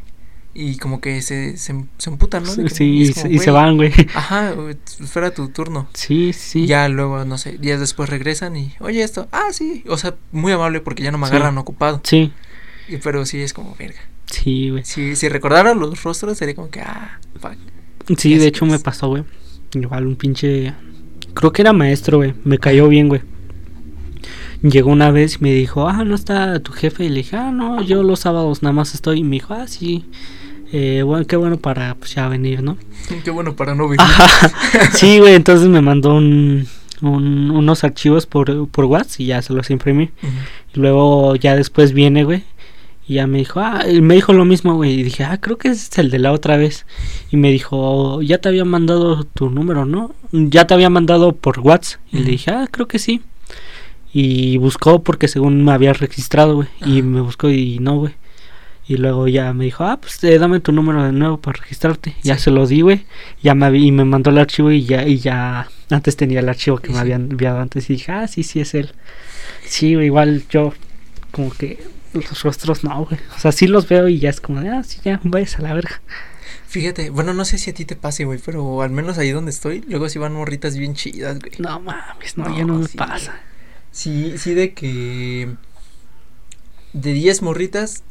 Y 0.53 0.77
como 0.77 1.01
que 1.01 1.21
se, 1.23 1.57
se, 1.57 1.85
se 1.97 2.09
emputan, 2.09 2.43
¿no? 2.43 2.55
Que- 2.55 2.69
Sí, 2.69 2.83
y 2.85 3.01
y, 3.01 3.05
se- 3.13 3.21
como, 3.23 3.33
y 3.33 3.39
se 3.39 3.51
güey, 3.51 3.63
van, 3.63 3.75
güey. 3.75 3.91
Ajá, 4.13 4.53
espera 5.01 5.31
tu 5.31 5.49
turno. 5.49 5.87
Sí, 5.93 6.31
sí. 6.33 6.67
Ya 6.67 6.87
luego, 6.89 7.25
no 7.25 7.37
sé, 7.39 7.57
días 7.57 7.79
después 7.79 8.09
regresan 8.09 8.55
y, 8.55 8.73
oye, 8.79 9.01
esto, 9.03 9.27
ah, 9.31 9.47
sí. 9.51 9.83
O 9.87 9.97
sea, 9.97 10.15
muy 10.31 10.51
amable 10.51 10.79
porque 10.79 11.03
ya 11.03 11.11
no 11.11 11.17
me 11.17 11.27
Sí. 11.27 11.35
agarran 11.35 11.57
ocupado. 11.57 12.01
Sí, 12.03 12.31
Y, 12.87 12.97
pero 12.97 13.25
sí 13.25 13.41
es 13.41 13.53
como, 13.53 13.75
verga. 13.77 13.99
Sí, 14.31 14.69
güey. 14.69 14.83
Si, 14.85 15.15
si 15.15 15.29
recordara 15.29 15.73
los 15.73 16.03
rostros 16.03 16.37
sería 16.37 16.55
como 16.55 16.69
que, 16.69 16.81
ah, 16.81 17.19
fuck. 17.39 17.53
Sí, 18.17 18.37
de 18.37 18.47
hecho 18.47 18.65
me 18.65 18.79
pasó, 18.79 19.07
güey. 19.09 19.23
Igual 19.73 20.07
un 20.07 20.15
pinche. 20.15 20.73
Creo 21.33 21.51
que 21.51 21.61
era 21.61 21.73
maestro, 21.73 22.17
güey. 22.17 22.33
Me 22.43 22.57
cayó 22.57 22.87
bien, 22.87 23.09
güey. 23.09 23.21
Llegó 24.63 24.89
una 24.91 25.11
vez 25.11 25.35
y 25.39 25.43
me 25.43 25.51
dijo, 25.53 25.87
ah, 25.87 26.03
no 26.03 26.15
está 26.15 26.59
tu 26.59 26.71
jefe. 26.71 27.05
Y 27.05 27.09
le 27.09 27.15
dije, 27.17 27.35
ah, 27.35 27.51
no, 27.51 27.81
yo 27.83 28.01
los 28.03 28.21
sábados 28.21 28.63
nada 28.63 28.73
más 28.73 28.95
estoy. 28.95 29.19
Y 29.19 29.23
me 29.23 29.35
dijo, 29.35 29.53
ah, 29.53 29.67
sí. 29.67 30.05
Eh, 30.73 31.03
bueno, 31.05 31.25
qué 31.27 31.35
bueno 31.35 31.57
para 31.57 31.95
pues, 31.95 32.15
ya 32.15 32.27
venir, 32.27 32.61
¿no? 32.63 32.77
Qué 33.23 33.31
bueno 33.31 33.55
para 33.55 33.73
no. 33.75 33.89
Ajá. 33.97 34.51
sí, 34.93 35.19
güey, 35.19 35.35
entonces 35.35 35.69
me 35.69 35.79
mandó 35.81 36.13
un, 36.15 36.67
un- 37.01 37.51
unos 37.51 37.83
archivos 37.85 38.25
por, 38.25 38.67
por 38.69 38.85
WhatsApp 38.85 39.21
y 39.21 39.25
ya 39.27 39.41
se 39.41 39.53
los 39.53 39.69
imprimí. 39.69 40.09
Y 40.73 40.79
luego 40.79 41.35
ya 41.37 41.55
después 41.55 41.93
viene, 41.93 42.23
güey. 42.25 42.43
Y 43.07 43.15
ya 43.15 43.27
me 43.27 43.37
dijo, 43.37 43.61
ah, 43.61 43.83
me 44.01 44.15
dijo 44.15 44.33
lo 44.33 44.43
mismo, 44.43 44.75
güey. 44.75 44.99
Y 44.99 45.03
dije, 45.03 45.23
ah, 45.23 45.37
creo 45.39 45.57
que 45.57 45.69
es 45.69 45.97
el 45.97 46.11
de 46.11 46.19
la 46.19 46.33
otra 46.33 46.57
vez. 46.57 46.85
Y 47.31 47.37
me 47.37 47.51
dijo, 47.51 48.21
ya 48.21 48.39
te 48.39 48.49
había 48.49 48.65
mandado 48.65 49.23
tu 49.23 49.49
número, 49.49 49.85
¿no? 49.85 50.13
Ya 50.31 50.67
te 50.67 50.73
había 50.73 50.89
mandado 50.89 51.33
por 51.33 51.59
WhatsApp. 51.59 52.01
Y 52.11 52.19
le 52.19 52.31
dije, 52.31 52.51
ah, 52.51 52.67
creo 52.69 52.87
que 52.87 52.99
sí. 52.99 53.21
Y 54.11 54.57
buscó 54.57 55.03
porque 55.03 55.29
según 55.29 55.63
me 55.63 55.71
había 55.71 55.93
registrado, 55.93 56.55
güey. 56.55 56.67
Y 56.85 57.01
me 57.01 57.21
buscó 57.21 57.49
y 57.49 57.79
no, 57.79 57.97
güey. 57.97 58.13
Y 58.89 58.97
luego 58.97 59.27
ya 59.27 59.53
me 59.53 59.65
dijo, 59.65 59.85
ah, 59.85 59.99
pues 60.01 60.21
eh, 60.25 60.37
dame 60.37 60.59
tu 60.59 60.71
número 60.73 61.03
de 61.03 61.11
nuevo 61.13 61.37
para 61.37 61.59
registrarte. 61.59 62.15
Ya 62.23 62.37
se 62.37 62.51
lo 62.51 62.67
di, 62.67 62.81
güey. 62.81 63.05
Ya 63.41 63.53
me 63.53 63.77
y 63.77 63.91
me 63.91 64.03
mandó 64.03 64.31
el 64.31 64.37
archivo 64.37 64.71
y 64.71 64.83
ya, 64.83 65.05
y 65.05 65.19
ya 65.19 65.69
antes 65.89 66.17
tenía 66.17 66.39
el 66.39 66.49
archivo 66.49 66.77
que 66.77 66.91
me 66.91 66.99
habían 66.99 67.31
enviado 67.31 67.59
antes. 67.59 67.89
Y 67.89 67.93
dije, 67.93 68.11
ah, 68.11 68.27
sí, 68.27 68.43
sí 68.43 68.59
es 68.59 68.73
él. 68.73 68.91
Sí, 69.65 69.87
igual 69.87 70.43
yo 70.49 70.73
como 71.31 71.51
que 71.51 71.79
los 72.21 72.43
rostros 72.43 72.83
no, 72.83 73.05
güey. 73.05 73.19
O 73.35 73.39
sea, 73.39 73.51
sí 73.51 73.67
los 73.67 73.87
veo 73.87 74.07
y 74.07 74.19
ya 74.19 74.29
es 74.29 74.39
como 74.41 74.61
de, 74.61 74.69
ah, 74.69 74.83
sí, 74.83 74.99
ya, 75.03 75.19
vayas 75.23 75.57
a 75.57 75.61
la 75.61 75.73
verga. 75.73 76.01
Fíjate, 76.67 77.09
bueno, 77.09 77.33
no 77.33 77.45
sé 77.45 77.57
si 77.57 77.69
a 77.69 77.73
ti 77.73 77.85
te 77.85 77.95
pase, 77.95 78.25
güey, 78.25 78.39
pero 78.45 78.81
al 78.81 78.91
menos 78.91 79.17
ahí 79.17 79.31
donde 79.31 79.51
estoy, 79.51 79.81
luego 79.87 80.09
sí 80.09 80.19
van 80.19 80.33
morritas 80.33 80.77
bien 80.77 80.95
chidas, 80.95 81.39
güey. 81.39 81.53
No 81.59 81.79
mames, 81.79 82.37
no, 82.37 82.49
No, 82.49 82.57
ya 82.57 82.65
no 82.65 82.75
me 82.79 82.87
pasa. 82.89 83.39
Sí, 83.91 84.37
sí, 84.37 84.53
de 84.53 84.73
que 84.73 85.49
de 86.93 87.13
10 87.13 87.41
morritas, 87.41 88.03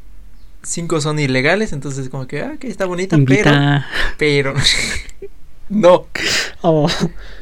5 0.62 1.01
son 1.01 1.19
ilegales, 1.19 1.73
entonces 1.73 2.09
como 2.09 2.27
que, 2.27 2.40
ah, 2.42 2.57
que 2.59 2.69
está 2.69 2.87
bonita, 2.87 3.16
pero, 3.16 3.33
Invita. 3.51 3.87
pero, 4.19 4.55
no. 5.69 6.07
Oh, 6.62 6.88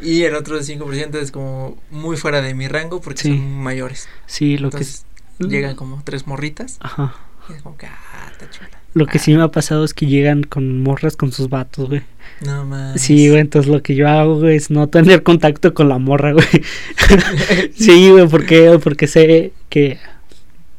Y 0.03 0.25
el 0.25 0.35
otro 0.35 0.59
5% 0.61 1.15
es 1.21 1.31
como 1.31 1.79
muy 1.91 2.17
fuera 2.17 2.43
de 2.43 2.55
mi 2.55 2.69
rango 2.69 3.01
porque 3.01 3.23
Sí. 3.23 3.29
son 3.29 3.63
mayores. 3.63 4.09
sí, 4.27 4.59
lo 4.59 4.71
que 4.71 4.83
es. 4.83 5.05
Llegan 5.39 5.77
como 5.77 6.01
tres 6.05 6.27
morritas 6.27 6.79
Ajá. 6.81 7.15
y 7.49 7.53
es 7.55 7.63
como 7.63 7.77
que, 7.77 7.87
ah, 7.87 8.29
está 8.31 8.51
chula. 8.51 8.71
Lo 8.95 9.07
que 9.07 9.19
sí 9.19 9.35
me 9.35 9.43
ha 9.43 9.49
pasado 9.49 9.85
es 9.85 9.93
que 9.93 10.07
llegan 10.07 10.45
con 10.45 10.83
morras 10.83 11.17
con 11.17 11.33
sus 11.33 11.49
vatos, 11.49 11.89
güey. 11.89 12.03
No 12.41 12.65
más. 12.65 13.01
Sí, 13.01 13.29
güey, 13.29 13.41
entonces 13.41 13.71
lo 13.71 13.83
que 13.83 13.97
yo 13.97 14.09
hago, 14.09 14.39
güey, 14.39 14.57
es 14.57 14.71
no 14.71 14.89
tener 14.89 15.25
contacto 15.25 15.75
con 15.75 15.89
la 15.89 15.99
morra, 15.99 16.33
güey. 16.33 16.47
sí, 17.75 18.11
güey, 18.11 18.29
porque, 18.29 18.79
porque 18.83 19.09
sé 19.09 19.53
que... 19.69 19.99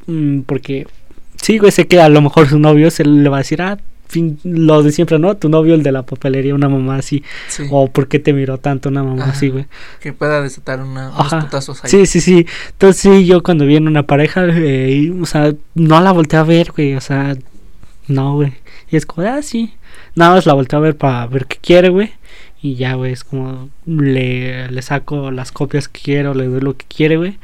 mm, 0.06 0.40
porque... 0.40 0.86
Sí, 1.40 1.58
güey, 1.58 1.70
sé 1.70 1.86
que 1.86 2.00
a 2.00 2.08
lo 2.08 2.22
mejor 2.22 2.48
su 2.48 2.58
novio 2.58 2.90
se 2.90 3.04
le 3.04 3.28
va 3.28 3.36
a 3.36 3.40
decir, 3.40 3.60
ah, 3.60 3.78
fin, 4.06 4.38
lo 4.44 4.82
de 4.82 4.92
siempre, 4.92 5.18
¿no? 5.18 5.36
Tu 5.36 5.48
novio, 5.48 5.74
el 5.74 5.82
de 5.82 5.92
la 5.92 6.04
papelería, 6.04 6.54
una 6.54 6.68
mamá 6.68 6.96
así. 6.96 7.22
Sí, 7.48 7.64
O 7.70 7.88
por 7.90 8.08
qué 8.08 8.18
te 8.18 8.32
miró 8.32 8.58
tanto 8.58 8.88
una 8.88 9.02
mamá 9.02 9.24
Ajá. 9.24 9.32
así, 9.32 9.48
güey. 9.48 9.66
que 10.00 10.12
pueda 10.12 10.40
desatar 10.42 10.80
una, 10.80 11.10
unos 11.10 11.34
putazos 11.34 11.84
ahí. 11.84 11.90
Sí, 11.90 12.06
sí, 12.06 12.20
sí. 12.20 12.46
Entonces 12.72 13.00
sí, 13.00 13.26
yo 13.26 13.42
cuando 13.42 13.66
viene 13.66 13.88
una 13.88 14.04
pareja, 14.04 14.44
eh, 14.46 14.90
y, 14.92 15.10
o 15.10 15.26
sea, 15.26 15.54
no 15.74 16.00
la 16.00 16.12
volteé 16.12 16.38
a 16.38 16.44
ver, 16.44 16.72
güey, 16.72 16.94
o 16.94 17.00
sea, 17.00 17.36
no, 18.08 18.34
güey. 18.34 18.52
Y 18.90 18.96
es 18.96 19.06
como, 19.06 19.26
ah, 19.26 19.42
sí. 19.42 19.74
Nada 20.14 20.34
más 20.34 20.46
la 20.46 20.54
volteo 20.54 20.78
a 20.78 20.82
ver 20.82 20.96
para 20.96 21.26
ver 21.26 21.46
qué 21.46 21.58
quiere, 21.60 21.88
güey. 21.88 22.12
Y 22.62 22.76
ya, 22.76 22.94
güey, 22.94 23.12
es 23.12 23.24
como, 23.24 23.68
le, 23.84 24.70
le 24.70 24.82
saco 24.82 25.30
las 25.30 25.52
copias 25.52 25.88
que 25.88 26.00
quiero, 26.00 26.34
le 26.34 26.46
doy 26.46 26.60
lo 26.60 26.76
que 26.76 26.86
quiere, 26.86 27.16
güey. 27.16 27.38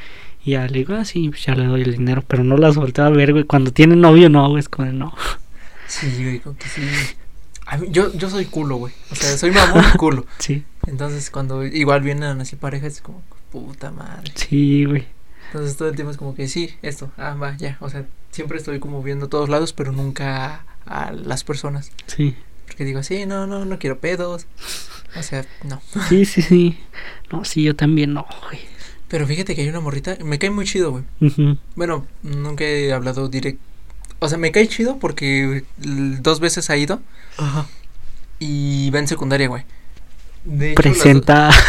Y 0.44 0.52
ya 0.52 0.66
le 0.66 0.78
digo, 0.78 0.94
ah, 0.94 1.04
sí, 1.04 1.28
pues 1.28 1.44
ya 1.44 1.54
le 1.54 1.66
doy 1.66 1.82
el 1.82 1.92
dinero. 1.92 2.24
Pero 2.26 2.42
no 2.44 2.56
las 2.56 2.76
volteo 2.76 3.04
a 3.04 3.10
ver, 3.10 3.32
güey. 3.32 3.44
Cuando 3.44 3.72
tiene 3.72 3.94
novio, 3.94 4.28
no, 4.28 4.48
güey, 4.48 4.60
es 4.60 4.68
como, 4.68 4.90
no. 4.90 5.14
Sí, 6.00 6.10
güey, 6.22 6.40
como 6.40 6.56
que 6.56 6.68
sí. 6.68 6.80
A 7.66 7.76
mí- 7.76 7.88
yo, 7.90 8.12
yo 8.14 8.30
soy 8.30 8.46
culo, 8.46 8.76
güey. 8.76 8.92
O 9.10 9.14
sea, 9.14 9.36
soy 9.36 9.50
mamón 9.50 9.84
y 9.94 9.96
culo. 9.98 10.26
Sí, 10.38 10.64
Entonces, 10.86 11.30
cuando 11.30 11.64
igual 11.64 12.00
vienen 12.02 12.40
así 12.40 12.56
parejas, 12.56 12.94
es 12.94 13.00
como, 13.02 13.22
puta 13.50 13.90
madre. 13.90 14.32
sí, 14.34 14.84
güey. 14.84 15.06
Entonces, 15.52 15.76
todo 15.76 15.88
el 15.90 15.94
tiempo 15.94 16.10
es 16.10 16.16
como 16.16 16.34
que 16.34 16.48
sí, 16.48 16.70
esto, 16.80 17.12
ah, 17.18 17.34
va, 17.34 17.56
ya. 17.58 17.76
O 17.80 17.90
sea, 17.90 18.06
siempre 18.30 18.56
estoy 18.56 18.78
como 18.80 19.02
viendo 19.02 19.26
a 19.26 19.28
todos 19.28 19.50
lados, 19.50 19.74
pero 19.74 19.92
nunca 19.92 20.64
a, 20.86 21.08
a 21.08 21.12
las 21.12 21.44
personas. 21.44 21.92
Sí, 22.06 22.34
Porque 22.66 22.84
digo, 22.86 23.02
sí, 23.02 23.26
no, 23.26 23.46
no, 23.46 23.66
no 23.66 23.78
quiero 23.78 23.98
pedos. 23.98 24.46
O 25.14 25.22
sea, 25.22 25.44
no. 25.64 25.82
sí, 26.08 26.24
sí, 26.24 26.40
sí. 26.40 26.78
No, 27.30 27.44
sí, 27.44 27.62
yo 27.62 27.76
también 27.76 28.14
no, 28.14 28.26
güey. 28.46 28.60
Pero 29.08 29.26
fíjate 29.26 29.54
que 29.54 29.60
hay 29.60 29.68
una 29.68 29.80
morrita, 29.80 30.16
me 30.24 30.38
cae 30.38 30.48
muy 30.50 30.64
chido, 30.64 30.90
güey. 30.90 31.04
Bueno, 31.76 32.06
nunca 32.22 32.64
he 32.64 32.94
hablado 32.94 33.28
directo. 33.28 33.62
O 34.22 34.28
sea, 34.28 34.38
me 34.38 34.52
cae 34.52 34.68
chido 34.68 34.98
porque 34.98 35.64
dos 35.78 36.38
veces 36.40 36.70
ha 36.70 36.76
ido 36.76 37.00
y 38.38 38.90
va 38.90 38.98
en 38.98 39.08
secundaria, 39.08 39.48
güey. 39.48 39.64
De 40.44 40.72
hecho, 40.72 40.82
las 40.82 40.96
do- 40.96 41.02
Presenta. 41.02 41.50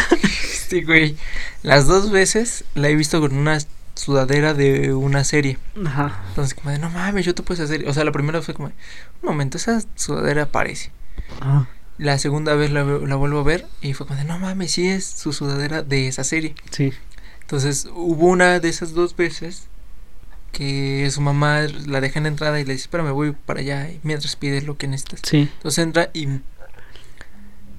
Sí, 0.69 0.81
güey. 0.81 1.15
Las 1.61 1.85
dos 1.85 2.09
veces 2.09 2.63
la 2.73 2.89
he 2.89 2.95
visto 2.95 3.19
con 3.21 3.35
una 3.37 3.59
sudadera 3.93 4.55
de 4.55 4.93
una 4.95 5.23
serie. 5.23 5.59
Ajá. 5.85 6.23
Entonces, 6.29 6.55
como 6.55 6.71
de, 6.71 6.79
no 6.79 6.89
mames, 6.89 7.25
yo 7.25 7.35
te 7.35 7.43
puedes 7.43 7.63
hacer. 7.63 7.87
O 7.87 7.93
sea, 7.93 8.03
la 8.03 8.11
primera 8.11 8.41
fue 8.41 8.55
como, 8.55 8.69
un 8.69 8.73
momento, 9.21 9.57
esa 9.57 9.83
sudadera 9.95 10.47
parece. 10.47 10.91
Ah, 11.41 11.67
La 11.99 12.17
segunda 12.17 12.55
vez 12.55 12.71
la, 12.71 12.83
la 12.83 13.15
vuelvo 13.15 13.39
a 13.39 13.43
ver 13.43 13.67
y 13.81 13.93
fue 13.93 14.07
como 14.07 14.17
de, 14.17 14.25
no 14.25 14.39
mames, 14.39 14.71
sí 14.71 14.87
es 14.87 15.05
su 15.05 15.31
sudadera 15.31 15.83
de 15.83 16.07
esa 16.07 16.23
serie. 16.23 16.55
sí. 16.71 16.91
Entonces, 17.41 17.87
hubo 17.93 18.27
una 18.27 18.59
de 18.59 18.69
esas 18.69 18.93
dos 18.93 19.15
veces 19.15 19.67
que 20.53 21.09
su 21.11 21.19
mamá 21.19 21.63
la 21.87 21.99
deja 21.99 22.19
en 22.19 22.23
la 22.23 22.29
entrada 22.29 22.59
y 22.61 22.63
le 22.63 22.71
dice, 22.73 22.83
espera, 22.85 23.03
me 23.03 23.11
voy 23.11 23.33
para 23.33 23.59
allá 23.59 23.89
y 23.89 23.99
mientras 24.03 24.37
pide 24.37 24.61
lo 24.61 24.77
que 24.77 24.87
necesitas. 24.87 25.19
Sí, 25.29 25.49
Entonces 25.57 25.83
entra 25.83 26.09
y 26.13 26.27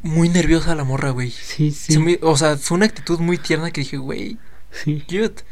muy 0.03 0.29
nerviosa 0.29 0.75
la 0.75 0.85
morra, 0.85 1.11
güey. 1.11 1.31
sí, 1.31 1.71
sí. 1.71 1.95
Se 1.95 1.99
me- 1.99 2.19
o 2.21 2.37
sea, 2.37 2.57
fue 2.59 2.77
una 2.77 2.87
actitud 2.87 3.19
muy 3.21 3.39
tierna 3.39 3.71
que 3.71 3.81
dije, 3.81 3.97
güey, 3.97 4.37
sí. 4.71 5.03
cute. 5.09 5.43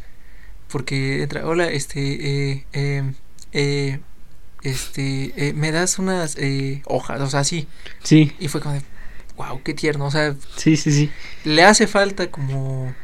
Porque 0.69 1.23
entra, 1.23 1.47
hola, 1.47 1.67
este, 1.71 2.01
eh, 2.53 2.67
eh, 2.73 3.13
eh, 3.53 4.01
este, 4.63 5.33
eh, 5.37 5.53
me 5.55 5.71
das 5.71 5.99
unas 5.99 6.37
eh, 6.39 6.83
hojas, 6.87 7.21
o 7.21 7.29
sea, 7.31 7.41
así. 7.41 7.67
Sí, 8.03 8.33
Y 8.39 8.49
fue 8.49 8.61
como 8.61 8.75
de, 8.75 8.83
wow, 9.37 9.63
qué 9.63 9.75
tierno. 9.75 10.07
O 10.07 10.11
sea, 10.11 10.35
sí, 10.57 10.77
sí, 10.77 10.91
sí. 10.93 11.11
le 11.45 11.63
hace 11.65 11.87
falta 11.87 12.31
como 12.31 12.95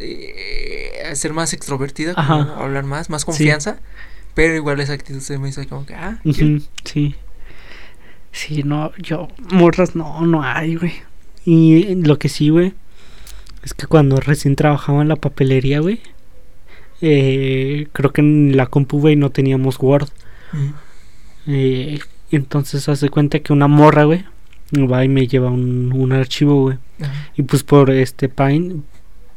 eh, 0.00 1.14
ser 1.14 1.32
más 1.32 1.52
extrovertida, 1.52 2.14
como 2.14 2.32
hablar 2.32 2.84
más, 2.84 3.10
más 3.10 3.24
confianza. 3.24 3.80
Pero 4.34 4.54
igual 4.54 4.80
esa 4.80 4.92
actitud 4.92 5.20
se 5.20 5.38
me 5.38 5.48
hizo 5.48 5.66
como 5.68 5.86
que, 5.86 5.94
ah, 5.94 6.20
Sí. 6.84 7.14
Sí, 8.32 8.62
no, 8.62 8.92
yo, 8.96 9.28
morras 9.50 9.96
no, 9.96 10.24
no 10.24 10.42
hay, 10.42 10.76
güey. 10.76 10.92
Y 11.44 11.96
lo 11.96 12.18
que 12.18 12.28
sí, 12.28 12.48
güey, 12.48 12.74
es 13.64 13.74
que 13.74 13.86
cuando 13.86 14.16
recién 14.16 14.54
trabajaba 14.56 15.02
en 15.02 15.08
la 15.08 15.16
papelería, 15.16 15.80
güey, 15.80 16.00
eh, 17.00 17.88
creo 17.92 18.12
que 18.12 18.20
en 18.20 18.56
la 18.56 18.66
compu, 18.66 19.00
güey, 19.00 19.16
no 19.16 19.30
teníamos 19.30 19.78
Word. 19.80 20.08
Eh, 21.46 21.98
entonces 22.30 22.88
hace 22.88 23.08
cuenta 23.08 23.40
que 23.40 23.52
una 23.52 23.66
morra, 23.66 24.04
güey, 24.04 24.24
va 24.74 25.04
y 25.04 25.08
me 25.08 25.26
lleva 25.26 25.50
un, 25.50 25.92
un 25.92 26.12
archivo, 26.12 26.62
güey. 26.62 26.78
Y 27.36 27.42
pues 27.42 27.64
por 27.64 27.90
este 27.90 28.28
Paint, 28.28 28.84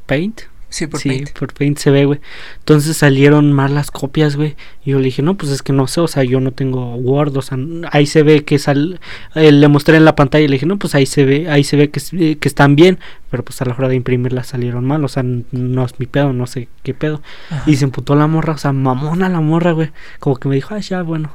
Paint, 0.06 0.42
Sí, 0.74 0.88
por 0.88 1.00
sí, 1.00 1.10
Paint. 1.10 1.30
por 1.38 1.54
Paint 1.54 1.78
se 1.78 1.92
ve, 1.92 2.06
güey. 2.06 2.20
Entonces 2.58 2.98
salieron 2.98 3.54
mal 3.54 3.76
las 3.76 3.92
copias, 3.92 4.36
güey. 4.36 4.56
Y 4.84 4.90
yo 4.92 4.98
le 4.98 5.06
dije, 5.06 5.22
no, 5.22 5.38
pues 5.38 5.52
es 5.52 5.62
que 5.62 5.72
no 5.72 5.86
sé, 5.86 6.02
o 6.02 6.08
sea, 6.08 6.24
yo 6.24 6.40
no 6.40 6.52
tengo 6.52 6.96
Word, 6.96 7.38
o 7.38 7.42
sea, 7.44 7.60
ahí 7.92 8.08
se 8.08 8.24
ve 8.24 8.44
que 8.44 8.58
sal... 8.58 9.00
eh, 9.36 9.52
le 9.52 9.68
mostré 9.68 9.98
en 9.98 10.06
la 10.06 10.16
pantalla 10.16 10.44
y 10.46 10.48
le 10.48 10.54
dije, 10.54 10.66
no, 10.66 10.80
pues 10.80 10.96
ahí 10.96 11.06
se 11.06 11.26
ve, 11.26 11.48
ahí 11.48 11.64
se 11.64 11.78
ve 11.78 11.92
que, 11.92 12.02
eh, 12.14 12.38
que 12.40 12.48
están 12.48 12.76
bien, 12.76 12.98
pero 13.30 13.44
pues 13.46 13.62
a 13.62 13.66
la 13.66 13.76
hora 13.76 13.88
de 13.88 13.96
imprimirlas 13.96 14.48
salieron 14.48 14.84
mal, 14.84 15.06
o 15.06 15.08
sea, 15.08 15.22
no 15.24 15.86
es 15.86 16.00
mi 16.00 16.08
pedo, 16.08 16.34
no 16.34 16.48
sé 16.48 16.70
qué 16.82 16.96
pedo. 16.96 17.22
Ajá. 17.52 17.64
Y 17.70 17.76
se 17.76 17.84
emputó 17.86 18.16
la 18.16 18.26
morra, 18.26 18.54
o 18.54 18.58
sea, 18.58 18.74
mamona 18.74 19.30
la 19.30 19.42
morra, 19.42 19.74
güey. 19.74 19.92
Como 20.20 20.38
que 20.38 20.50
me 20.50 20.56
dijo, 20.56 20.74
ah, 20.74 20.80
ya, 20.80 21.04
bueno. 21.04 21.32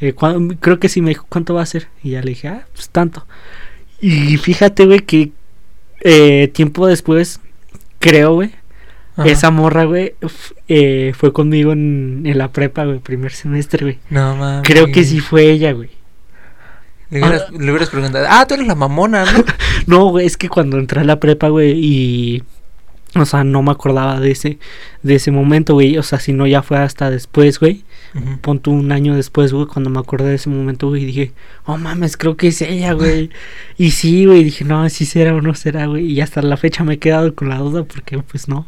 Eh, 0.00 0.12
¿cuán- 0.12 0.50
creo 0.60 0.78
que 0.78 0.88
sí 0.88 1.00
me 1.02 1.08
dijo, 1.08 1.26
¿cuánto 1.28 1.54
va 1.54 1.62
a 1.62 1.66
ser? 1.66 1.88
Y 2.04 2.10
ya 2.10 2.20
le 2.22 2.28
dije, 2.28 2.46
ah, 2.46 2.66
pues 2.72 2.88
tanto. 2.90 3.26
Y 4.00 4.36
fíjate, 4.36 4.86
güey, 4.86 5.00
que 5.00 5.32
eh, 6.02 6.48
tiempo 6.54 6.86
después, 6.86 7.40
creo, 7.98 8.34
güey, 8.34 8.50
Ajá. 9.16 9.28
esa 9.28 9.50
morra, 9.50 9.84
güey, 9.84 10.14
eh, 10.68 11.12
fue 11.16 11.32
conmigo 11.32 11.72
en, 11.72 12.22
en 12.26 12.36
la 12.36 12.52
prepa, 12.52 12.84
güey, 12.84 12.98
primer 12.98 13.32
semestre, 13.32 13.84
güey. 13.84 13.98
No 14.10 14.36
mames. 14.36 14.68
Creo 14.68 14.92
que 14.92 15.04
sí 15.04 15.20
fue 15.20 15.50
ella, 15.50 15.72
güey. 15.72 15.90
Le 17.10 17.20
hubieras, 17.20 17.50
le 17.50 17.70
hubieras 17.70 17.88
preguntado, 17.88 18.26
ah, 18.28 18.46
tú 18.46 18.54
eres 18.54 18.66
la 18.66 18.74
mamona, 18.74 19.24
¿no? 19.24 19.44
No, 19.86 20.08
güey, 20.10 20.26
es 20.26 20.36
que 20.36 20.48
cuando 20.48 20.78
entré 20.78 21.00
a 21.00 21.04
la 21.04 21.20
prepa, 21.20 21.48
güey, 21.48 21.72
y... 21.72 22.42
O 23.14 23.24
sea, 23.24 23.44
no 23.44 23.62
me 23.62 23.70
acordaba 23.70 24.20
de 24.20 24.30
ese, 24.30 24.58
de 25.02 25.14
ese 25.14 25.30
momento, 25.30 25.72
güey. 25.72 25.96
O 25.96 26.02
sea, 26.02 26.20
si 26.20 26.34
no 26.34 26.46
ya 26.46 26.62
fue 26.62 26.76
hasta 26.76 27.10
después, 27.10 27.58
güey. 27.58 27.84
Ujú. 28.14 28.38
Pon 28.40 28.58
tú 28.58 28.72
un 28.72 28.92
año 28.92 29.14
después, 29.14 29.54
güey, 29.54 29.66
cuando 29.66 29.88
me 29.88 29.98
acordé 29.98 30.28
de 30.30 30.34
ese 30.34 30.50
momento, 30.50 30.88
güey, 30.88 31.06
dije, 31.06 31.32
oh 31.64 31.78
mames, 31.78 32.18
creo 32.18 32.36
que 32.36 32.48
es 32.48 32.60
ella, 32.60 32.92
güey. 32.92 33.30
y 33.78 33.92
sí, 33.92 34.26
güey, 34.26 34.44
dije, 34.44 34.64
no, 34.64 34.86
si 34.90 35.06
será 35.06 35.34
o 35.34 35.40
no 35.40 35.54
será, 35.54 35.86
güey. 35.86 36.04
Y 36.04 36.20
hasta 36.20 36.42
la 36.42 36.58
fecha 36.58 36.84
me 36.84 36.94
he 36.94 36.98
quedado 36.98 37.34
con 37.34 37.48
la 37.48 37.58
duda 37.58 37.84
porque, 37.84 38.18
pues, 38.18 38.48
no. 38.48 38.66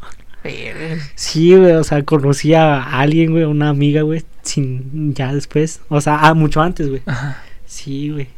Sí, 1.14 1.54
güey, 1.54 1.72
o 1.72 1.84
sea, 1.84 2.02
conocí 2.04 2.54
a 2.54 2.82
alguien, 3.00 3.32
güey, 3.32 3.44
una 3.44 3.68
amiga, 3.68 4.02
güey, 4.02 4.24
sin, 4.42 5.14
ya 5.14 5.34
después. 5.34 5.80
O 5.88 6.00
sea, 6.00 6.18
ah, 6.22 6.34
mucho 6.34 6.60
antes, 6.62 6.88
güey. 6.88 7.02
Ajá. 7.06 7.42
Sí, 7.66 8.10
güey. 8.10 8.28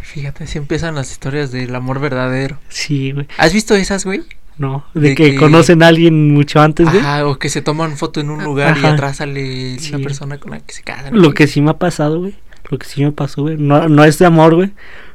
Fíjate, 0.00 0.44
así 0.44 0.58
empiezan 0.58 0.94
las 0.94 1.10
historias 1.12 1.52
del 1.52 1.74
amor 1.74 2.00
verdadero. 2.00 2.58
Sí, 2.68 3.12
güey. 3.12 3.26
¿Has 3.38 3.52
visto 3.52 3.74
esas, 3.74 4.04
güey? 4.04 4.22
No, 4.58 4.84
de, 4.94 5.00
De 5.10 5.14
que, 5.14 5.30
que- 5.32 5.36
conocen 5.38 5.82
a 5.82 5.86
alguien 5.88 6.32
mucho 6.32 6.60
antes, 6.60 6.86
güey. 6.86 6.98
Ajá, 7.00 7.26
o 7.26 7.38
que 7.38 7.48
se 7.48 7.62
toman 7.62 7.96
foto 7.96 8.20
en 8.20 8.30
un 8.30 8.42
lugar 8.44 8.76
y 8.82 8.84
atrás 8.84 9.18
sale 9.18 9.78
Sí. 9.78 9.92
la 9.92 9.98
persona 10.00 10.38
con 10.38 10.50
la 10.50 10.60
que 10.60 10.74
se 10.74 10.82
casan. 10.82 11.18
Lo 11.20 11.32
que 11.32 11.46
sí 11.46 11.62
me 11.62 11.70
ha 11.70 11.78
pasado, 11.78 12.18
güey. 12.18 12.34
Lo 12.68 12.78
que 12.78 12.86
sí 12.86 13.02
me 13.04 13.12
pasó, 13.12 13.42
güey. 13.42 13.56
No, 13.56 13.88
no 13.88 14.04
es 14.04 14.18
de 14.18 14.26
amor, 14.26 14.54
güey. 14.54 14.72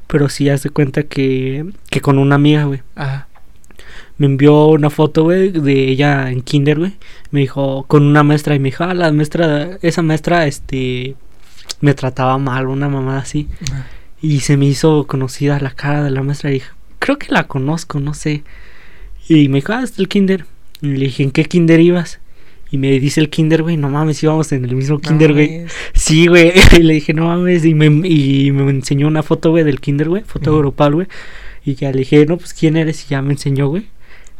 Pero 0.08 0.30
sí 0.30 0.50
hace 0.50 0.70
cuenta 0.70 1.04
que, 1.04 1.66
que 1.90 2.02
con 2.02 2.18
una 2.18 2.36
amiga, 2.36 2.64
güey. 2.64 2.82
Ajá. 2.96 3.28
Me 4.18 4.26
envió 4.26 4.68
una 4.68 4.90
foto, 4.90 5.24
güey, 5.24 5.52
de 5.52 5.90
ella 5.90 6.32
en 6.32 6.42
kinder, 6.42 6.80
güey. 6.80 6.94
Me 7.32 7.42
dijo, 7.42 7.86
con 7.88 8.04
una 8.04 8.24
maestra, 8.24 8.56
y 8.56 8.60
me 8.60 8.70
dijo, 8.70 8.84
ah, 8.84 8.94
la 8.94 9.12
maestra, 9.12 9.78
esa 9.82 10.02
maestra, 10.02 10.48
este, 10.48 11.16
me 11.82 11.94
trataba 11.94 12.38
mal, 12.38 12.68
una 12.68 12.90
mamá 12.90 13.20
así. 13.20 13.48
Y 14.22 14.40
se 14.40 14.58
me 14.58 14.66
hizo 14.66 15.06
conocida 15.06 15.60
la 15.60 15.72
cara 15.72 16.04
de 16.04 16.10
la 16.12 16.24
maestra 16.24 16.50
y 16.50 16.56
dije, 16.56 16.70
creo 17.00 17.18
que 17.20 17.32
la 17.32 17.48
conozco, 17.48 18.00
no 18.00 18.14
sé. 18.14 18.44
Y 19.30 19.50
me 19.50 19.58
dijo, 19.58 19.74
ah, 19.74 19.84
es 19.84 20.00
el 20.00 20.08
kinder. 20.08 20.46
Y 20.82 20.88
le 20.88 21.06
dije, 21.06 21.24
¿en 21.24 21.32
qué 21.32 21.46
kinder 21.46 21.80
ibas? 21.80 22.20
Y 22.70 22.78
me 22.78 23.00
dice 23.00 23.22
el 23.22 23.30
kinder, 23.30 23.64
güey, 23.64 23.78
no 23.78 23.90
mames, 23.90 24.22
íbamos 24.24 24.52
en 24.52 24.66
el 24.66 24.76
mismo 24.76 25.00
kinder, 25.00 25.34
güey. 25.34 25.66
Sí, 25.94 26.28
güey. 26.28 26.52
Y 26.78 26.80
le 26.84 26.96
dije, 26.96 27.14
no 27.14 27.28
mames. 27.28 27.64
Y 27.66 27.74
me, 27.74 27.86
y 27.86 28.52
me 28.52 28.70
enseñó 28.70 29.08
una 29.08 29.24
foto, 29.24 29.52
güey, 29.52 29.64
del 29.64 29.80
kinder, 29.80 30.10
güey. 30.10 30.24
Foto 30.24 30.52
Ujú. 30.52 30.60
grupal, 30.60 30.96
güey. 30.96 31.08
Y 31.64 31.76
ya 31.76 31.92
le 31.92 32.00
dije, 32.00 32.26
no, 32.26 32.38
pues, 32.38 32.54
¿quién 32.54 32.76
eres? 32.76 33.06
Y 33.06 33.10
ya 33.10 33.22
me 33.22 33.34
enseñó, 33.34 33.68
güey. 33.68 33.86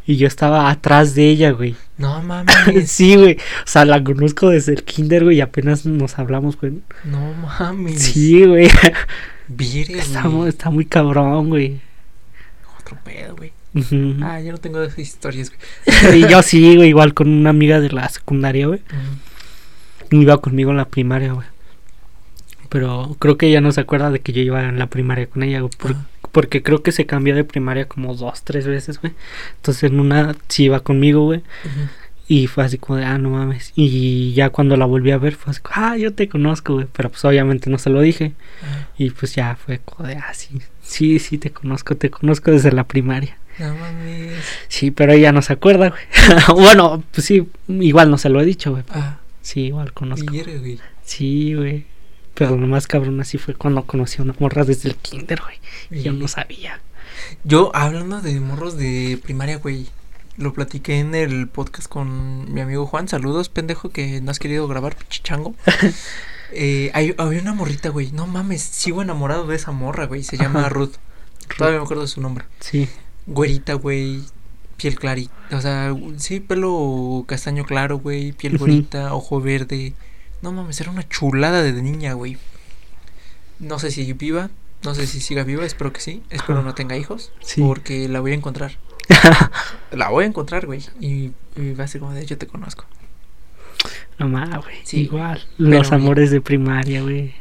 Y 0.08 0.16
yo 0.16 0.26
estaba 0.26 0.70
atrás 0.70 1.14
de 1.14 1.28
ella, 1.28 1.50
güey. 1.50 1.76
No 1.98 2.22
mames. 2.22 2.56
sí, 2.90 3.14
güey. 3.14 3.34
O 3.34 3.66
sea, 3.66 3.84
la 3.84 4.02
conozco 4.02 4.48
desde 4.48 4.72
el 4.72 4.82
kinder, 4.82 5.24
güey. 5.24 5.36
Y 5.36 5.40
apenas 5.42 5.84
nos 5.84 6.18
hablamos, 6.18 6.56
güey. 6.58 6.80
No 7.04 7.34
mames. 7.34 8.02
Sí, 8.04 8.42
güey. 8.46 8.70
Virgen. 9.48 9.98
Está, 9.98 10.24
está 10.48 10.70
muy 10.70 10.86
cabrón, 10.86 11.50
güey. 11.50 11.80
Otro 12.80 12.96
pedo, 13.04 13.36
güey. 13.36 13.52
Ah, 14.22 14.40
yo 14.40 14.52
no 14.52 14.58
tengo 14.58 14.82
esas 14.82 14.98
historias, 14.98 15.52
güey. 15.52 16.20
Y 16.22 16.26
yo 16.26 16.42
sí, 16.42 16.74
güey, 16.76 16.88
igual 16.88 17.12
con 17.12 17.28
una 17.28 17.50
amiga 17.50 17.78
de 17.78 17.90
la 17.90 18.08
secundaria, 18.08 18.66
güey. 18.66 18.80
Ujú. 18.80 20.22
Iba 20.22 20.38
conmigo 20.40 20.70
en 20.70 20.78
la 20.78 20.86
primaria, 20.88 21.34
güey. 21.34 21.46
Pero 22.70 23.14
creo 23.18 23.36
que 23.36 23.46
ella 23.48 23.60
no 23.60 23.72
se 23.72 23.82
acuerda 23.82 24.10
de 24.10 24.20
que 24.20 24.32
yo 24.32 24.40
iba 24.40 24.64
en 24.64 24.78
la 24.78 24.86
primaria 24.86 25.26
con 25.26 25.42
ella, 25.42 25.60
güey. 25.60 25.70
por- 25.78 25.90
Ajá. 25.92 26.06
Porque 26.32 26.62
creo 26.62 26.82
que 26.82 26.92
se 26.92 27.06
cambió 27.06 27.34
de 27.34 27.44
primaria 27.44 27.86
como 27.86 28.14
dos, 28.14 28.42
tres 28.42 28.66
veces, 28.66 29.00
güey. 29.00 29.12
Entonces 29.56 29.84
en 29.84 30.00
una 30.00 30.36
sí 30.48 30.64
iba 30.64 30.80
conmigo, 30.80 31.24
güey. 31.24 31.40
Ujú. 31.64 31.88
Y 32.30 32.46
fue 32.46 32.62
así 32.64 32.76
como 32.76 32.98
de, 32.98 33.06
ah, 33.06 33.16
no 33.16 33.30
mames. 33.30 33.72
Y 33.74 34.34
ya 34.34 34.50
cuando 34.50 34.76
la 34.76 34.84
volví 34.84 35.10
a 35.12 35.18
ver, 35.18 35.34
fue 35.34 35.50
así, 35.50 35.60
como, 35.62 35.74
ah, 35.78 35.96
yo 35.96 36.12
te 36.12 36.28
conozco, 36.28 36.74
güey. 36.74 36.86
Pero 36.92 37.08
pues 37.08 37.24
obviamente 37.24 37.70
no 37.70 37.78
se 37.78 37.88
lo 37.88 38.00
dije. 38.02 38.32
Ajá. 38.62 38.88
Y 38.98 39.10
pues 39.10 39.34
ya 39.34 39.56
fue 39.56 39.78
como 39.78 40.06
de, 40.08 40.16
ah, 40.16 40.34
sí, 40.34 40.58
sí, 40.82 41.18
sí, 41.20 41.38
te 41.38 41.50
conozco, 41.50 41.96
te 41.96 42.10
conozco 42.10 42.50
desde 42.50 42.70
la 42.72 42.84
primaria. 42.84 43.38
No 43.58 43.74
mames. 43.74 44.34
Sí, 44.68 44.90
pero 44.90 45.12
ella 45.12 45.32
no 45.32 45.40
se 45.42 45.54
acuerda, 45.54 45.88
güey. 45.88 46.02
bueno, 46.54 47.02
pues 47.12 47.26
sí, 47.26 47.48
igual 47.68 48.10
no 48.10 48.18
se 48.18 48.28
lo 48.28 48.40
he 48.40 48.44
dicho, 48.44 48.72
güey. 48.72 48.84
Ah, 48.90 49.18
Sí, 49.40 49.62
igual 49.62 49.94
conozco. 49.94 50.30
virgen, 50.30 50.58
güey. 50.60 50.78
Sí, 51.04 51.54
güey. 51.54 51.86
Pero 52.38 52.56
lo 52.56 52.66
más 52.68 52.86
cabrón 52.86 53.20
así 53.20 53.36
fue 53.36 53.54
cuando 53.54 53.84
conocí 53.84 54.20
a 54.20 54.22
una 54.22 54.34
morra 54.38 54.64
desde 54.64 54.90
el 54.90 54.94
kinder, 54.96 55.40
güey. 55.42 55.58
Y 55.90 56.04
Yo 56.04 56.12
no 56.12 56.28
sabía. 56.28 56.80
Yo, 57.42 57.74
hablando 57.74 58.20
de 58.20 58.38
morros 58.38 58.76
de 58.76 59.18
primaria, 59.22 59.58
güey, 59.58 59.88
lo 60.36 60.52
platiqué 60.52 61.00
en 61.00 61.16
el 61.16 61.48
podcast 61.48 61.88
con 61.88 62.52
mi 62.52 62.60
amigo 62.60 62.86
Juan. 62.86 63.08
Saludos, 63.08 63.48
pendejo, 63.48 63.90
que 63.90 64.20
no 64.20 64.30
has 64.30 64.38
querido 64.38 64.68
grabar, 64.68 64.96
chichango. 65.08 65.56
eh, 66.52 66.92
hay, 66.94 67.12
había 67.18 67.40
una 67.40 67.54
morrita, 67.54 67.88
güey. 67.88 68.12
No 68.12 68.28
mames, 68.28 68.62
sigo 68.62 69.02
enamorado 69.02 69.48
de 69.48 69.56
esa 69.56 69.72
morra, 69.72 70.06
güey. 70.06 70.22
Se 70.22 70.36
llama 70.36 70.60
Ajá. 70.60 70.68
Ruth. 70.68 70.94
Todavía 71.56 71.80
me 71.80 71.84
acuerdo 71.84 72.02
de 72.02 72.08
su 72.08 72.20
nombre. 72.20 72.44
Sí. 72.60 72.88
Güerita, 73.26 73.74
güey. 73.74 74.22
Piel 74.76 74.96
clarita. 74.96 75.34
O 75.50 75.60
sea, 75.60 75.92
sí, 76.18 76.38
pelo 76.38 77.24
castaño 77.26 77.64
claro, 77.64 77.98
güey. 77.98 78.30
Piel 78.30 78.54
Ujú. 78.54 78.66
güerita, 78.66 79.12
ojo 79.12 79.40
verde. 79.40 79.94
No 80.42 80.52
mames, 80.52 80.80
era 80.80 80.90
una 80.90 81.08
chulada 81.08 81.62
de 81.62 81.72
niña, 81.72 82.12
güey. 82.12 82.38
No 83.58 83.78
sé 83.78 83.90
si 83.90 84.12
viva. 84.12 84.50
No 84.84 84.94
sé 84.94 85.06
si 85.08 85.20
siga 85.20 85.42
viva, 85.42 85.66
espero 85.66 85.92
que 85.92 86.00
sí. 86.00 86.22
Espero 86.30 86.62
no 86.62 86.74
tenga 86.74 86.96
hijos. 86.96 87.32
Sí. 87.40 87.60
Porque 87.60 88.08
la 88.08 88.20
voy 88.20 88.32
a 88.32 88.34
encontrar. 88.34 88.78
La 89.90 90.10
voy 90.10 90.24
a 90.24 90.26
encontrar, 90.26 90.66
güey. 90.66 90.84
Y, 91.00 91.32
y 91.56 91.72
va 91.72 91.84
a 91.84 91.88
ser 91.88 92.00
como 92.00 92.12
de 92.12 92.26
yo 92.26 92.36
te 92.36 92.46
conozco. 92.46 92.84
No 94.18 94.28
más, 94.28 94.50
güey. 94.62 94.76
Sí, 94.84 95.00
Igual. 95.02 95.46
Los 95.56 95.90
bien. 95.90 95.94
amores 96.02 96.30
de 96.30 96.40
primaria, 96.40 97.00
güey. 97.02 97.34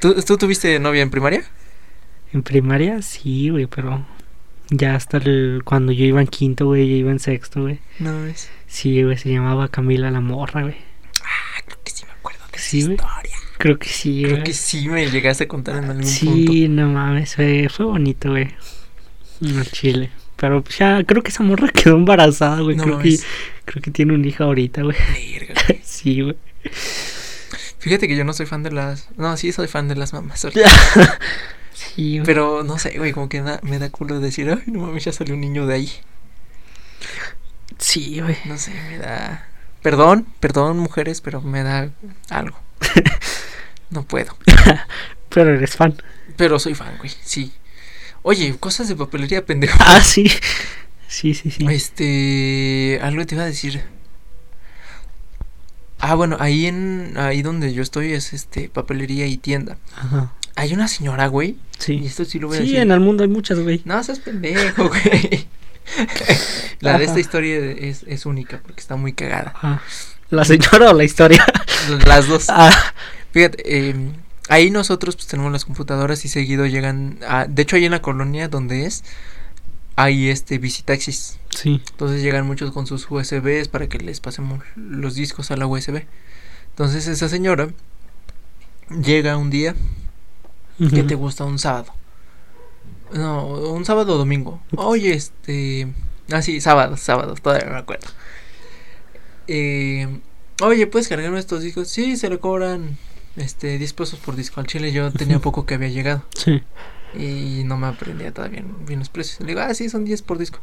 ¿Tú, 0.00 0.14
¿Tú 0.22 0.38
tuviste 0.38 0.78
novia 0.78 1.02
en 1.02 1.10
primaria? 1.10 1.44
En 2.32 2.42
primaria 2.42 3.02
sí, 3.02 3.48
güey, 3.48 3.66
pero 3.66 4.06
ya 4.70 4.94
hasta 4.94 5.16
el, 5.16 5.62
cuando 5.64 5.92
yo 5.92 6.04
iba 6.04 6.20
en 6.20 6.26
quinto, 6.26 6.66
güey, 6.66 6.88
yo 6.88 6.94
iba 6.94 7.10
en 7.10 7.18
sexto, 7.18 7.62
güey. 7.62 7.80
No 7.98 8.26
es. 8.26 8.48
Sí, 8.66 9.02
güey, 9.02 9.16
se 9.16 9.30
llamaba 9.30 9.68
Camila 9.68 10.10
la 10.10 10.20
morra, 10.20 10.62
güey. 10.62 10.76
Ah, 11.24 11.62
creo 11.64 11.78
que 11.82 11.90
sí 11.90 12.04
de 12.58 12.68
Sí, 12.70 12.78
historia. 12.78 13.36
Creo 13.58 13.78
que 13.78 13.88
sí, 13.88 14.20
Creo 14.22 14.32
güey. 14.36 14.44
que 14.44 14.52
sí 14.52 14.88
me 14.88 15.10
llegaste 15.10 15.44
a 15.44 15.48
contar 15.48 15.76
en 15.76 15.84
algún 15.84 16.02
punto. 16.02 16.08
Sí, 16.52 16.68
no 16.68 16.88
mames, 16.90 17.34
fue, 17.34 17.68
fue 17.68 17.86
bonito, 17.86 18.30
güey. 18.30 18.54
En 19.40 19.58
el 19.58 19.70
Chile. 19.70 20.10
Pero 20.36 20.62
pues, 20.62 20.78
ya 20.78 21.02
creo 21.04 21.22
que 21.22 21.30
esa 21.30 21.42
morra 21.42 21.68
quedó 21.72 21.96
embarazada, 21.96 22.60
güey. 22.60 22.76
No 22.76 22.84
creo, 22.84 22.98
que, 23.00 23.18
creo 23.64 23.82
que 23.82 23.90
tiene 23.90 24.14
un 24.14 24.24
hijo 24.24 24.44
ahorita, 24.44 24.82
güey. 24.82 24.96
Verga, 25.32 25.54
güey. 25.66 25.80
sí, 25.84 26.20
güey. 26.22 26.36
Fíjate 27.80 28.06
que 28.08 28.16
yo 28.16 28.24
no 28.24 28.32
soy 28.32 28.46
fan 28.46 28.62
de 28.62 28.70
las. 28.72 29.08
No, 29.16 29.36
sí 29.36 29.50
soy 29.52 29.66
fan 29.68 29.88
de 29.88 29.96
las 29.96 30.12
mamás. 30.12 30.40
sí, 31.72 32.18
güey. 32.18 32.22
Pero 32.26 32.62
no 32.64 32.78
sé, 32.78 32.96
güey, 32.98 33.12
como 33.12 33.28
que 33.28 33.40
da- 33.42 33.60
me 33.62 33.78
da 33.80 33.90
culo 33.90 34.20
decir, 34.20 34.48
ay, 34.50 34.62
no 34.72 34.80
mames, 34.86 35.04
ya 35.04 35.12
salió 35.12 35.34
un 35.34 35.40
niño 35.40 35.66
de 35.66 35.74
ahí. 35.74 35.90
Sí, 37.78 38.20
güey. 38.20 38.36
No 38.44 38.58
sé, 38.58 38.72
me 38.90 38.98
da. 38.98 39.47
Perdón, 39.88 40.26
perdón, 40.38 40.78
mujeres, 40.78 41.22
pero 41.22 41.40
me 41.40 41.62
da 41.62 41.90
algo. 42.28 42.58
No 43.90 44.02
puedo. 44.02 44.36
Pero 45.30 45.54
eres 45.54 45.74
fan. 45.76 45.94
Pero 46.36 46.58
soy 46.58 46.74
fan, 46.74 46.98
güey, 46.98 47.10
sí. 47.22 47.52
Oye, 48.20 48.54
cosas 48.60 48.86
de 48.88 48.96
papelería, 48.96 49.46
pendejo. 49.46 49.78
Ah, 49.80 50.02
sí. 50.02 50.30
Sí, 51.06 51.32
sí, 51.32 51.50
sí. 51.50 51.66
Este. 51.70 52.98
Algo 53.02 53.24
te 53.24 53.34
iba 53.34 53.44
a 53.44 53.46
decir. 53.46 53.82
Ah, 56.00 56.14
bueno, 56.16 56.36
ahí 56.38 56.66
en. 56.66 57.14
Ahí 57.16 57.40
donde 57.40 57.72
yo 57.72 57.82
estoy 57.82 58.12
es 58.12 58.34
este 58.34 58.68
papelería 58.68 59.26
y 59.26 59.38
tienda. 59.38 59.78
Ajá. 59.96 60.34
Hay 60.54 60.74
una 60.74 60.86
señora, 60.86 61.26
güey. 61.28 61.56
Y 61.78 61.82
Sí. 61.82 62.02
esto 62.04 62.26
sí 62.26 62.38
lo 62.38 62.48
voy 62.48 62.58
a 62.58 62.60
Sí, 62.60 62.66
decir. 62.66 62.80
en 62.80 62.90
el 62.92 63.00
mundo 63.00 63.22
hay 63.22 63.30
muchas, 63.30 63.58
güey. 63.58 63.80
No, 63.86 64.02
seas 64.04 64.18
pendejo, 64.18 64.88
güey. 64.88 65.46
La 66.80 66.98
de 66.98 67.04
esta 67.04 67.20
historia 67.20 67.56
es, 67.58 68.04
es 68.06 68.26
única 68.26 68.60
porque 68.62 68.80
está 68.80 68.96
muy 68.96 69.12
cagada. 69.12 69.82
¿La 70.30 70.44
señora 70.44 70.90
o 70.90 70.94
la 70.94 71.04
historia? 71.04 71.44
Las 72.06 72.26
dos. 72.28 72.46
Ah, 72.50 72.70
Fíjate, 73.32 73.62
eh, 73.90 73.94
ahí 74.48 74.70
nosotros 74.70 75.16
pues 75.16 75.26
tenemos 75.26 75.52
las 75.52 75.64
computadoras 75.64 76.24
y 76.24 76.28
seguido 76.28 76.66
llegan. 76.66 77.18
A, 77.28 77.44
de 77.46 77.62
hecho, 77.62 77.76
ahí 77.76 77.84
en 77.84 77.90
la 77.92 78.00
colonia 78.02 78.48
donde 78.48 78.86
es, 78.86 79.04
hay 79.96 80.28
este 80.30 80.58
visitaxis. 80.58 81.38
sí. 81.50 81.82
Entonces 81.90 82.22
llegan 82.22 82.46
muchos 82.46 82.70
con 82.72 82.86
sus 82.86 83.06
USBs 83.10 83.68
para 83.68 83.88
que 83.88 83.98
les 83.98 84.20
pasemos 84.20 84.62
los 84.76 85.14
discos 85.14 85.50
a 85.50 85.56
la 85.56 85.66
USB. 85.66 86.04
Entonces 86.70 87.06
esa 87.08 87.28
señora 87.28 87.68
llega 89.02 89.36
un 89.36 89.50
día 89.50 89.74
que 90.78 90.84
Ujú. 90.84 91.06
te 91.06 91.14
gusta 91.16 91.44
un 91.44 91.58
sábado. 91.58 91.92
No, 93.12 93.46
un 93.46 93.84
sábado 93.84 94.14
o 94.14 94.18
domingo. 94.18 94.60
Oye, 94.76 95.12
este. 95.14 95.88
Ah, 96.30 96.42
sí, 96.42 96.60
sábado, 96.60 96.96
sábado, 96.96 97.34
todavía 97.40 97.68
me 97.70 97.78
acuerdo. 97.78 98.06
Eh, 99.46 100.06
oye, 100.62 100.86
¿puedes 100.86 101.08
cargarme 101.08 101.38
estos 101.38 101.62
discos? 101.62 101.88
Sí, 101.88 102.16
se 102.16 102.28
le 102.28 102.38
cobran 102.38 102.98
este 103.36 103.78
10 103.78 103.92
pesos 103.94 104.18
por 104.18 104.36
disco. 104.36 104.60
Al 104.60 104.66
chile 104.66 104.92
yo 104.92 105.10
tenía 105.12 105.38
poco 105.38 105.64
que 105.64 105.74
había 105.74 105.88
llegado 105.88 106.24
Sí. 106.36 106.62
y 107.14 107.62
no 107.64 107.76
me 107.78 107.86
aprendía 107.86 108.32
todavía 108.32 108.62
bien 108.86 108.98
los 108.98 109.08
precios. 109.08 109.40
Le 109.40 109.46
digo, 109.48 109.60
ah, 109.60 109.72
sí, 109.74 109.88
son 109.88 110.04
10 110.04 110.22
por 110.22 110.38
disco. 110.38 110.60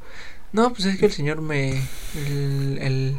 No, 0.51 0.71
pues 0.71 0.85
es 0.85 0.97
que 0.99 1.05
el 1.07 1.11
señor 1.11 1.41
me. 1.41 1.81
El, 2.15 2.77
el, 2.81 3.17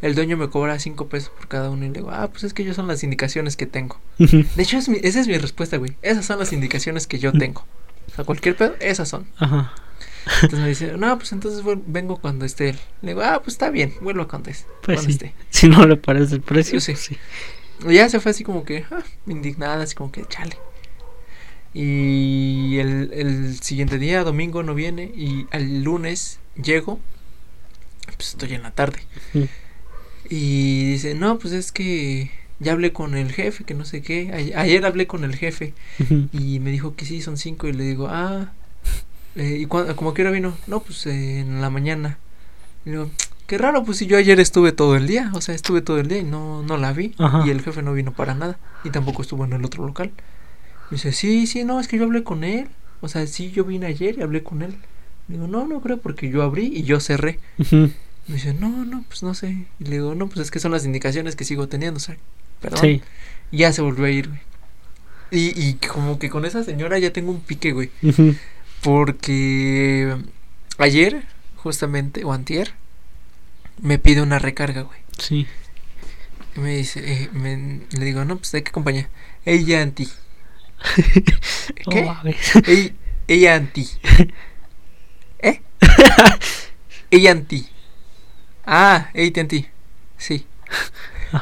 el 0.00 0.14
dueño 0.14 0.36
me 0.36 0.48
cobra 0.48 0.78
5 0.78 1.08
pesos 1.08 1.30
por 1.30 1.48
cada 1.48 1.68
uno. 1.70 1.84
Y 1.84 1.88
le 1.88 1.94
digo, 1.94 2.10
ah, 2.10 2.28
pues 2.30 2.44
es 2.44 2.54
que 2.54 2.62
ellos 2.62 2.76
son 2.76 2.86
las 2.88 3.02
indicaciones 3.04 3.56
que 3.56 3.66
tengo. 3.66 4.00
De 4.18 4.46
hecho, 4.62 4.78
es 4.78 4.88
mi- 4.88 5.00
esa 5.02 5.20
es 5.20 5.28
mi 5.28 5.36
respuesta, 5.36 5.76
güey. 5.76 5.96
Esas 6.02 6.24
son 6.24 6.38
las 6.38 6.52
indicaciones 6.52 7.06
que 7.06 7.18
yo 7.18 7.32
tengo. 7.32 7.66
O 8.10 8.14
sea, 8.14 8.24
cualquier 8.24 8.56
pedo, 8.56 8.74
esas 8.80 9.08
son. 9.08 9.26
Ajá. 9.38 9.72
Entonces 10.42 10.58
me 10.60 10.68
dice, 10.68 10.92
no, 10.96 11.18
pues 11.18 11.32
entonces 11.32 11.62
vengo 11.86 12.16
cuando 12.18 12.44
esté 12.46 12.70
él. 12.70 12.78
Le 13.02 13.08
digo, 13.10 13.22
ah, 13.22 13.40
pues 13.42 13.54
está 13.54 13.68
bien, 13.70 13.94
vuelvo 14.00 14.26
cuando, 14.26 14.50
es- 14.50 14.66
Pues 14.82 14.96
cuando 15.00 15.02
sí. 15.04 15.10
esté. 15.12 15.34
Si 15.50 15.68
no 15.68 15.86
le 15.86 15.96
parece 15.96 16.36
el 16.36 16.40
precio, 16.40 16.80
Sí. 16.80 16.92
pues 16.92 17.00
sí. 17.04 17.18
Y 17.88 17.94
ya 17.94 18.08
se 18.08 18.20
fue 18.20 18.30
así 18.30 18.44
como 18.44 18.64
que, 18.64 18.84
ah, 18.90 19.02
indignada, 19.26 19.82
así 19.82 19.94
como 19.94 20.10
que, 20.12 20.24
chale. 20.26 20.56
Y 21.72 22.78
el, 22.78 23.10
el 23.12 23.60
siguiente 23.60 23.98
día, 23.98 24.22
domingo, 24.22 24.62
no 24.62 24.74
viene. 24.74 25.10
Y 25.14 25.46
al 25.50 25.82
lunes 25.82 26.38
llego, 26.54 27.00
pues 28.16 28.28
estoy 28.30 28.54
en 28.54 28.62
la 28.62 28.70
tarde. 28.70 29.00
Y 30.28 30.92
dice, 30.92 31.14
no, 31.14 31.38
pues 31.38 31.52
es 31.52 31.72
que 31.72 32.30
ya 32.64 32.72
hablé 32.72 32.92
con 32.92 33.14
el 33.14 33.30
jefe, 33.32 33.62
que 33.64 33.74
no 33.74 33.84
sé 33.84 34.02
qué. 34.02 34.30
Ay- 34.34 34.52
ayer 34.56 34.84
hablé 34.84 35.06
con 35.06 35.22
el 35.22 35.36
jefe. 35.36 35.74
Y 36.32 36.58
me 36.60 36.70
dijo 36.72 36.96
que 36.96 37.04
sí, 37.04 37.20
son 37.22 37.36
cinco. 37.36 37.68
Y 37.68 37.72
le 37.72 37.84
digo, 37.84 38.08
ah, 38.10 38.50
eh, 39.36 39.58
¿y 39.60 39.66
cuándo, 39.66 39.94
como 39.96 40.14
que 40.14 40.22
hora 40.22 40.30
vino? 40.32 40.56
No, 40.66 40.80
pues 40.80 41.06
eh, 41.06 41.40
en 41.40 41.60
la 41.60 41.70
mañana. 41.70 42.18
Y 42.84 42.90
le 42.90 42.96
digo, 42.96 43.10
qué 43.46 43.58
raro, 43.58 43.84
pues 43.84 43.98
si 43.98 44.06
yo 44.06 44.16
ayer 44.16 44.40
estuve 44.40 44.72
todo 44.72 44.96
el 44.96 45.06
día. 45.06 45.30
O 45.34 45.40
sea, 45.40 45.54
estuve 45.54 45.82
todo 45.82 45.98
el 45.98 46.08
día 46.08 46.18
y 46.18 46.24
no, 46.24 46.62
no 46.62 46.76
la 46.76 46.92
vi. 46.92 47.14
Ajá. 47.18 47.44
Y 47.46 47.50
el 47.50 47.62
jefe 47.62 47.82
no 47.82 47.92
vino 47.92 48.12
para 48.12 48.34
nada. 48.34 48.58
Y 48.82 48.90
tampoco 48.90 49.22
estuvo 49.22 49.44
en 49.44 49.52
el 49.52 49.64
otro 49.64 49.86
local. 49.86 50.10
Me 50.90 50.96
dice, 50.96 51.12
sí, 51.12 51.46
sí, 51.46 51.64
no, 51.64 51.78
es 51.80 51.88
que 51.88 51.98
yo 51.98 52.04
hablé 52.04 52.24
con 52.24 52.42
él. 52.44 52.68
O 53.00 53.08
sea, 53.08 53.26
sí, 53.26 53.50
yo 53.50 53.64
vine 53.64 53.86
ayer 53.86 54.18
y 54.18 54.22
hablé 54.22 54.42
con 54.42 54.62
él. 54.62 54.74
Le 55.28 55.36
digo, 55.36 55.46
no, 55.46 55.66
no 55.66 55.80
creo 55.80 55.98
porque 55.98 56.28
yo 56.30 56.42
abrí 56.42 56.66
y 56.66 56.82
yo 56.84 57.00
cerré. 57.00 57.38
Me 58.26 58.36
dice, 58.36 58.54
no, 58.54 58.84
no, 58.86 59.04
pues 59.08 59.22
no 59.22 59.34
sé. 59.34 59.66
Y 59.78 59.84
le 59.84 59.90
digo, 59.96 60.14
no, 60.14 60.28
pues 60.28 60.40
es 60.40 60.50
que 60.50 60.58
son 60.60 60.72
las 60.72 60.86
indicaciones 60.86 61.36
que 61.36 61.44
sigo 61.44 61.68
teniendo, 61.68 61.98
o 61.98 62.00
sea, 62.00 62.16
perdón. 62.64 62.80
Sí. 62.80 63.02
Ya 63.52 63.72
se 63.72 63.82
volvió 63.82 64.06
a 64.06 64.10
ir, 64.10 64.28
güey. 64.28 64.40
Y, 65.30 65.68
y 65.68 65.74
como 65.74 66.18
que 66.18 66.30
con 66.30 66.44
esa 66.44 66.62
señora 66.64 66.98
ya 66.98 67.12
tengo 67.12 67.30
un 67.30 67.40
pique, 67.40 67.72
güey. 67.72 67.90
Porque 68.82 70.16
ayer, 70.78 71.24
justamente, 71.56 72.24
o 72.24 72.32
antier, 72.32 72.72
me 73.80 73.98
pide 73.98 74.22
una 74.22 74.38
recarga, 74.38 74.82
güey. 74.82 75.00
Sí. 75.18 75.46
Y 76.56 76.60
me 76.60 76.76
dice, 76.76 77.00
eh, 77.04 77.30
me- 77.32 77.80
le 77.90 78.04
digo, 78.04 78.24
no, 78.24 78.36
pues 78.36 78.52
de 78.52 78.62
qué 78.62 78.70
compañía. 78.70 79.08
Ella 79.44 79.82
anti. 79.82 80.08
¿Qué? 81.90 82.06
Oh. 82.08 82.16
Ey- 82.66 82.94
Ella 83.26 83.54
anti. 83.56 83.88
¿Eh? 85.40 85.60
Ella 87.10 87.32
anti. 87.32 87.66
Ah, 88.66 89.10
AT&T. 89.14 89.70
Sí. 90.18 90.46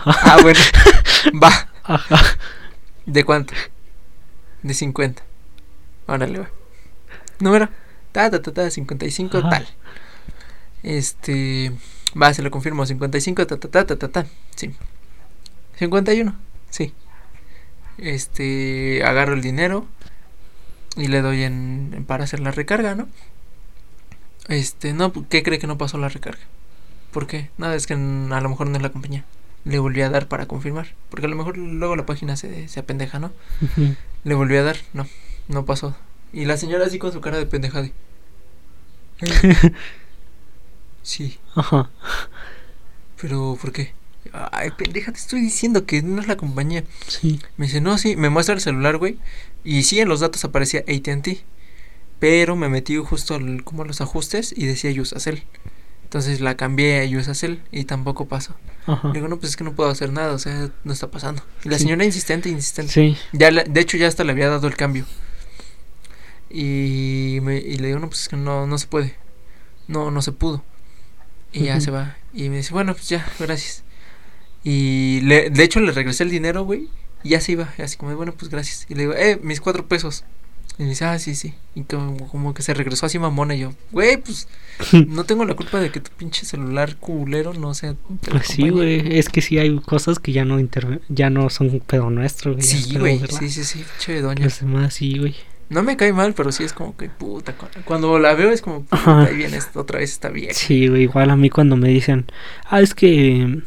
Ah, 0.05 0.39
bueno. 0.43 0.59
Va. 1.43 1.69
Ajá. 1.85 2.17
¿De 3.07 3.25
cuánto? 3.25 3.55
De 4.63 4.75
50. 4.75 5.23
Órale, 6.07 6.39
va. 6.39 6.49
Número. 7.41 7.69
Ta, 8.13 8.31
ta, 8.31 8.41
ta, 8.43 8.53
ta, 8.53 8.71
55, 8.71 9.39
Ajá. 9.39 9.51
tal. 9.51 9.69
Este. 10.83 11.73
Va, 12.21 12.33
se 12.35 12.43
lo 12.43 12.51
confirmo. 12.51 12.87
55, 12.87 13.47
ta, 13.47 13.57
ta, 13.59 13.69
ta, 13.69 13.87
ta, 13.87 13.97
ta, 13.97 14.09
ta. 14.09 14.27
Sí. 14.57 14.75
51. 15.79 16.35
Sí. 16.71 16.95
Este. 17.99 19.03
Agarro 19.05 19.35
el 19.35 19.43
dinero. 19.43 19.87
Y 20.97 21.09
le 21.09 21.23
doy 21.23 21.43
en, 21.43 21.93
en- 21.95 22.05
para 22.05 22.25
hacer 22.25 22.41
la 22.41 22.51
recarga, 22.51 22.95
¿no? 22.95 23.09
Este, 24.49 24.93
no, 24.93 25.13
¿qué 25.29 25.43
cree 25.43 25.59
que 25.59 25.67
no 25.67 25.79
pasó 25.79 25.97
la 25.99 26.09
recarga? 26.11 26.41
¿Por 27.13 27.27
qué? 27.27 27.49
Nada, 27.59 27.75
es 27.77 27.87
que 27.87 27.95
a 27.95 27.97
lo 27.97 28.49
mejor 28.49 28.67
no 28.67 28.77
es 28.77 28.83
la 28.83 28.91
compañía. 28.91 29.25
Le 29.65 29.79
volví 29.79 30.03
a 30.03 30.11
dar 30.11 30.29
para 30.29 30.47
confirmar. 30.47 30.89
Porque 31.11 31.27
a 31.27 31.29
lo 31.31 31.37
mejor 31.37 31.57
luego 31.59 31.97
la 31.97 32.07
página 32.07 32.37
se, 32.37 32.69
se 32.69 32.81
apendeja, 32.81 33.19
¿no? 33.19 33.33
Le 34.25 34.35
volví 34.35 34.57
a 34.57 34.63
dar, 34.63 34.77
no, 34.95 35.07
no 35.49 35.65
pasó. 35.65 35.97
Y 36.33 36.47
la 36.47 36.57
señora 36.57 36.87
así 36.87 36.99
con 36.99 37.13
su 37.13 37.21
cara 37.21 37.39
de 37.39 37.47
pendeja 37.47 37.83
de... 37.83 37.93
Sí, 41.03 41.39
Ajá. 41.55 41.91
pero 43.21 43.57
¿por 43.61 43.73
qué? 43.73 43.93
Ay, 44.33 44.71
pendeja, 44.71 45.13
te 45.13 45.19
estoy 45.19 45.41
diciendo 45.41 45.85
que 45.85 46.03
no 46.03 46.21
es 46.21 46.29
la 46.29 46.37
compañía. 46.37 46.85
Sí. 47.09 47.41
Me 47.57 47.67
dice, 47.67 47.81
no, 47.81 47.99
sí, 47.99 48.17
me 48.17 48.31
muestra 48.31 48.55
el 48.55 48.61
celular, 48.61 48.97
güey. 48.97 49.19
Y 49.65 49.83
sí, 49.83 50.01
en 50.01 50.09
los 50.09 50.21
datos 50.21 50.45
aparecía 50.45 50.81
ATT. 50.81 51.45
Pero 52.21 52.57
me 52.57 52.69
metí 52.69 52.97
justo 52.97 53.35
al- 53.35 53.65
como 53.65 53.83
a 53.83 53.87
los 53.87 54.01
ajustes 54.01 54.55
y 54.57 54.67
decía 54.67 54.93
Usacell. 55.01 55.43
Entonces 56.13 56.43
la 56.43 56.59
cambié 56.59 57.01
a 57.01 57.19
Usacell 57.19 57.63
y 57.73 57.85
tampoco 57.85 58.29
pasó. 58.29 58.55
Ajá. 58.87 59.09
Le 59.09 59.15
digo, 59.15 59.29
no, 59.29 59.39
pues 59.39 59.53
es 59.53 59.57
que 59.57 59.65
no 59.65 59.73
puedo 59.73 59.89
hacer 59.89 60.13
nada, 60.13 60.35
o 60.35 60.39
sea, 60.39 60.69
no 60.85 60.93
está 60.93 61.11
pasando. 61.11 61.43
Y 61.65 61.71
la 61.71 61.79
Sí. 61.79 61.85
señora 61.85 62.05
insistente, 62.05 62.51
insistente. 62.51 62.93
Sí. 62.93 63.17
Ya 63.33 63.51
le- 63.51 63.65
de 63.65 63.81
hecho, 63.81 63.97
ya 63.97 64.09
hasta 64.09 64.23
le 64.23 64.33
había 64.33 64.51
dado 64.51 64.67
el 64.69 64.77
cambio. 64.77 65.07
Y, 66.51 67.39
me, 67.43 67.57
y 67.57 67.79
le 67.79 67.87
digo, 67.89 67.99
no, 67.99 68.09
pues 68.09 68.21
es 68.23 68.29
que 68.29 68.37
no, 68.37 68.67
no 68.67 68.77
se 68.77 68.87
puede. 68.89 69.15
No, 69.89 70.11
no 70.11 70.21
se 70.21 70.33
pudo. 70.33 70.63
Y 71.51 71.65
ya 71.65 71.81
se 71.81 71.91
va. 71.91 72.15
Y 72.35 72.51
me 72.51 72.59
dice, 72.59 72.75
bueno, 72.75 72.93
pues 72.93 73.09
ya, 73.09 73.27
gracias. 73.39 73.83
Y 74.65 75.21
le, 75.23 75.49
de 75.49 75.63
hecho 75.65 75.81
le 75.81 75.93
regresé 75.93 76.25
el 76.25 76.31
dinero, 76.31 76.65
güey. 76.65 76.91
Y 77.23 77.31
ya 77.31 77.41
se 77.41 77.53
iba. 77.53 77.73
y 77.79 77.83
Así 77.83 77.97
como, 77.97 78.15
bueno, 78.17 78.33
pues 78.35 78.51
gracias. 78.51 78.85
Y 78.91 78.95
le 78.97 79.01
digo, 79.05 79.15
eh, 79.15 79.41
mis 79.43 79.63
cuatro 79.63 79.89
pesos. 79.89 80.25
Y 80.79 80.85
me 80.85 80.89
dice, 80.91 81.05
ah, 81.05 81.19
sí, 81.19 81.35
sí. 81.35 81.53
Y 81.75 81.83
como, 81.83 82.29
como 82.29 82.55
que 82.55 82.63
se 82.63 82.73
regresó 82.75 83.07
así 83.07 83.19
mamona. 83.19 83.55
Y 83.55 83.61
yo, 83.61 83.73
güey, 83.93 84.17
pues 84.17 84.49
no 85.09 85.25
tengo 85.25 85.45
la 85.45 85.55
culpa 85.55 85.79
de 85.81 85.91
que 85.91 86.01
tu 86.01 86.11
pinche 86.13 86.47
celular 86.47 86.97
culero 86.97 87.53
no 87.55 87.75
sea. 87.75 87.95
Pues 88.31 88.47
sí, 88.47 88.63
compañía". 88.63 88.73
güey. 88.73 89.19
Es 89.19 89.29
que 89.29 89.43
sí 89.43 89.59
hay 89.59 89.79
cosas 89.81 90.19
que 90.19 90.33
ya 90.33 90.45
no 90.45 90.59
interve- 90.59 91.01
ya 91.09 91.29
no 91.31 91.51
son 91.51 91.81
pedo 91.87 92.09
nuestro, 92.11 92.53
güey. 92.55 92.63
Sí, 92.65 92.97
güey. 92.99 93.21
Sí, 93.39 93.51
sí, 93.51 93.65
sí, 93.65 93.85
pinche 93.97 94.21
doña. 94.23 94.45
Los 94.45 94.61
demás, 94.61 94.95
sí, 94.95 95.19
güey. 95.19 95.35
No 95.69 95.83
me 95.83 95.97
cae 95.97 96.13
mal, 96.13 96.35
pero 96.35 96.53
sí 96.53 96.65
es 96.65 96.73
como 96.73 96.97
que 96.97 97.09
puta. 97.09 97.55
cu- 97.55 97.67
Cuando 97.85 98.19
la 98.19 98.35
veo 98.35 98.51
es 98.51 98.61
como, 98.61 98.83
puta, 98.85 99.25
ahí 99.25 99.37
viene 99.37 99.59
otra 99.75 100.01
vez 100.01 100.11
esta 100.13 100.29
vieja. 100.31 100.55
Sí, 100.55 100.89
güey. 100.89 101.03
Igual 101.03 101.31
a 101.31 101.37
mí 101.37 101.49
cuando 101.51 101.77
me 101.77 101.89
dicen, 101.89 102.27
ah, 102.69 102.81
es 102.81 102.95
que. 102.95 103.61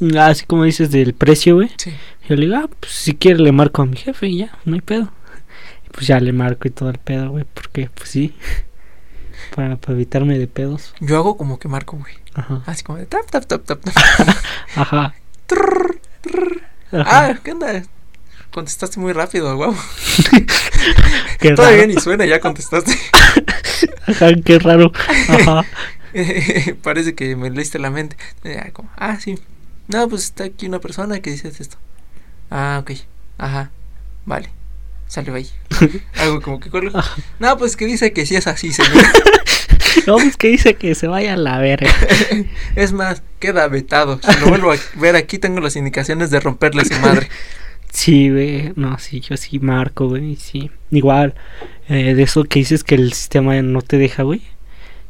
mm, 0.00 0.16
Así 0.18 0.44
como 0.46 0.64
dices 0.64 0.90
del 0.90 1.12
precio, 1.14 1.56
güey. 1.56 1.70
Sí. 1.76 1.92
Yo 2.28 2.34
le 2.36 2.46
digo, 2.46 2.56
ah, 2.56 2.68
pues 2.80 2.92
si 2.92 3.14
quiere 3.14 3.40
le 3.40 3.52
marco 3.52 3.82
a 3.82 3.86
mi 3.86 3.96
jefe 3.96 4.26
y 4.28 4.38
ya, 4.38 4.58
no 4.64 4.74
hay 4.74 4.80
pedo. 4.80 5.12
Pues 5.96 6.06
ya 6.06 6.20
le 6.20 6.32
marco 6.32 6.68
y 6.68 6.70
todo 6.70 6.90
el 6.90 6.98
pedo, 6.98 7.30
güey. 7.30 7.44
Porque, 7.52 7.90
pues 7.92 8.08
sí. 8.10 8.32
Para, 9.54 9.76
para 9.76 9.92
evitarme 9.94 10.38
de 10.38 10.46
pedos. 10.46 10.94
Yo 11.00 11.16
hago 11.18 11.36
como 11.36 11.58
que 11.58 11.68
marco, 11.68 11.96
güey. 11.98 12.14
Ajá. 12.34 12.62
Así 12.66 12.82
como 12.82 12.98
de 12.98 13.06
tap, 13.06 13.30
tap, 13.30 13.44
tap, 13.44 13.64
tap, 13.64 13.80
tap. 13.82 13.94
Ajá. 14.76 15.14
Trrr, 15.46 16.00
trrr. 16.22 16.62
Ajá. 16.92 17.26
Ah, 17.28 17.38
¿qué 17.42 17.52
onda? 17.52 17.82
Contestaste 18.50 18.98
muy 18.98 19.12
rápido, 19.12 19.54
guau. 19.56 19.74
Qué 21.38 21.52
Todavía 21.52 21.82
raro. 21.82 21.88
ni 21.88 22.00
suena, 22.00 22.24
ya 22.24 22.40
contestaste. 22.40 22.92
Ajá, 24.06 24.28
qué 24.44 24.58
raro. 24.58 24.90
Ajá. 25.28 25.64
Parece 26.82 27.14
que 27.14 27.36
me 27.36 27.50
leíste 27.50 27.78
la 27.78 27.90
mente. 27.90 28.16
Ya, 28.42 28.70
como, 28.72 28.90
ah, 28.96 29.18
sí. 29.20 29.38
No, 29.88 30.08
pues 30.08 30.24
está 30.24 30.44
aquí 30.44 30.66
una 30.66 30.80
persona 30.80 31.20
que 31.20 31.30
dice 31.30 31.48
esto. 31.48 31.76
Ah, 32.50 32.78
ok. 32.82 32.92
Ajá. 33.38 33.70
Vale. 34.24 34.50
Salió 35.06 35.34
ahí. 35.34 35.48
Algo 36.18 36.40
como 36.42 36.60
que 36.60 36.70
cuelgo. 36.70 37.00
No, 37.38 37.56
pues 37.58 37.76
que 37.76 37.86
dice 37.86 38.12
que 38.12 38.26
sí 38.26 38.36
es 38.36 38.46
así, 38.46 38.72
señor. 38.72 38.92
No, 40.06 40.16
pues 40.16 40.36
que 40.36 40.48
dice 40.48 40.74
que 40.74 40.94
se 40.94 41.06
vaya 41.06 41.32
a 41.32 41.36
la 41.36 41.58
verga. 41.58 41.90
es 42.76 42.92
más, 42.92 43.22
queda 43.38 43.66
vetado. 43.66 44.20
Si 44.22 44.40
lo 44.40 44.48
vuelvo 44.48 44.72
a 44.72 44.76
ver 44.96 45.16
aquí, 45.16 45.38
tengo 45.38 45.60
las 45.60 45.74
indicaciones 45.74 46.30
de 46.30 46.38
romperle 46.38 46.82
a 46.82 46.84
su 46.84 47.00
madre. 47.00 47.28
Sí, 47.90 48.30
güey. 48.30 48.72
No, 48.76 48.98
sí, 48.98 49.20
yo 49.20 49.36
sí 49.38 49.58
marco, 49.58 50.08
güey. 50.08 50.36
Sí. 50.36 50.70
Igual, 50.90 51.34
eh, 51.88 52.14
de 52.14 52.22
eso 52.22 52.44
que 52.44 52.58
dices 52.58 52.84
que 52.84 52.94
el 52.94 53.14
sistema 53.14 53.60
no 53.62 53.80
te 53.80 53.96
deja, 53.96 54.22
güey. 54.22 54.42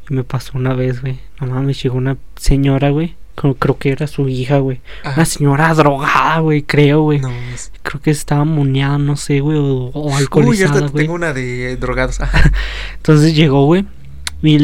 Y 0.09 0.13
me 0.13 0.23
pasó 0.23 0.53
una 0.55 0.73
vez, 0.73 1.01
güey. 1.01 1.19
No 1.41 1.47
mames, 1.47 1.83
llegó 1.83 1.97
una 1.97 2.17
señora, 2.37 2.89
güey. 2.89 3.15
Creo, 3.39 3.53
creo 3.53 3.77
que 3.77 3.89
era 3.89 4.07
su 4.07 4.27
hija, 4.27 4.57
güey. 4.57 4.81
Ajá. 5.03 5.13
Una 5.17 5.25
señora 5.25 5.73
drogada, 5.75 6.39
güey, 6.39 6.63
creo, 6.63 7.03
güey. 7.03 7.19
No, 7.19 7.29
es- 7.53 7.71
Creo 7.83 8.01
que 8.01 8.09
estaba 8.11 8.43
muñeada, 8.45 8.97
no 8.97 9.15
sé, 9.15 9.39
güey, 9.41 9.57
o, 9.59 9.91
o 9.93 10.07
Uy, 10.07 10.13
alcoholizada, 10.13 10.71
ahorita 10.73 10.91
güey. 10.91 11.03
tengo 11.05 11.13
una 11.15 11.33
de 11.33 11.77
drogados. 11.77 12.19
Ajá. 12.21 12.51
Entonces 12.95 13.35
llegó, 13.35 13.65
güey. 13.65 13.85
Y, 14.43 14.55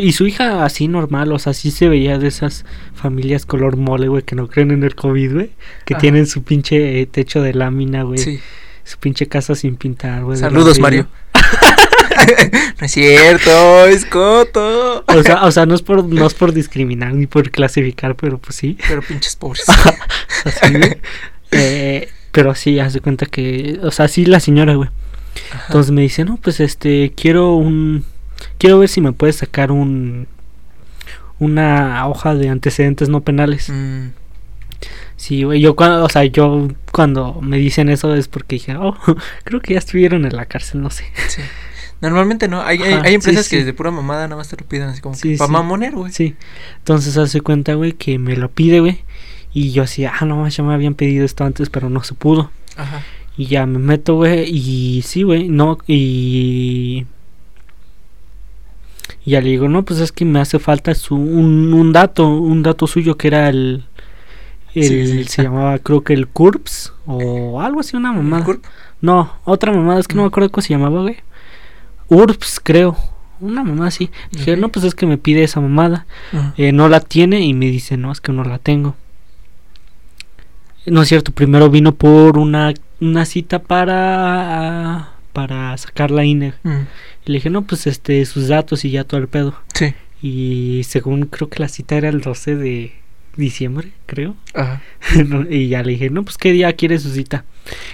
y 0.00 0.12
su 0.12 0.26
hija 0.26 0.64
así 0.64 0.86
normal, 0.88 1.30
o 1.32 1.38
sea, 1.38 1.52
sí 1.52 1.70
se 1.70 1.88
veía 1.88 2.18
de 2.18 2.28
esas 2.28 2.64
familias 2.94 3.44
color 3.46 3.76
mole, 3.76 4.08
güey, 4.08 4.22
que 4.22 4.34
no 4.36 4.48
creen 4.48 4.70
en 4.70 4.82
el 4.82 4.94
COVID, 4.94 5.32
güey. 5.34 5.50
Que 5.84 5.94
Ajá. 5.94 6.00
tienen 6.00 6.26
su 6.26 6.42
pinche 6.42 7.00
eh, 7.00 7.06
techo 7.06 7.42
de 7.42 7.52
lámina, 7.54 8.02
güey. 8.04 8.18
Sí. 8.18 8.40
Su 8.84 8.98
pinche 8.98 9.26
casa 9.28 9.54
sin 9.54 9.76
pintar, 9.76 10.24
güey. 10.24 10.38
Saludos. 10.38 10.78
Mario. 10.78 11.06
no 12.80 12.86
es 12.86 12.92
cierto, 12.92 13.86
es 13.86 14.04
coto. 14.04 15.04
O 15.06 15.22
sea, 15.22 15.44
o 15.44 15.50
sea, 15.50 15.66
no 15.66 15.74
es 15.74 15.82
por, 15.82 16.04
no 16.04 16.26
es 16.26 16.34
por 16.34 16.52
discriminar 16.52 17.14
ni 17.14 17.26
por 17.26 17.50
clasificar, 17.50 18.14
pero 18.16 18.38
pues 18.38 18.56
sí. 18.56 18.76
Pero 18.88 19.02
pinches 19.02 19.36
pobres. 19.36 19.64
Así. 20.44 20.74
Eh, 21.52 22.08
pero 22.32 22.54
sí, 22.54 22.78
haz 22.78 22.92
de 22.92 23.00
cuenta 23.00 23.26
que, 23.26 23.78
o 23.82 23.90
sea, 23.90 24.08
sí 24.08 24.24
la 24.24 24.40
señora, 24.40 24.74
güey. 24.74 24.88
Ajá. 25.52 25.64
Entonces 25.68 25.92
me 25.92 26.02
dice, 26.02 26.24
no, 26.24 26.36
pues 26.36 26.60
este, 26.60 27.12
quiero 27.16 27.54
un, 27.54 28.04
quiero 28.58 28.78
ver 28.78 28.88
si 28.88 29.00
me 29.00 29.12
puedes 29.12 29.36
sacar 29.36 29.72
un, 29.72 30.28
una 31.38 32.06
hoja 32.08 32.34
de 32.34 32.48
antecedentes 32.48 33.08
no 33.08 33.22
penales. 33.22 33.68
Mm, 33.68 34.08
Sí, 35.20 35.42
güey, 35.42 35.60
yo 35.60 35.76
cuando, 35.76 36.02
o 36.02 36.08
sea, 36.08 36.24
yo 36.24 36.68
cuando 36.92 37.42
me 37.42 37.58
dicen 37.58 37.90
eso 37.90 38.14
es 38.14 38.26
porque 38.26 38.56
dije, 38.56 38.76
oh, 38.76 38.96
creo 39.44 39.60
que 39.60 39.74
ya 39.74 39.78
estuvieron 39.78 40.24
en 40.24 40.34
la 40.34 40.46
cárcel, 40.46 40.80
no 40.80 40.88
sé. 40.88 41.04
sí. 41.28 41.42
Normalmente 42.00 42.48
no, 42.48 42.62
hay, 42.62 42.80
hay, 42.82 42.92
Ajá, 42.94 43.02
hay 43.04 43.14
empresas 43.14 43.44
sí, 43.44 43.50
sí. 43.50 43.56
que 43.58 43.64
de 43.64 43.74
pura 43.74 43.90
mamada 43.90 44.26
nada 44.26 44.36
más 44.36 44.48
te 44.48 44.56
lo 44.56 44.66
piden 44.66 44.88
así 44.88 45.02
como 45.02 45.14
Sí, 45.14 45.36
para 45.36 45.52
mamoner, 45.52 45.94
güey. 45.94 46.12
Sí, 46.12 46.34
entonces 46.78 47.16
hace 47.18 47.42
cuenta, 47.42 47.74
güey, 47.74 47.92
que 47.92 48.18
me 48.18 48.36
lo 48.36 48.50
pide, 48.50 48.80
güey. 48.80 49.04
Y 49.52 49.72
yo 49.72 49.82
así, 49.82 50.04
ah, 50.06 50.24
no, 50.24 50.48
ya 50.48 50.64
me 50.64 50.72
habían 50.72 50.94
pedido 50.94 51.24
esto 51.24 51.44
antes, 51.44 51.68
pero 51.68 51.90
no 51.90 52.02
se 52.02 52.14
pudo. 52.14 52.50
Ajá. 52.76 53.02
Y 53.36 53.46
ya 53.46 53.66
me 53.66 53.78
meto, 53.78 54.14
güey, 54.16 54.48
y 54.48 55.02
sí, 55.02 55.22
güey, 55.22 55.48
no, 55.48 55.78
y... 55.86 57.06
Y 59.24 59.32
ya 59.32 59.40
le 59.40 59.50
digo, 59.50 59.68
no, 59.68 59.84
pues 59.84 60.00
es 60.00 60.12
que 60.12 60.24
me 60.24 60.40
hace 60.40 60.58
falta 60.58 60.94
su, 60.94 61.14
un, 61.14 61.74
un 61.74 61.92
dato, 61.92 62.28
un 62.28 62.62
dato 62.62 62.86
suyo 62.86 63.16
que 63.18 63.28
era 63.28 63.48
el... 63.50 63.84
el 64.74 64.84
Sí, 64.84 65.06
sí. 65.06 65.24
Se 65.24 65.42
llamaba, 65.42 65.78
creo 65.78 66.02
que 66.02 66.14
el 66.14 66.28
CURPS, 66.28 66.94
o 67.06 67.60
algo 67.60 67.80
así, 67.80 67.96
una 67.96 68.12
mamada. 68.12 68.44
Curp. 68.44 68.64
No, 69.02 69.32
otra 69.44 69.72
mamada, 69.72 70.00
es 70.00 70.08
que 70.08 70.14
no 70.14 70.22
me 70.22 70.28
acuerdo 70.28 70.50
cómo 70.50 70.62
se 70.62 70.72
llamaba, 70.72 71.02
güey. 71.02 71.18
URPS, 72.10 72.60
creo. 72.62 72.96
Una 73.40 73.64
mamada 73.64 73.88
así. 73.88 74.10
Dije, 74.32 74.56
no, 74.58 74.68
pues 74.68 74.84
es 74.84 74.94
que 74.94 75.06
me 75.06 75.16
pide 75.16 75.42
esa 75.42 75.60
mamada. 75.60 76.06
Eh, 76.58 76.72
no 76.72 76.90
la 76.90 77.00
tiene 77.00 77.40
y 77.40 77.54
me 77.54 77.66
dice, 77.66 77.96
no, 77.96 78.12
es 78.12 78.20
que 78.20 78.32
no 78.32 78.44
la 78.44 78.58
tengo. 78.58 78.96
No 80.84 81.02
es 81.02 81.08
cierto, 81.08 81.32
primero 81.32 81.70
vino 81.70 81.94
por 81.94 82.36
una, 82.36 82.74
una 83.00 83.24
cita 83.24 83.60
para 83.60 85.14
para 85.32 85.76
sacar 85.78 86.10
la 86.10 86.24
INE. 86.24 86.54
Y 86.64 87.32
le 87.32 87.38
dije, 87.38 87.50
no, 87.50 87.62
pues 87.62 87.86
este, 87.86 88.24
sus 88.26 88.48
datos 88.48 88.84
y 88.84 88.90
ya 88.90 89.04
todo 89.04 89.20
el 89.20 89.28
pedo. 89.28 89.54
Sí. 89.74 89.94
Y 90.22 90.82
según 90.84 91.26
creo 91.26 91.48
que 91.48 91.60
la 91.60 91.68
cita 91.68 91.96
era 91.96 92.08
el 92.08 92.20
12 92.20 92.56
de 92.56 92.92
diciembre, 93.36 93.92
creo. 94.06 94.36
Ajá. 94.54 94.82
Y 95.50 95.68
ya 95.68 95.82
le 95.82 95.92
dije, 95.92 96.10
no, 96.10 96.24
pues 96.24 96.36
qué 96.36 96.52
día 96.52 96.72
quiere 96.74 96.98
su 96.98 97.10
cita. 97.10 97.44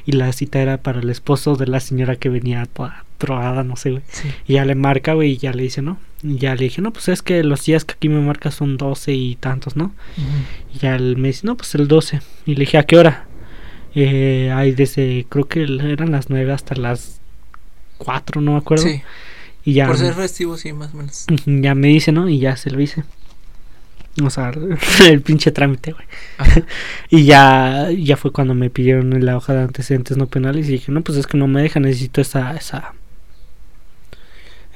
Y 0.04 0.12
la 0.12 0.32
cita 0.32 0.60
era 0.60 0.78
para 0.78 1.00
el 1.00 1.10
esposo 1.10 1.56
de 1.56 1.66
la 1.66 1.80
señora 1.80 2.16
que 2.16 2.28
venía 2.28 2.66
toda 2.66 3.05
drogada, 3.18 3.64
no 3.64 3.76
sé, 3.76 3.90
güey. 3.90 4.02
Sí. 4.08 4.28
Y 4.46 4.54
ya 4.54 4.64
le 4.64 4.74
marca, 4.74 5.14
güey, 5.14 5.32
y 5.32 5.36
ya 5.36 5.52
le 5.52 5.62
dice, 5.62 5.82
no. 5.82 5.98
Y 6.22 6.38
ya 6.38 6.54
le 6.54 6.64
dije, 6.64 6.82
no, 6.82 6.92
pues 6.92 7.08
es 7.08 7.22
que 7.22 7.42
los 7.44 7.64
días 7.64 7.84
que 7.84 7.94
aquí 7.94 8.08
me 8.08 8.20
marca 8.20 8.50
son 8.50 8.76
12 8.76 9.12
y 9.12 9.36
tantos, 9.36 9.76
¿no? 9.76 9.94
Y 10.74 10.78
ya 10.78 10.96
él 10.96 11.16
me 11.16 11.28
dice, 11.28 11.46
no, 11.46 11.56
pues 11.56 11.74
el 11.74 11.88
12. 11.88 12.20
Y 12.46 12.54
le 12.54 12.60
dije, 12.60 12.78
¿a 12.78 12.84
qué 12.84 12.96
hora? 12.96 13.26
Eh, 13.94 14.74
desde, 14.76 15.26
creo 15.28 15.46
que 15.46 15.62
eran 15.62 16.12
las 16.12 16.28
9 16.30 16.52
hasta 16.52 16.74
las 16.74 17.20
4, 17.98 18.40
no 18.40 18.52
me 18.52 18.58
acuerdo. 18.58 18.84
Sí. 18.84 19.02
Y 19.64 19.74
ya, 19.74 19.86
Por 19.86 19.98
ser 19.98 20.14
festivo, 20.14 20.56
sí, 20.56 20.72
más 20.72 20.94
o 20.94 20.98
menos. 20.98 21.26
Ya 21.46 21.74
me 21.74 21.88
dice, 21.88 22.12
¿no? 22.12 22.28
Y 22.28 22.38
ya 22.38 22.56
se 22.56 22.70
lo 22.70 22.80
hice. 22.80 23.04
O 24.22 24.30
sea, 24.30 24.52
el 25.08 25.20
pinche 25.22 25.50
trámite, 25.50 25.92
güey. 25.92 26.06
Y 27.10 27.24
ya, 27.24 27.88
ya 27.90 28.16
fue 28.16 28.32
cuando 28.32 28.54
me 28.54 28.70
pidieron 28.70 29.24
la 29.24 29.36
hoja 29.36 29.54
de 29.54 29.62
antecedentes 29.62 30.16
no 30.16 30.26
penales 30.26 30.68
y 30.68 30.72
dije, 30.72 30.92
no, 30.92 31.02
pues 31.02 31.18
es 31.18 31.26
que 31.26 31.36
no 31.36 31.48
me 31.48 31.62
deja, 31.62 31.80
necesito 31.80 32.20
esa, 32.20 32.54
esa, 32.56 32.94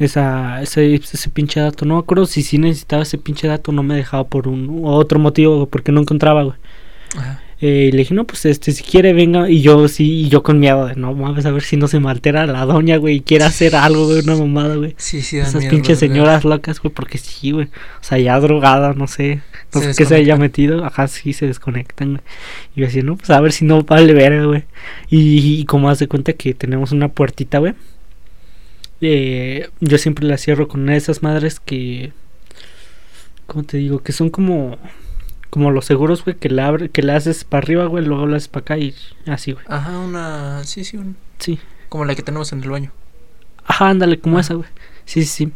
esa, 0.01 0.63
ese, 0.63 0.95
ese 0.95 1.31
pinche 1.31 1.61
dato. 1.61 1.85
No 1.85 1.95
me 1.95 2.01
acuerdo 2.01 2.27
si 2.27 2.43
sí 2.43 2.59
necesitaba 2.59 3.03
ese 3.03 3.19
pinche 3.19 3.47
dato, 3.49 3.73
no 3.73 3.83
me 3.83 3.95
dejaba 3.95 4.25
por 4.25 4.49
un 4.49 4.83
otro 4.85 5.19
motivo, 5.19 5.67
porque 5.67 5.93
no 5.93 6.01
encontraba, 6.01 6.43
güey. 6.43 6.57
Ajá. 7.17 7.41
Eh, 7.63 7.89
y 7.89 7.93
le 7.93 7.99
dije, 7.99 8.15
no, 8.15 8.25
pues 8.25 8.47
este, 8.47 8.73
si 8.73 8.83
quiere, 8.83 9.13
venga. 9.13 9.51
Y 9.51 9.61
yo 9.61 9.87
sí, 9.89 10.23
y 10.23 10.29
yo 10.31 10.43
con 10.43 10.59
miedo 10.59 10.87
de, 10.87 10.97
no 10.97 11.13
mames, 11.15 11.45
a 11.45 11.51
ver 11.51 11.63
si 11.63 11.77
no 11.77 11.89
se 11.89 12.01
me 12.01 12.11
altera 12.11 12.47
la 12.47 12.65
doña, 12.65 12.97
güey, 12.97 13.17
y 13.17 13.21
quiere 13.21 13.45
hacer 13.45 13.77
algo, 13.77 14.07
güey, 14.07 14.21
una 14.21 14.35
mamada, 14.37 14.77
güey. 14.77 14.95
Sí, 14.97 15.21
sí, 15.21 15.37
Esas 15.39 15.57
miedo, 15.57 15.71
pinches 15.71 16.01
verdad. 16.01 16.15
señoras 16.15 16.45
locas, 16.45 16.81
güey, 16.81 16.95
porque 16.95 17.19
sí, 17.19 17.51
güey. 17.51 17.67
O 17.67 18.03
sea, 18.05 18.19
ya 18.19 18.41
drogada, 18.41 18.95
no 18.95 19.07
sé. 19.07 19.43
No 19.75 19.83
sé 19.83 19.93
qué 19.95 20.07
se 20.07 20.15
haya 20.15 20.37
metido. 20.37 20.85
Ajá, 20.87 21.07
sí, 21.07 21.35
se 21.35 21.47
desconectan, 21.47 22.13
güey. 22.13 22.23
Y 22.75 22.81
yo 22.81 22.87
decía, 22.87 23.03
no, 23.03 23.17
pues 23.17 23.29
a 23.29 23.41
ver 23.41 23.53
si 23.53 23.67
no 23.67 23.83
vale 23.83 24.15
ver, 24.15 24.47
güey. 24.47 24.65
Y, 25.11 25.61
y 25.61 25.65
como 25.67 25.91
hace 25.91 26.09
cuenta 26.09 26.33
que 26.33 26.55
tenemos 26.55 26.93
una 26.93 27.09
puertita, 27.09 27.59
güey. 27.59 27.75
Eh, 29.01 29.69
yo 29.81 29.99
siempre 29.99 30.27
la 30.27 30.37
cierro 30.39 30.69
con 30.69 30.83
una 30.83 30.93
de 30.93 30.99
esas 30.99 31.23
madres 31.23 31.61
que. 31.61 32.13
¿Cómo 33.47 33.65
te 33.65 33.79
digo? 33.79 34.03
Que 34.03 34.13
son 34.13 34.31
como. 34.31 34.79
Como 35.51 35.73
los 35.73 35.85
seguros, 35.85 36.25
güey, 36.25 36.37
que 36.37 36.49
la, 36.49 36.69
abre, 36.69 36.91
que 36.91 37.03
la 37.03 37.17
haces 37.17 37.43
para 37.43 37.65
arriba, 37.65 37.87
güey, 37.87 38.05
luego 38.05 38.25
la 38.29 38.37
haces 38.37 38.47
para 38.49 38.63
acá 38.63 38.79
y 38.79 38.95
así, 39.27 39.51
güey. 39.53 39.65
Ajá, 39.69 39.99
una. 39.99 40.63
Sí, 40.63 40.85
sí, 40.85 40.97
un- 40.97 41.17
Sí. 41.41 41.59
como 41.89 42.05
la 42.05 42.15
que 42.15 42.23
tenemos 42.23 42.53
en 42.53 42.63
el 42.63 42.71
baño. 42.71 42.93
Ajá, 43.65 43.89
ándale, 43.89 44.21
como 44.21 44.39
esa, 44.39 44.55
güey. 44.55 44.69
Sí, 45.07 45.23
sí, 45.25 45.47
sí. 45.47 45.53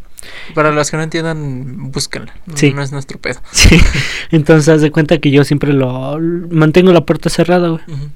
Para 0.55 0.72
los 0.72 0.90
que 0.90 0.97
no 0.97 1.03
entiendan, 1.05 1.92
búsquenla. 1.92 2.34
Sí. 2.57 2.72
no 2.72 2.82
es 2.82 2.90
nuestro 2.90 3.20
pedo. 3.20 3.40
Sí. 3.53 3.78
Entonces, 4.32 4.68
haz 4.68 4.80
de 4.80 4.90
cuenta 4.90 5.18
que 5.18 5.30
yo 5.30 5.45
siempre 5.45 5.72
lo. 5.72 6.18
Mantengo 6.51 6.92
la 6.92 7.07
puerta 7.07 7.30
cerrada, 7.30 7.68
güey. 7.68 7.82
Ujú. 7.86 8.09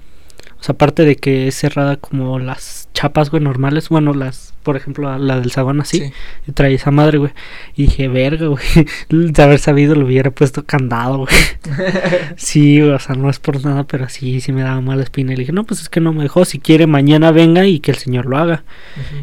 O 0.60 0.64
sea, 0.64 0.72
aparte 0.72 1.04
de 1.04 1.16
que 1.16 1.46
es 1.46 1.54
cerrada 1.54 1.96
como 1.96 2.38
las 2.40 2.88
chapas, 2.92 3.30
güey, 3.30 3.40
normales. 3.42 3.90
Bueno, 3.90 4.12
las, 4.12 4.54
por 4.64 4.76
ejemplo, 4.76 5.16
la 5.16 5.38
del 5.38 5.52
sagón 5.52 5.80
así. 5.80 5.98
Sí. 6.00 6.12
Y 6.48 6.52
trae 6.52 6.74
esa 6.74 6.90
madre, 6.90 7.18
güey. 7.18 7.30
Y 7.76 7.84
dije, 7.84 8.08
verga, 8.08 8.48
güey. 8.48 8.64
De 9.08 9.42
haber 9.42 9.60
sabido, 9.60 9.94
lo 9.94 10.06
hubiera 10.06 10.32
puesto 10.32 10.64
candado, 10.64 11.18
güey. 11.18 11.34
Sí, 12.36 12.80
o 12.82 12.98
sea, 12.98 13.14
no 13.14 13.30
es 13.30 13.38
por 13.38 13.64
nada, 13.64 13.84
pero 13.84 14.08
sí, 14.08 14.40
sí 14.40 14.52
me 14.52 14.62
daba 14.62 14.80
mala 14.80 15.04
espina. 15.04 15.32
Y 15.32 15.36
le 15.36 15.42
dije, 15.42 15.52
no, 15.52 15.62
pues 15.62 15.80
es 15.80 15.88
que 15.88 16.00
no 16.00 16.12
me 16.12 16.24
dejó. 16.24 16.44
Si 16.44 16.58
quiere, 16.58 16.88
mañana 16.88 17.30
venga 17.30 17.64
y 17.64 17.78
que 17.78 17.92
el 17.92 17.96
señor 17.98 18.26
lo 18.26 18.36
haga. 18.36 18.64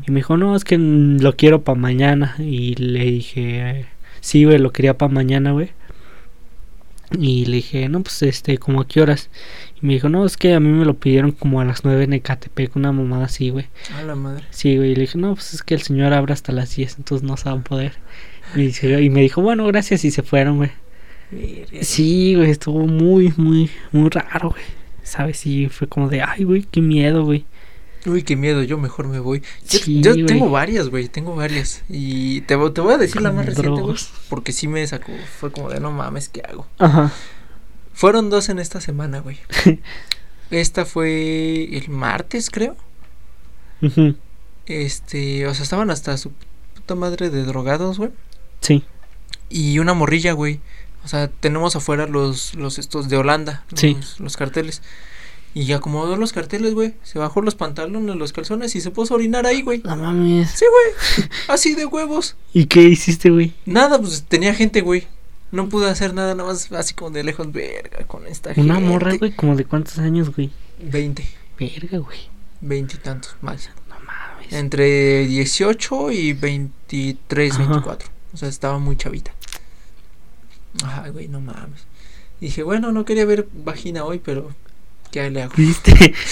Y 0.07 0.11
me 0.11 0.19
dijo, 0.19 0.37
no, 0.37 0.55
es 0.55 0.63
que 0.63 0.77
lo 0.77 1.35
quiero 1.35 1.63
para 1.63 1.77
mañana. 1.77 2.35
Y 2.39 2.75
le 2.75 3.03
dije, 3.03 3.87
sí, 4.21 4.45
güey, 4.45 4.57
lo 4.57 4.71
quería 4.71 4.97
para 4.97 5.11
mañana, 5.11 5.51
güey. 5.51 5.71
Y 7.11 7.45
le 7.45 7.57
dije, 7.57 7.87
no, 7.89 8.01
pues 8.01 8.21
este, 8.23 8.57
como 8.57 8.81
a 8.81 8.87
qué 8.87 9.01
horas. 9.01 9.29
Me 9.85 9.93
dijo, 9.93 10.09
no, 10.09 10.25
es 10.25 10.35
que 10.37 10.53
a 10.53 10.59
mí 10.59 10.69
me 10.69 10.83
lo 10.85 10.95
pidieron 10.95 11.31
como 11.31 11.61
a 11.61 11.65
las 11.65 11.83
9 11.85 12.03
en 12.05 12.13
Ecatepec, 12.13 12.75
una 12.75 12.91
mamada 12.91 13.25
así, 13.25 13.49
güey. 13.49 13.67
A 13.97 14.01
la 14.03 14.15
madre. 14.15 14.43
Sí, 14.49 14.77
güey. 14.77 14.91
Y 14.91 14.95
le 14.95 15.01
dije, 15.01 15.17
no, 15.17 15.33
pues 15.35 15.53
es 15.53 15.63
que 15.63 15.75
el 15.75 15.81
señor 15.81 16.13
abre 16.13 16.33
hasta 16.33 16.51
las 16.51 16.75
10, 16.75 16.97
entonces 16.97 17.27
no 17.27 17.37
se 17.37 17.49
va 17.49 17.55
a 17.55 17.59
poder. 17.63 17.93
Y, 18.55 18.61
dice- 18.61 19.01
y 19.01 19.09
me 19.09 19.21
dijo, 19.21 19.41
bueno, 19.41 19.65
gracias, 19.67 20.03
y 20.05 20.11
se 20.11 20.23
fueron, 20.23 20.57
güey. 20.57 20.71
Sí, 21.81 22.35
güey, 22.35 22.49
estuvo 22.51 22.85
muy, 22.87 23.33
muy, 23.37 23.69
muy 23.91 24.09
raro, 24.09 24.49
güey. 24.51 24.63
¿Sabes? 25.03 25.37
Sí, 25.37 25.67
fue 25.69 25.87
como 25.87 26.09
de, 26.09 26.21
ay, 26.21 26.43
güey, 26.43 26.63
qué 26.63 26.81
miedo, 26.81 27.23
güey. 27.25 27.45
Uy, 28.07 28.21
qué 28.23 28.35
miedo, 28.35 28.61
yo 28.63 28.77
mejor 28.77 29.07
me 29.07 29.19
voy. 29.19 29.41
Yo, 29.69 29.79
Sí, 29.79 30.01
yo 30.01 30.13
güey. 30.13 30.25
tengo 30.25 30.49
varias, 30.49 30.89
güey, 30.89 31.07
tengo 31.09 31.35
varias. 31.35 31.83
Y 31.89 32.41
te, 32.41 32.55
te 32.57 32.81
voy 32.81 32.93
a 32.93 32.97
decir 32.97 33.21
la 33.21 33.31
más 33.31 33.45
reciente, 33.47 33.81
güey. 33.81 33.95
Porque 34.29 34.51
sí 34.51 34.67
me 34.67 34.85
sacó, 34.85 35.11
fue 35.39 35.51
como 35.51 35.69
de 35.69 35.79
no 35.79 35.91
mames, 35.91 36.29
¿qué 36.29 36.41
hago? 36.47 36.67
Ajá. 36.77 37.11
Fueron 37.95 38.29
dos 38.29 38.49
en 38.49 38.59
esta 38.59 38.79
semana, 38.81 39.19
güey. 39.19 39.39
Esta 40.51 40.85
fue 40.85 41.75
el 41.77 41.89
martes, 41.89 42.49
creo. 42.51 42.75
Ujú, 43.81 44.15
Este, 44.67 45.47
o 45.47 45.53
sea, 45.53 45.63
estaban 45.63 45.89
hasta 45.89 46.15
su 46.17 46.31
puta 46.75 46.93
madre 46.95 47.29
de 47.29 47.43
drogados, 47.43 47.97
güey. 47.97 48.11
Sí. 48.61 48.83
Y 49.49 49.79
una 49.79 49.93
morrilla, 49.93 50.33
güey. 50.33 50.59
O 51.03 51.07
sea, 51.07 51.27
tenemos 51.29 51.75
afuera 51.75 52.07
los, 52.07 52.53
los 52.55 52.79
estos 52.79 53.09
de 53.09 53.17
Holanda, 53.17 53.63
Sí. 53.75 53.93
los, 53.95 54.19
los 54.19 54.37
carteles. 54.37 54.81
Y 55.53 55.71
acomodó 55.71 56.17
los 56.17 56.33
carteles, 56.33 56.73
güey. 56.73 56.95
Se 57.03 57.17
bajó 57.17 57.41
los 57.41 57.55
pantalones, 57.55 58.15
los 58.17 58.33
calzones 58.33 58.75
y 58.75 58.81
se 58.81 58.91
puso 58.91 59.13
a 59.13 59.17
orinar 59.17 59.45
ahí, 59.45 59.61
güey. 59.61 59.81
No 59.85 59.95
mames. 59.95 60.51
Sí, 60.51 60.65
güey. 60.69 61.29
Así 61.47 61.75
de 61.75 61.85
huevos. 61.85 62.35
¿Y 62.53 62.65
qué 62.65 62.81
hiciste, 62.81 63.29
güey? 63.29 63.53
Nada, 63.65 63.97
pues 63.99 64.23
tenía 64.27 64.53
gente, 64.53 64.81
güey. 64.81 65.07
No 65.55 65.69
pude 65.69 65.89
hacer 65.89 66.13
nada, 66.13 66.35
nada 66.35 66.49
más 66.49 66.69
así 66.73 66.93
como 66.93 67.11
de 67.11 67.23
lejos, 67.23 67.51
verga, 67.51 68.05
con 68.05 68.27
esta 68.27 68.53
gente. 68.53 68.69
Una 68.69 68.79
morra, 68.79 69.15
güey, 69.15 69.33
como 69.33 69.55
de 69.55 69.63
cuántos 69.63 69.97
años, 69.99 70.35
güey. 70.35 70.51
20, 70.81 71.25
Verga, 71.57 71.97
güey. 71.99 72.19
20 72.59 72.95
y 72.95 72.99
tantos 72.99 73.37
más. 73.41 73.69
No 73.87 73.95
mames. 73.99 74.51
Entre 74.51 75.25
18 75.25 76.11
y 76.11 76.33
23, 76.33 77.53
Ajá. 77.53 77.63
24. 77.63 78.09
O 78.33 78.37
sea, 78.37 78.49
estaba 78.49 78.79
muy 78.79 78.97
chavita. 78.97 79.31
Ay, 80.83 81.11
güey, 81.11 81.29
no 81.29 81.39
mames. 81.39 81.87
Dije, 82.41 82.63
bueno, 82.63 82.91
no 82.91 83.05
quería 83.05 83.25
ver 83.25 83.47
vagina 83.53 84.03
hoy, 84.03 84.19
pero 84.19 84.53
¿qué 85.11 85.29
le 85.29 85.43
hago? 85.43 85.53
¿Viste? 85.55 86.13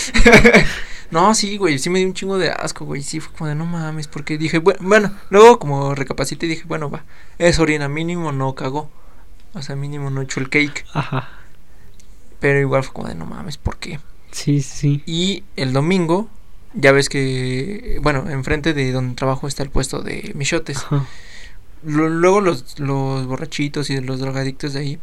No, 1.12 1.36
sí, 1.36 1.58
güey, 1.58 1.78
sí 1.78 1.92
me 1.92 2.00
dio 2.00 2.08
un 2.08 2.16
chingo 2.16 2.40
de 2.40 2.50
asco, 2.50 2.86
güey. 2.86 3.04
Sí, 3.04 3.20
fue 3.20 3.32
como 3.34 3.48
de 3.48 3.54
no 3.54 3.68
mames, 3.68 4.08
porque 4.08 4.40
dije, 4.40 4.58
bueno, 4.58 4.80
bueno, 4.82 5.12
luego 5.30 5.60
como 5.60 5.94
recapacité 5.94 6.48
dije, 6.48 6.64
bueno, 6.66 6.90
va, 6.90 7.04
es 7.38 7.60
orina, 7.60 7.88
mínimo 7.88 8.32
no 8.32 8.56
cagó. 8.56 8.90
O 9.54 9.62
sea, 9.62 9.76
mínimo 9.76 10.10
no 10.10 10.22
echó 10.22 10.40
el 10.40 10.50
cake. 10.50 10.86
Ajá. 10.94 11.30
Pero 12.40 12.60
igual 12.60 12.84
fue 12.84 12.94
como 12.94 13.08
de 13.08 13.16
no 13.16 13.26
mames, 13.26 13.58
¿por 13.58 13.78
qué? 13.78 14.00
Sí, 14.32 14.62
sí. 14.62 15.04
Y 15.06 15.44
el 15.56 15.74
domingo, 15.74 16.28
ya 16.74 16.92
ves 16.92 17.08
que, 17.10 18.00
bueno, 18.02 18.30
enfrente 18.30 18.74
de 18.74 18.92
donde 18.92 19.16
trabajo 19.16 19.48
está 19.48 19.64
el 19.64 19.70
puesto 19.70 20.02
de 20.02 20.32
michotes. 20.36 20.78
Ajá. 20.80 21.06
Luego 21.86 22.42
los, 22.42 22.80
los 22.80 23.26
borrachitos 23.28 23.90
y 23.90 24.00
los 24.02 24.20
drogadictos 24.20 24.74
de 24.74 24.80
ahí 24.80 25.00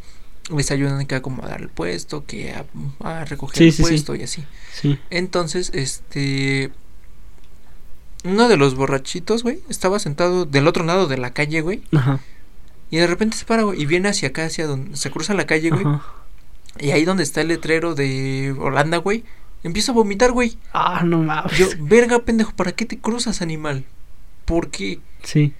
les 0.54 0.70
ayudan 0.70 0.98
a 0.98 1.04
que 1.04 1.14
a 1.14 1.18
acomodar 1.18 1.60
el 1.60 1.68
puesto, 1.68 2.24
que 2.26 2.52
a, 2.52 2.64
a 3.04 3.24
recoger 3.24 3.56
Sí, 3.58 3.64
el 3.66 3.72
sí, 3.72 3.76
sí. 3.76 3.82
puesto 3.82 4.14
y 4.16 4.22
así. 4.22 4.44
Sí. 4.72 4.98
Entonces, 5.10 5.70
este. 5.74 6.72
Uno 8.24 8.48
de 8.48 8.56
los 8.58 8.74
borrachitos, 8.74 9.42
güey, 9.42 9.60
estaba 9.70 9.98
sentado 9.98 10.44
del 10.44 10.66
otro 10.68 10.84
lado 10.84 11.06
de 11.06 11.16
la 11.16 11.32
calle, 11.32 11.60
güey. 11.62 11.82
Ajá. 11.94 12.20
Y 12.90 12.96
de 12.96 13.06
repente 13.06 13.36
se 13.36 13.44
para, 13.44 13.62
güey, 13.62 13.80
y 13.80 13.86
viene 13.86 14.08
hacia 14.08 14.28
acá, 14.28 14.44
hacia 14.46 14.66
donde 14.66 14.96
se 14.96 15.10
cruza 15.10 15.34
la 15.34 15.46
calle, 15.46 15.70
güey. 15.70 15.84
Ajá. 15.86 16.02
Y 16.78 16.90
ahí 16.92 17.04
donde 17.04 17.22
está 17.22 17.40
el 17.40 17.48
letrero 17.48 17.94
de 17.94 18.54
Holanda, 18.58 18.96
güey, 18.98 19.24
empieza 19.64 19.92
a 19.92 19.94
vomitar, 19.94 20.32
güey. 20.32 20.56
Ah, 20.72 21.02
no 21.04 21.18
mames. 21.22 21.56
Yo, 21.58 21.66
verga, 21.80 22.18
pendejo, 22.20 22.52
¿para 22.52 22.72
qué 22.72 22.86
te 22.86 22.98
cruzas, 22.98 23.42
animal? 23.42 23.84
¿Por 24.44 24.70
qué? 24.70 25.00
Sí. 25.22 25.52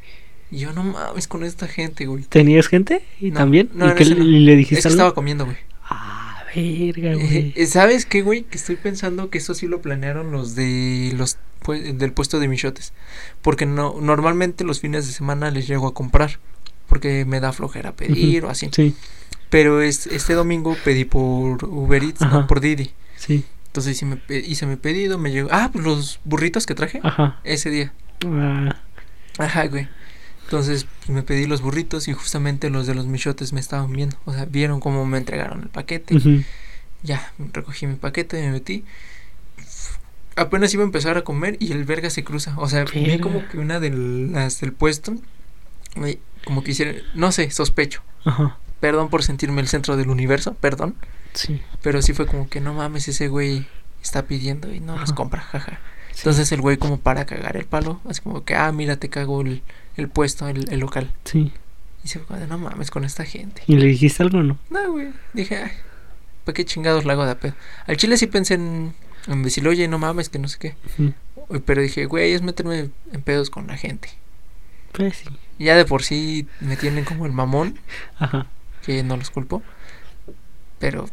Y 0.50 0.58
yo, 0.58 0.72
no 0.72 0.82
mames 0.82 1.28
con 1.28 1.44
esta 1.44 1.68
gente, 1.68 2.06
güey. 2.06 2.24
¿Tenías 2.24 2.66
gente? 2.68 3.02
¿Y 3.20 3.30
No, 3.30 3.38
también? 3.38 3.70
no, 3.74 3.86
¿Y 3.86 3.88
no, 3.90 3.94
le, 3.94 4.04
le 4.24 4.52
Es 4.52 4.58
dijiste 4.58 4.82
que 4.82 4.88
estaba 4.88 5.14
comiendo, 5.14 5.44
güey. 5.44 5.56
Ah, 5.84 6.44
verga, 6.54 7.14
güey. 7.14 7.52
eh, 7.56 7.66
¿Sabes 7.66 8.06
qué, 8.06 8.22
güey? 8.22 8.42
Que 8.42 8.56
estoy 8.56 8.76
pensando 8.76 9.30
que 9.30 9.38
eso 9.38 9.54
sí 9.54 9.66
lo 9.68 9.80
planearon 9.80 10.32
los 10.32 10.54
de 10.56 11.12
los 11.16 11.36
pu- 11.62 11.92
del 11.94 12.12
puesto 12.12 12.40
de 12.40 12.48
michotes. 12.48 12.92
Porque 13.42 13.66
no 13.66 13.96
normalmente 14.00 14.64
los 14.64 14.80
fines 14.80 15.06
de 15.06 15.12
semana 15.12 15.50
les 15.52 15.68
llego 15.68 15.86
a 15.86 15.94
comprar. 15.94 16.38
Porque 16.90 17.24
me 17.24 17.40
da 17.40 17.52
flojera 17.54 17.92
pedir 17.92 18.44
o 18.44 18.50
así. 18.50 18.68
Sí, 18.72 18.94
Pero 19.48 19.80
es, 19.80 20.06
este 20.08 20.34
domingo 20.34 20.76
pedí 20.84 21.06
por 21.06 21.64
Uber 21.64 22.02
Eats, 22.04 22.20
no, 22.20 22.46
por 22.46 22.60
Didi. 22.60 22.90
sí. 23.16 23.44
Entonces 23.68 23.96
hice, 23.96 24.04
me 24.04 24.18
hice 24.36 24.66
mi 24.66 24.74
pedido, 24.74 25.16
me 25.16 25.30
llegó. 25.30 25.48
Ah, 25.52 25.70
pues 25.72 25.84
los 25.84 26.18
burritos 26.24 26.66
que 26.66 26.74
traje 26.74 26.98
Ajá. 27.04 27.38
ese 27.44 27.70
día. 27.70 27.92
Ah, 28.26 28.74
Ajá, 29.38 29.66
güey. 29.68 29.88
Entonces 30.42 30.86
pues, 30.98 31.10
me 31.10 31.22
pedí 31.22 31.46
los 31.46 31.62
burritos 31.62 32.08
y 32.08 32.12
justamente 32.12 32.68
los 32.68 32.88
de 32.88 32.96
los 32.96 33.06
michotes 33.06 33.52
me 33.52 33.60
estaban 33.60 33.92
viendo. 33.92 34.16
O 34.24 34.32
sea, 34.34 34.44
vieron 34.44 34.80
cómo 34.80 35.06
me 35.06 35.18
entregaron 35.18 35.62
el 35.62 35.68
paquete. 35.68 36.16
ujú. 36.16 36.42
Ya, 37.04 37.32
recogí 37.52 37.86
mi 37.86 37.94
paquete, 37.94 38.42
me 38.42 38.50
metí. 38.50 38.84
Apenas 40.36 40.72
iba 40.74 40.82
a 40.82 40.86
empezar 40.86 41.16
a 41.16 41.22
comer 41.22 41.56
y 41.60 41.70
el 41.72 41.84
verga 41.84 42.10
se 42.10 42.24
cruza. 42.24 42.54
O 42.58 42.68
sea, 42.68 42.84
vi 42.84 43.18
como 43.20 43.46
que 43.48 43.58
una 43.58 43.78
de 43.78 43.90
las 43.90 44.60
del 44.60 44.72
puesto, 44.72 45.14
como 46.44 46.62
que 46.64 46.70
hicieron, 46.72 46.96
no 47.14 47.32
sé, 47.32 47.50
sospecho. 47.50 48.02
Ajá. 48.24 48.56
Perdón 48.80 49.10
por 49.10 49.22
sentirme 49.22 49.60
el 49.60 49.68
centro 49.68 49.96
del 49.96 50.08
universo, 50.08 50.54
perdón. 50.54 50.94
Sí. 51.34 51.60
Pero 51.82 52.02
sí 52.02 52.12
fue 52.12 52.26
como 52.26 52.48
que 52.48 52.60
no 52.60 52.74
mames, 52.74 53.08
ese 53.08 53.28
güey 53.28 53.66
está 54.02 54.24
pidiendo 54.26 54.72
y 54.72 54.80
no 54.80 54.94
nos 54.96 55.10
Ajá. 55.10 55.14
compra, 55.14 55.40
jaja. 55.42 55.78
sí. 56.12 56.20
Entonces 56.20 56.50
el 56.52 56.60
güey 56.60 56.76
como 56.78 56.98
para 56.98 57.26
cagar 57.26 57.56
el 57.56 57.66
palo, 57.66 58.00
así 58.08 58.20
como 58.22 58.44
que, 58.44 58.54
ah, 58.56 58.72
mira, 58.72 58.96
te 58.96 59.08
cago 59.10 59.42
el, 59.42 59.62
el 59.96 60.08
puesto, 60.08 60.48
el, 60.48 60.70
el 60.72 60.80
local. 60.80 61.12
Sí. 61.24 61.52
Y 62.02 62.08
se 62.08 62.18
fue 62.20 62.46
no 62.46 62.56
mames 62.56 62.90
con 62.90 63.04
esta 63.04 63.24
gente. 63.24 63.62
¿Y 63.66 63.76
le 63.76 63.86
dijiste 63.86 64.22
algo 64.22 64.38
o 64.38 64.42
no? 64.42 64.58
No, 64.70 64.90
güey. 64.92 65.08
Dije, 65.34 65.56
ay, 65.58 65.70
¿para 66.44 66.54
qué 66.54 66.64
chingados 66.64 67.04
la 67.04 67.12
hago 67.12 67.26
de 67.26 67.36
pedo? 67.36 67.54
Al 67.86 67.98
chile 67.98 68.16
sí 68.16 68.26
pensé 68.26 68.54
en, 68.54 68.94
en 69.26 69.42
decirle, 69.42 69.68
oye, 69.68 69.86
no 69.88 69.98
mames, 69.98 70.30
que 70.30 70.38
no 70.38 70.48
sé 70.48 70.58
qué. 70.58 70.76
Ujú. 70.98 71.60
Pero 71.66 71.82
dije, 71.82 72.06
güey, 72.06 72.32
es 72.32 72.40
meterme 72.40 72.88
en 73.12 73.22
pedos 73.22 73.50
con 73.50 73.66
la 73.66 73.76
gente. 73.76 74.08
Pues 74.92 75.16
sí. 75.18 75.24
Y 75.60 75.64
Ya 75.64 75.76
de 75.76 75.84
por 75.84 76.02
sí 76.02 76.46
me 76.60 76.78
tienen 76.78 77.04
como 77.04 77.26
el 77.26 77.32
mamón, 77.32 77.78
Ajá. 78.18 78.46
que 78.82 79.02
no 79.02 79.18
los 79.18 79.28
culpo. 79.28 79.62
Pero, 80.78 81.06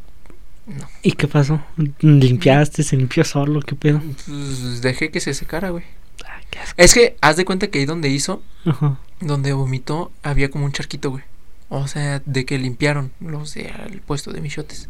no. 0.66 0.88
¿Y 1.04 1.12
qué 1.12 1.28
pasó? 1.28 1.62
¿Limpiaste? 2.00 2.82
¿Se 2.84 2.96
limpió 2.96 3.26
solo? 3.26 3.60
¿Qué 3.60 3.76
pedo? 3.76 4.02
Pues 4.26 4.82
dejé 4.82 5.12
que 5.12 5.20
se 5.20 5.34
secara, 5.34 5.72
güey. 5.72 5.84
Ah, 6.26 6.40
qué 6.50 6.60
asco. 6.60 6.76
Es 6.82 6.94
que, 6.94 7.18
haz 7.20 7.36
de 7.36 7.44
cuenta 7.44 7.68
que 7.68 7.80
ahí 7.80 7.86
donde 7.86 8.08
hizo, 8.08 8.42
Ajá. 8.66 8.98
donde 9.20 9.52
vomitó, 9.52 10.14
había 10.24 10.50
como 10.50 10.64
un 10.64 10.72
charquito, 10.72 11.12
güey. 11.12 11.26
O 11.68 11.86
sea, 11.90 12.22
de 12.26 12.46
que 12.46 12.58
limpiaron 12.58 13.12
los 13.20 13.54
del 13.54 14.00
puesto 14.00 14.32
de 14.32 14.40
michotes. 14.40 14.88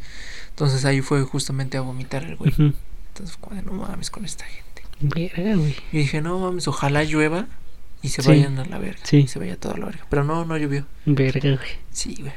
Entonces 0.50 0.86
ahí 0.86 1.02
fue 1.02 1.24
justamente 1.24 1.78
a 1.78 1.82
vomitar 1.82 2.24
el 2.24 2.36
güey. 2.36 2.52
Ujú. 2.52 2.74
Entonces, 3.08 3.38
como 3.38 3.56
de, 3.56 3.64
no 3.64 3.72
mames 3.74 4.12
con 4.12 4.24
esta 4.24 4.46
gente. 4.46 4.84
Verga, 5.00 5.56
güey. 5.56 5.76
Y 5.92 5.98
dije, 5.98 6.22
no 6.22 6.38
mames, 6.38 6.68
ojalá 6.68 7.04
llueva 7.04 7.48
y 8.08 8.10
se 8.10 8.22
Sí. 8.22 8.30
vayan 8.30 8.58
a 8.60 8.66
la 8.66 8.78
verga. 8.80 9.00
Sí. 9.04 9.18
Y 9.18 9.28
se 9.28 9.40
vaya 9.40 9.56
toda 9.58 9.78
la 9.78 9.86
verga. 9.86 10.06
Pero 10.10 10.24
no, 10.24 10.44
no 10.46 10.58
llovió. 10.58 10.86
Verga, 11.06 11.40
güey. 11.56 11.70
Sí, 11.92 12.16
güey. 12.20 12.34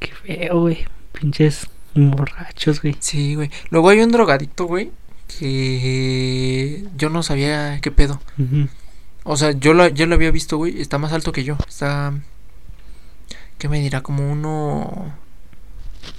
Qué 0.00 0.12
feo, 0.12 0.60
güey. 0.60 0.84
Pinches 1.12 1.66
borrachos, 1.94 2.82
güey. 2.82 2.96
Sí, 3.00 3.34
güey. 3.34 3.50
Luego 3.70 3.88
hay 3.90 4.00
un 4.00 4.10
drogadicto, 4.12 4.66
güey, 4.66 4.90
que 5.38 6.84
yo 6.96 7.10
no 7.10 7.22
sabía 7.22 7.80
qué 7.80 7.90
pedo. 7.90 8.20
O 9.24 9.36
sea, 9.36 9.52
yo 9.52 9.74
lo, 9.74 9.88
yo 9.88 10.06
lo 10.06 10.14
había 10.14 10.30
visto, 10.30 10.56
güey. 10.56 10.80
Está 10.80 10.98
más 10.98 11.12
alto 11.12 11.32
que 11.32 11.44
yo. 11.44 11.56
Está. 11.68 12.14
¿Qué 13.58 13.68
me 13.68 13.80
dirá? 13.80 14.02
Como 14.02 14.30
uno. 14.30 15.12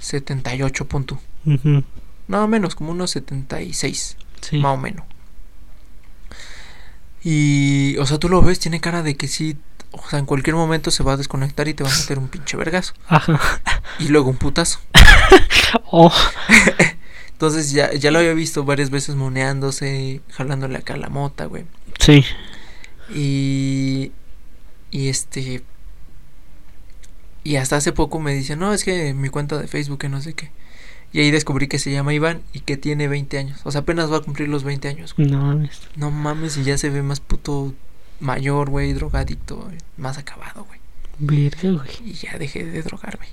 78 0.00 0.86
punto. 0.86 1.18
Ujú. 1.46 1.82
No, 2.28 2.46
menos, 2.48 2.74
como 2.74 2.92
unos 2.92 3.10
76. 3.10 4.16
Sí. 4.40 4.58
Más 4.58 4.74
o 4.74 4.80
menos. 4.80 5.04
Y. 7.22 7.96
O 7.98 8.06
sea, 8.06 8.18
tú 8.18 8.28
lo 8.28 8.42
ves, 8.42 8.58
tiene 8.58 8.80
cara 8.80 9.02
de 9.02 9.16
que 9.16 9.28
sí. 9.28 9.56
O 9.92 10.08
sea, 10.08 10.18
en 10.18 10.26
cualquier 10.26 10.56
momento 10.56 10.90
se 10.90 11.02
va 11.02 11.14
a 11.14 11.16
desconectar 11.16 11.66
y 11.68 11.74
te 11.74 11.82
va 11.82 11.92
a 11.92 11.98
meter 11.98 12.18
un 12.18 12.28
pinche 12.28 12.56
vergazo. 12.56 12.94
Ajá. 13.08 13.40
Y 13.98 14.08
luego 14.08 14.30
un 14.30 14.36
putazo. 14.36 14.80
Oh. 15.92 16.12
Entonces 17.32 17.70
ya, 17.70 17.92
ya 17.94 18.10
lo 18.10 18.18
había 18.18 18.34
visto 18.34 18.64
varias 18.64 18.90
veces 18.90 19.14
moneándose, 19.14 20.20
jalándole 20.32 20.78
acá 20.78 20.96
la 20.96 21.08
mota, 21.08 21.46
güey. 21.46 21.64
Sí. 21.98 22.24
Y. 23.14 24.12
Y 24.90 25.08
este. 25.08 25.62
Y 27.42 27.56
hasta 27.56 27.76
hace 27.76 27.92
poco 27.92 28.20
me 28.20 28.34
dice, 28.34 28.56
no, 28.56 28.74
es 28.74 28.84
que 28.84 29.14
mi 29.14 29.28
cuenta 29.28 29.58
de 29.58 29.68
Facebook, 29.68 29.98
que 29.98 30.08
no 30.08 30.20
sé 30.20 30.34
qué. 30.34 30.50
Y 31.12 31.20
ahí 31.20 31.30
descubrí 31.30 31.66
que 31.66 31.78
se 31.78 31.90
llama 31.90 32.14
Iván 32.14 32.42
y 32.52 32.60
que 32.60 32.76
tiene 32.76 33.08
20 33.08 33.38
años. 33.38 33.60
O 33.64 33.70
sea, 33.72 33.80
apenas 33.80 34.12
va 34.12 34.18
a 34.18 34.20
cumplir 34.20 34.48
los 34.48 34.62
20 34.62 34.88
años. 34.88 35.14
güey. 35.14 35.28
No 35.28 35.40
mames. 35.42 35.80
No 35.96 36.10
mames, 36.10 36.56
y 36.56 36.62
ya 36.64 36.78
se 36.78 36.90
ve 36.90 37.02
más 37.02 37.20
puto 37.20 37.74
mayor, 38.20 38.70
güey, 38.70 38.92
drogadicto, 38.92 39.56
güey, 39.56 39.78
más 39.96 40.18
acabado, 40.18 40.64
güey. 40.64 40.78
Verga, 41.18 41.70
güey. 41.70 41.90
Y 42.04 42.12
ya 42.12 42.38
dejé 42.38 42.64
de 42.64 42.82
drogarme. 42.82 43.26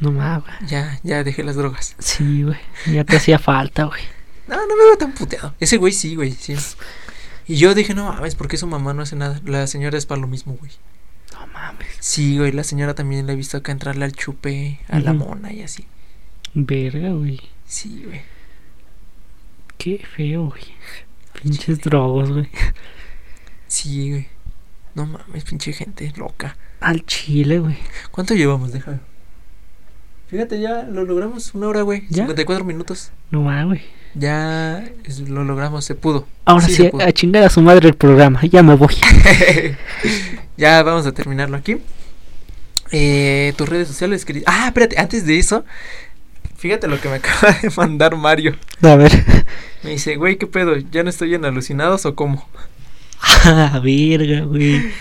No 0.00 0.12
mames. 0.12 0.54
Ya, 0.68 0.98
ya 1.02 1.22
dejé 1.24 1.42
las 1.44 1.56
drogas. 1.56 1.94
Sí, 1.98 2.42
güey. 2.44 2.58
Ya 2.86 3.04
te 3.04 3.16
hacía 3.16 3.38
falta, 3.38 3.84
güey. 3.84 4.00
No, 4.48 4.56
no 4.56 4.76
me 4.76 4.84
veo 4.84 4.96
tan 4.96 5.12
puteado. 5.12 5.54
Ese 5.60 5.76
güey 5.76 5.92
sí, 5.92 6.14
güey, 6.14 6.32
sí. 6.32 6.56
Y 7.46 7.56
yo 7.56 7.74
dije, 7.74 7.92
no 7.92 8.10
mames, 8.10 8.34
¿por 8.34 8.48
qué 8.48 8.56
su 8.56 8.66
mamá 8.66 8.94
no 8.94 9.02
hace 9.02 9.14
nada? 9.14 9.38
La 9.44 9.66
señora 9.66 9.98
es 9.98 10.06
para 10.06 10.22
lo 10.22 10.26
mismo, 10.26 10.54
güey. 10.58 10.72
No 11.34 11.46
mames. 11.48 11.86
Sí, 12.00 12.38
güey, 12.38 12.52
la 12.52 12.64
señora 12.64 12.94
también 12.94 13.26
la 13.26 13.34
he 13.34 13.36
visto 13.36 13.58
acá 13.58 13.72
entrarle 13.72 14.06
al 14.06 14.12
chupe, 14.14 14.80
a 14.88 15.00
la 15.00 15.12
mona 15.12 15.52
y 15.52 15.60
así. 15.60 15.84
Verga, 16.54 17.10
güey. 17.10 17.40
Sí, 17.66 18.02
güey. 18.06 18.20
Qué 19.76 19.98
feo, 20.16 20.46
güey. 20.46 20.62
Pinches 21.40 21.80
drogos, 21.80 22.30
güey. 22.32 22.48
Sí, 23.68 24.10
güey. 24.10 24.28
No 24.94 25.06
mames, 25.06 25.44
pinche 25.44 25.72
gente 25.72 26.12
loca. 26.16 26.56
Al 26.80 27.04
chile, 27.06 27.58
güey. 27.60 27.76
¿Cuánto 28.10 28.34
llevamos? 28.34 28.72
Déjame. 28.72 28.98
Fíjate, 30.28 30.60
ya 30.60 30.82
lo 30.82 31.04
logramos. 31.04 31.54
Una 31.54 31.68
hora, 31.68 31.82
güey. 31.82 32.02
¿Ya? 32.10 32.24
54 32.24 32.64
minutos. 32.64 33.12
No 33.30 33.42
mames, 33.42 33.66
güey. 33.66 33.80
Ya 34.14 34.84
es- 35.04 35.20
lo 35.28 35.44
logramos, 35.44 35.84
se 35.84 35.94
pudo. 35.94 36.26
Ahora 36.44 36.66
Sí, 36.66 36.74
sí, 36.74 36.88
pudo. 36.88 37.06
a 37.06 37.12
chingar 37.12 37.44
a 37.44 37.50
su 37.50 37.60
madre 37.62 37.88
el 37.88 37.94
programa. 37.94 38.40
Ya 38.46 38.62
me 38.62 38.74
voy. 38.74 38.94
ya 40.56 40.82
vamos 40.82 41.06
a 41.06 41.12
terminarlo 41.12 41.56
aquí. 41.56 41.76
Eh, 42.90 43.52
tus 43.56 43.68
redes 43.68 43.86
sociales, 43.88 44.24
querido. 44.24 44.44
Ah, 44.48 44.66
espérate, 44.68 44.98
antes 44.98 45.24
de 45.26 45.38
eso, 45.38 45.64
fíjate 46.58 46.88
lo 46.88 47.00
que 47.00 47.08
me 47.08 47.14
acaba 47.22 47.56
de 47.62 47.70
mandar 47.76 48.16
Mario. 48.16 48.56
A 48.82 48.96
ver. 48.96 49.12
Me 49.82 49.90
dice, 49.90 50.16
güey, 50.16 50.36
¿qué 50.36 50.46
pedo? 50.46 50.76
¿Ya 50.76 51.02
no 51.02 51.08
estoy 51.10 51.34
en 51.34 51.44
alucinados 51.44 52.04
o 52.04 52.14
cómo? 52.14 52.46
Ah, 53.44 53.80
verga, 53.82 54.42
güey. 54.42 54.92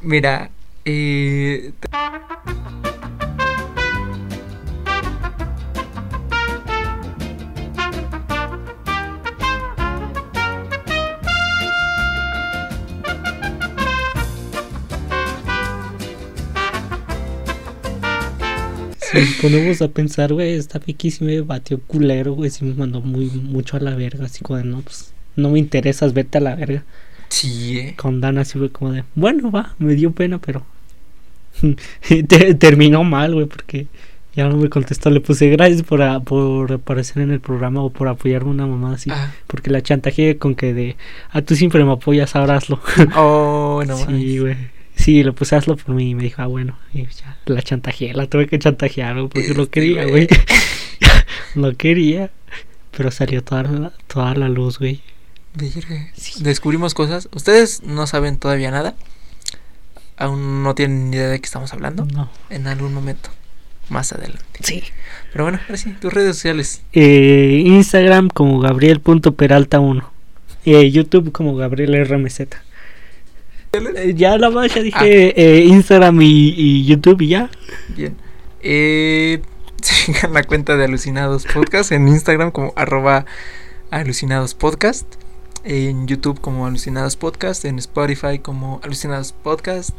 Mira, 0.00 0.50
eh, 0.84 1.72
Si 19.16 19.26
nos 19.26 19.34
ponemos 19.40 19.82
a 19.82 19.88
pensar, 19.88 20.32
güey, 20.32 20.54
está 20.54 20.80
piquísimo, 20.80 21.28
me 21.30 21.40
batió 21.40 21.80
culero, 21.80 22.32
güey. 22.34 22.50
Sí 22.50 22.64
me 22.64 22.74
mandó 22.74 23.00
muy 23.00 23.26
mucho 23.26 23.76
a 23.76 23.80
la 23.80 23.94
verga. 23.94 24.26
Así 24.26 24.42
como 24.44 24.58
de, 24.58 24.64
no, 24.64 24.80
pues, 24.82 25.12
no 25.36 25.50
me 25.50 25.58
interesas, 25.58 26.12
vete 26.14 26.38
a 26.38 26.40
la 26.40 26.54
verga. 26.54 26.84
sí, 27.28 27.78
eh. 27.78 27.94
Con 27.96 28.20
Dan 28.20 28.38
así 28.38 28.58
fue 28.58 28.70
como 28.70 28.92
de, 28.92 29.04
bueno, 29.14 29.50
va, 29.50 29.74
me 29.78 29.94
dio 29.94 30.12
pena, 30.12 30.38
pero. 30.38 30.64
Te- 32.28 32.54
terminó 32.54 33.02
mal, 33.04 33.34
güey, 33.34 33.46
porque 33.46 33.86
ya 34.34 34.48
no 34.48 34.56
me 34.56 34.68
contestó. 34.68 35.10
Le 35.10 35.20
puse 35.20 35.48
gracias 35.48 35.82
por, 35.82 36.02
a- 36.02 36.20
por 36.20 36.72
aparecer 36.72 37.22
en 37.22 37.30
el 37.30 37.40
programa 37.40 37.82
o 37.82 37.90
por 37.90 38.08
apoyarme 38.08 38.50
una 38.50 38.66
mamá 38.66 38.94
así. 38.94 39.10
Ah, 39.12 39.32
Porque 39.46 39.70
la 39.70 39.82
chantajeé 39.82 40.36
con 40.38 40.54
que 40.54 40.74
de, 40.74 40.96
a 41.30 41.42
tú 41.42 41.54
siempre 41.56 41.84
me 41.84 41.92
apoyas, 41.92 42.36
ahora 42.36 42.56
hazlo. 42.56 42.80
oh, 43.16 43.82
no 43.86 43.96
sí, 44.06 44.38
güey. 44.38 44.75
Sí, 44.96 45.22
le 45.22 45.32
puse 45.32 45.54
hazlo 45.54 45.76
por 45.76 45.94
mí 45.94 46.10
y 46.10 46.14
me 46.14 46.24
dijo, 46.24 46.42
ah, 46.42 46.46
bueno. 46.46 46.78
Y 46.92 47.06
ya, 47.06 47.38
la 47.44 47.62
chantajeé, 47.62 48.14
la 48.14 48.26
tuve 48.26 48.48
que 48.48 48.58
chantajear, 48.58 49.14
güey, 49.14 49.28
porque 49.28 49.54
lo 49.54 49.64
Este, 49.64 49.80
quería, 49.80 50.04
güey. 50.06 50.26
lo 51.54 51.76
quería. 51.76 52.30
Pero 52.96 53.10
salió 53.10 53.44
toda 53.44 53.62
la, 53.64 53.92
toda 54.06 54.34
la 54.34 54.48
luz, 54.48 54.78
güey. 54.78 55.02
Sí. 56.14 56.42
Descubrimos 56.42 56.94
cosas. 56.94 57.28
Ustedes 57.34 57.82
no 57.82 58.06
saben 58.06 58.38
todavía 58.38 58.70
nada. 58.70 58.94
Aún 60.16 60.62
no 60.62 60.74
tienen 60.74 61.10
ni 61.10 61.16
idea 61.16 61.28
de 61.28 61.40
qué 61.40 61.46
estamos 61.46 61.72
hablando. 61.72 62.06
No. 62.06 62.30
En 62.50 62.66
algún 62.66 62.94
momento. 62.94 63.30
Más 63.88 64.12
adelante. 64.12 64.44
Sí. 64.62 64.82
Pero 65.32 65.44
bueno, 65.44 65.60
ahora 65.62 65.76
sí, 65.76 65.92
tus 66.00 66.12
redes 66.12 66.36
sociales. 66.36 66.82
Eh, 66.92 67.62
Instagram 67.66 68.28
como 68.28 68.58
Gabriel.peralta1. 68.60 70.04
Eh, 70.64 70.90
YouTube 70.90 71.32
como 71.32 71.54
Gabriel 71.54 72.04
RMZ. 72.06 72.40
Eh, 73.76 74.14
ya 74.14 74.38
la 74.38 74.50
más, 74.50 74.74
ya 74.74 74.82
dije 74.82 75.34
eh, 75.40 75.64
Instagram 75.64 76.20
y, 76.22 76.54
y 76.56 76.84
YouTube 76.86 77.20
y 77.22 77.28
ya. 77.28 77.50
Bien. 77.88 78.16
Eh, 78.60 79.42
sigan 79.82 80.32
la 80.32 80.42
cuenta 80.42 80.76
de 80.76 80.84
Alucinados 80.84 81.46
Podcast 81.46 81.92
en 81.92 82.08
Instagram 82.08 82.50
como 82.50 82.72
arroba 82.76 83.26
Alucinados 83.90 84.54
Podcast. 84.54 85.06
En 85.64 86.06
YouTube 86.06 86.40
como 86.40 86.66
Alucinados 86.66 87.16
Podcast. 87.16 87.64
En 87.64 87.78
Spotify 87.78 88.38
como 88.38 88.80
Alucinados 88.82 89.32
Podcast. 89.32 89.90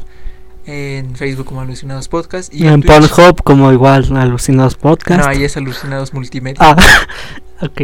En 0.66 1.16
Facebook 1.16 1.46
como 1.46 1.62
Alucinados 1.62 2.08
Podcast. 2.08 2.54
Y 2.54 2.68
en 2.68 2.74
en 2.74 2.82
Pornhub 2.82 3.44
como 3.44 3.72
igual 3.72 4.06
Alucinados 4.18 4.76
Podcast. 4.76 5.22
No, 5.22 5.30
ahí 5.30 5.44
es 5.44 5.56
Alucinados 5.56 6.14
Multimedia. 6.14 6.58
Ah, 6.60 6.76
ok. 7.62 7.82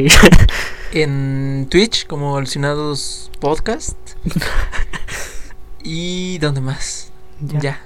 En 0.92 1.68
Twitch 1.70 2.08
como 2.08 2.38
Alucinados 2.38 3.32
Podcast. 3.40 3.98
y 5.84 6.38
¿dónde 6.40 6.62
más? 6.62 7.12
ya. 7.42 7.60
Ya, 7.60 7.82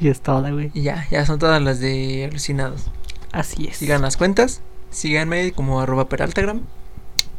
Y 0.00 0.08
es 0.08 0.20
toda, 0.20 0.50
güey. 0.50 0.70
ya, 0.74 1.06
ya 1.10 1.24
son 1.26 1.38
todas 1.38 1.62
las 1.62 1.78
de 1.80 2.26
Alucinados. 2.30 2.86
Así 3.32 3.66
es. 3.68 3.76
Sigan 3.78 4.02
las 4.02 4.16
cuentas, 4.16 4.60
síganme 4.90 5.52
como 5.52 5.80
arroba 5.80 6.08
peraltagram. 6.08 6.62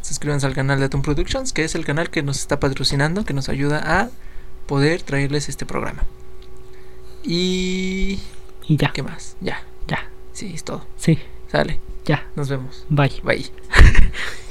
Suscríbanse 0.02 0.46
al 0.48 0.54
canal 0.54 0.80
de 0.80 0.86
Atom 0.86 1.02
Productions, 1.02 1.54
que 1.54 1.64
es 1.64 1.76
el 1.76 1.86
canal 1.86 2.10
que 2.10 2.24
nos 2.24 2.40
está 2.40 2.60
patrocinando, 2.60 3.24
que 3.26 3.34
nos 3.34 3.48
ayuda 3.50 4.02
a 4.02 4.10
poder 4.68 5.02
traerles 5.02 5.50
este 5.50 5.66
programa. 5.66 6.04
Y... 7.24 8.20
Y 8.68 8.78
ya. 8.78 8.92
¿Qué 8.94 9.04
más? 9.04 9.36
Ya, 9.42 9.62
Ya. 9.88 10.10
sí, 10.34 10.52
es 10.54 10.64
todo. 10.64 10.86
Sí. 10.98 11.20
Sale, 11.52 11.80
Ya. 12.06 12.28
nos 12.36 12.50
vemos. 12.50 12.86
Bye. 12.90 13.22
Bye. 13.24 13.52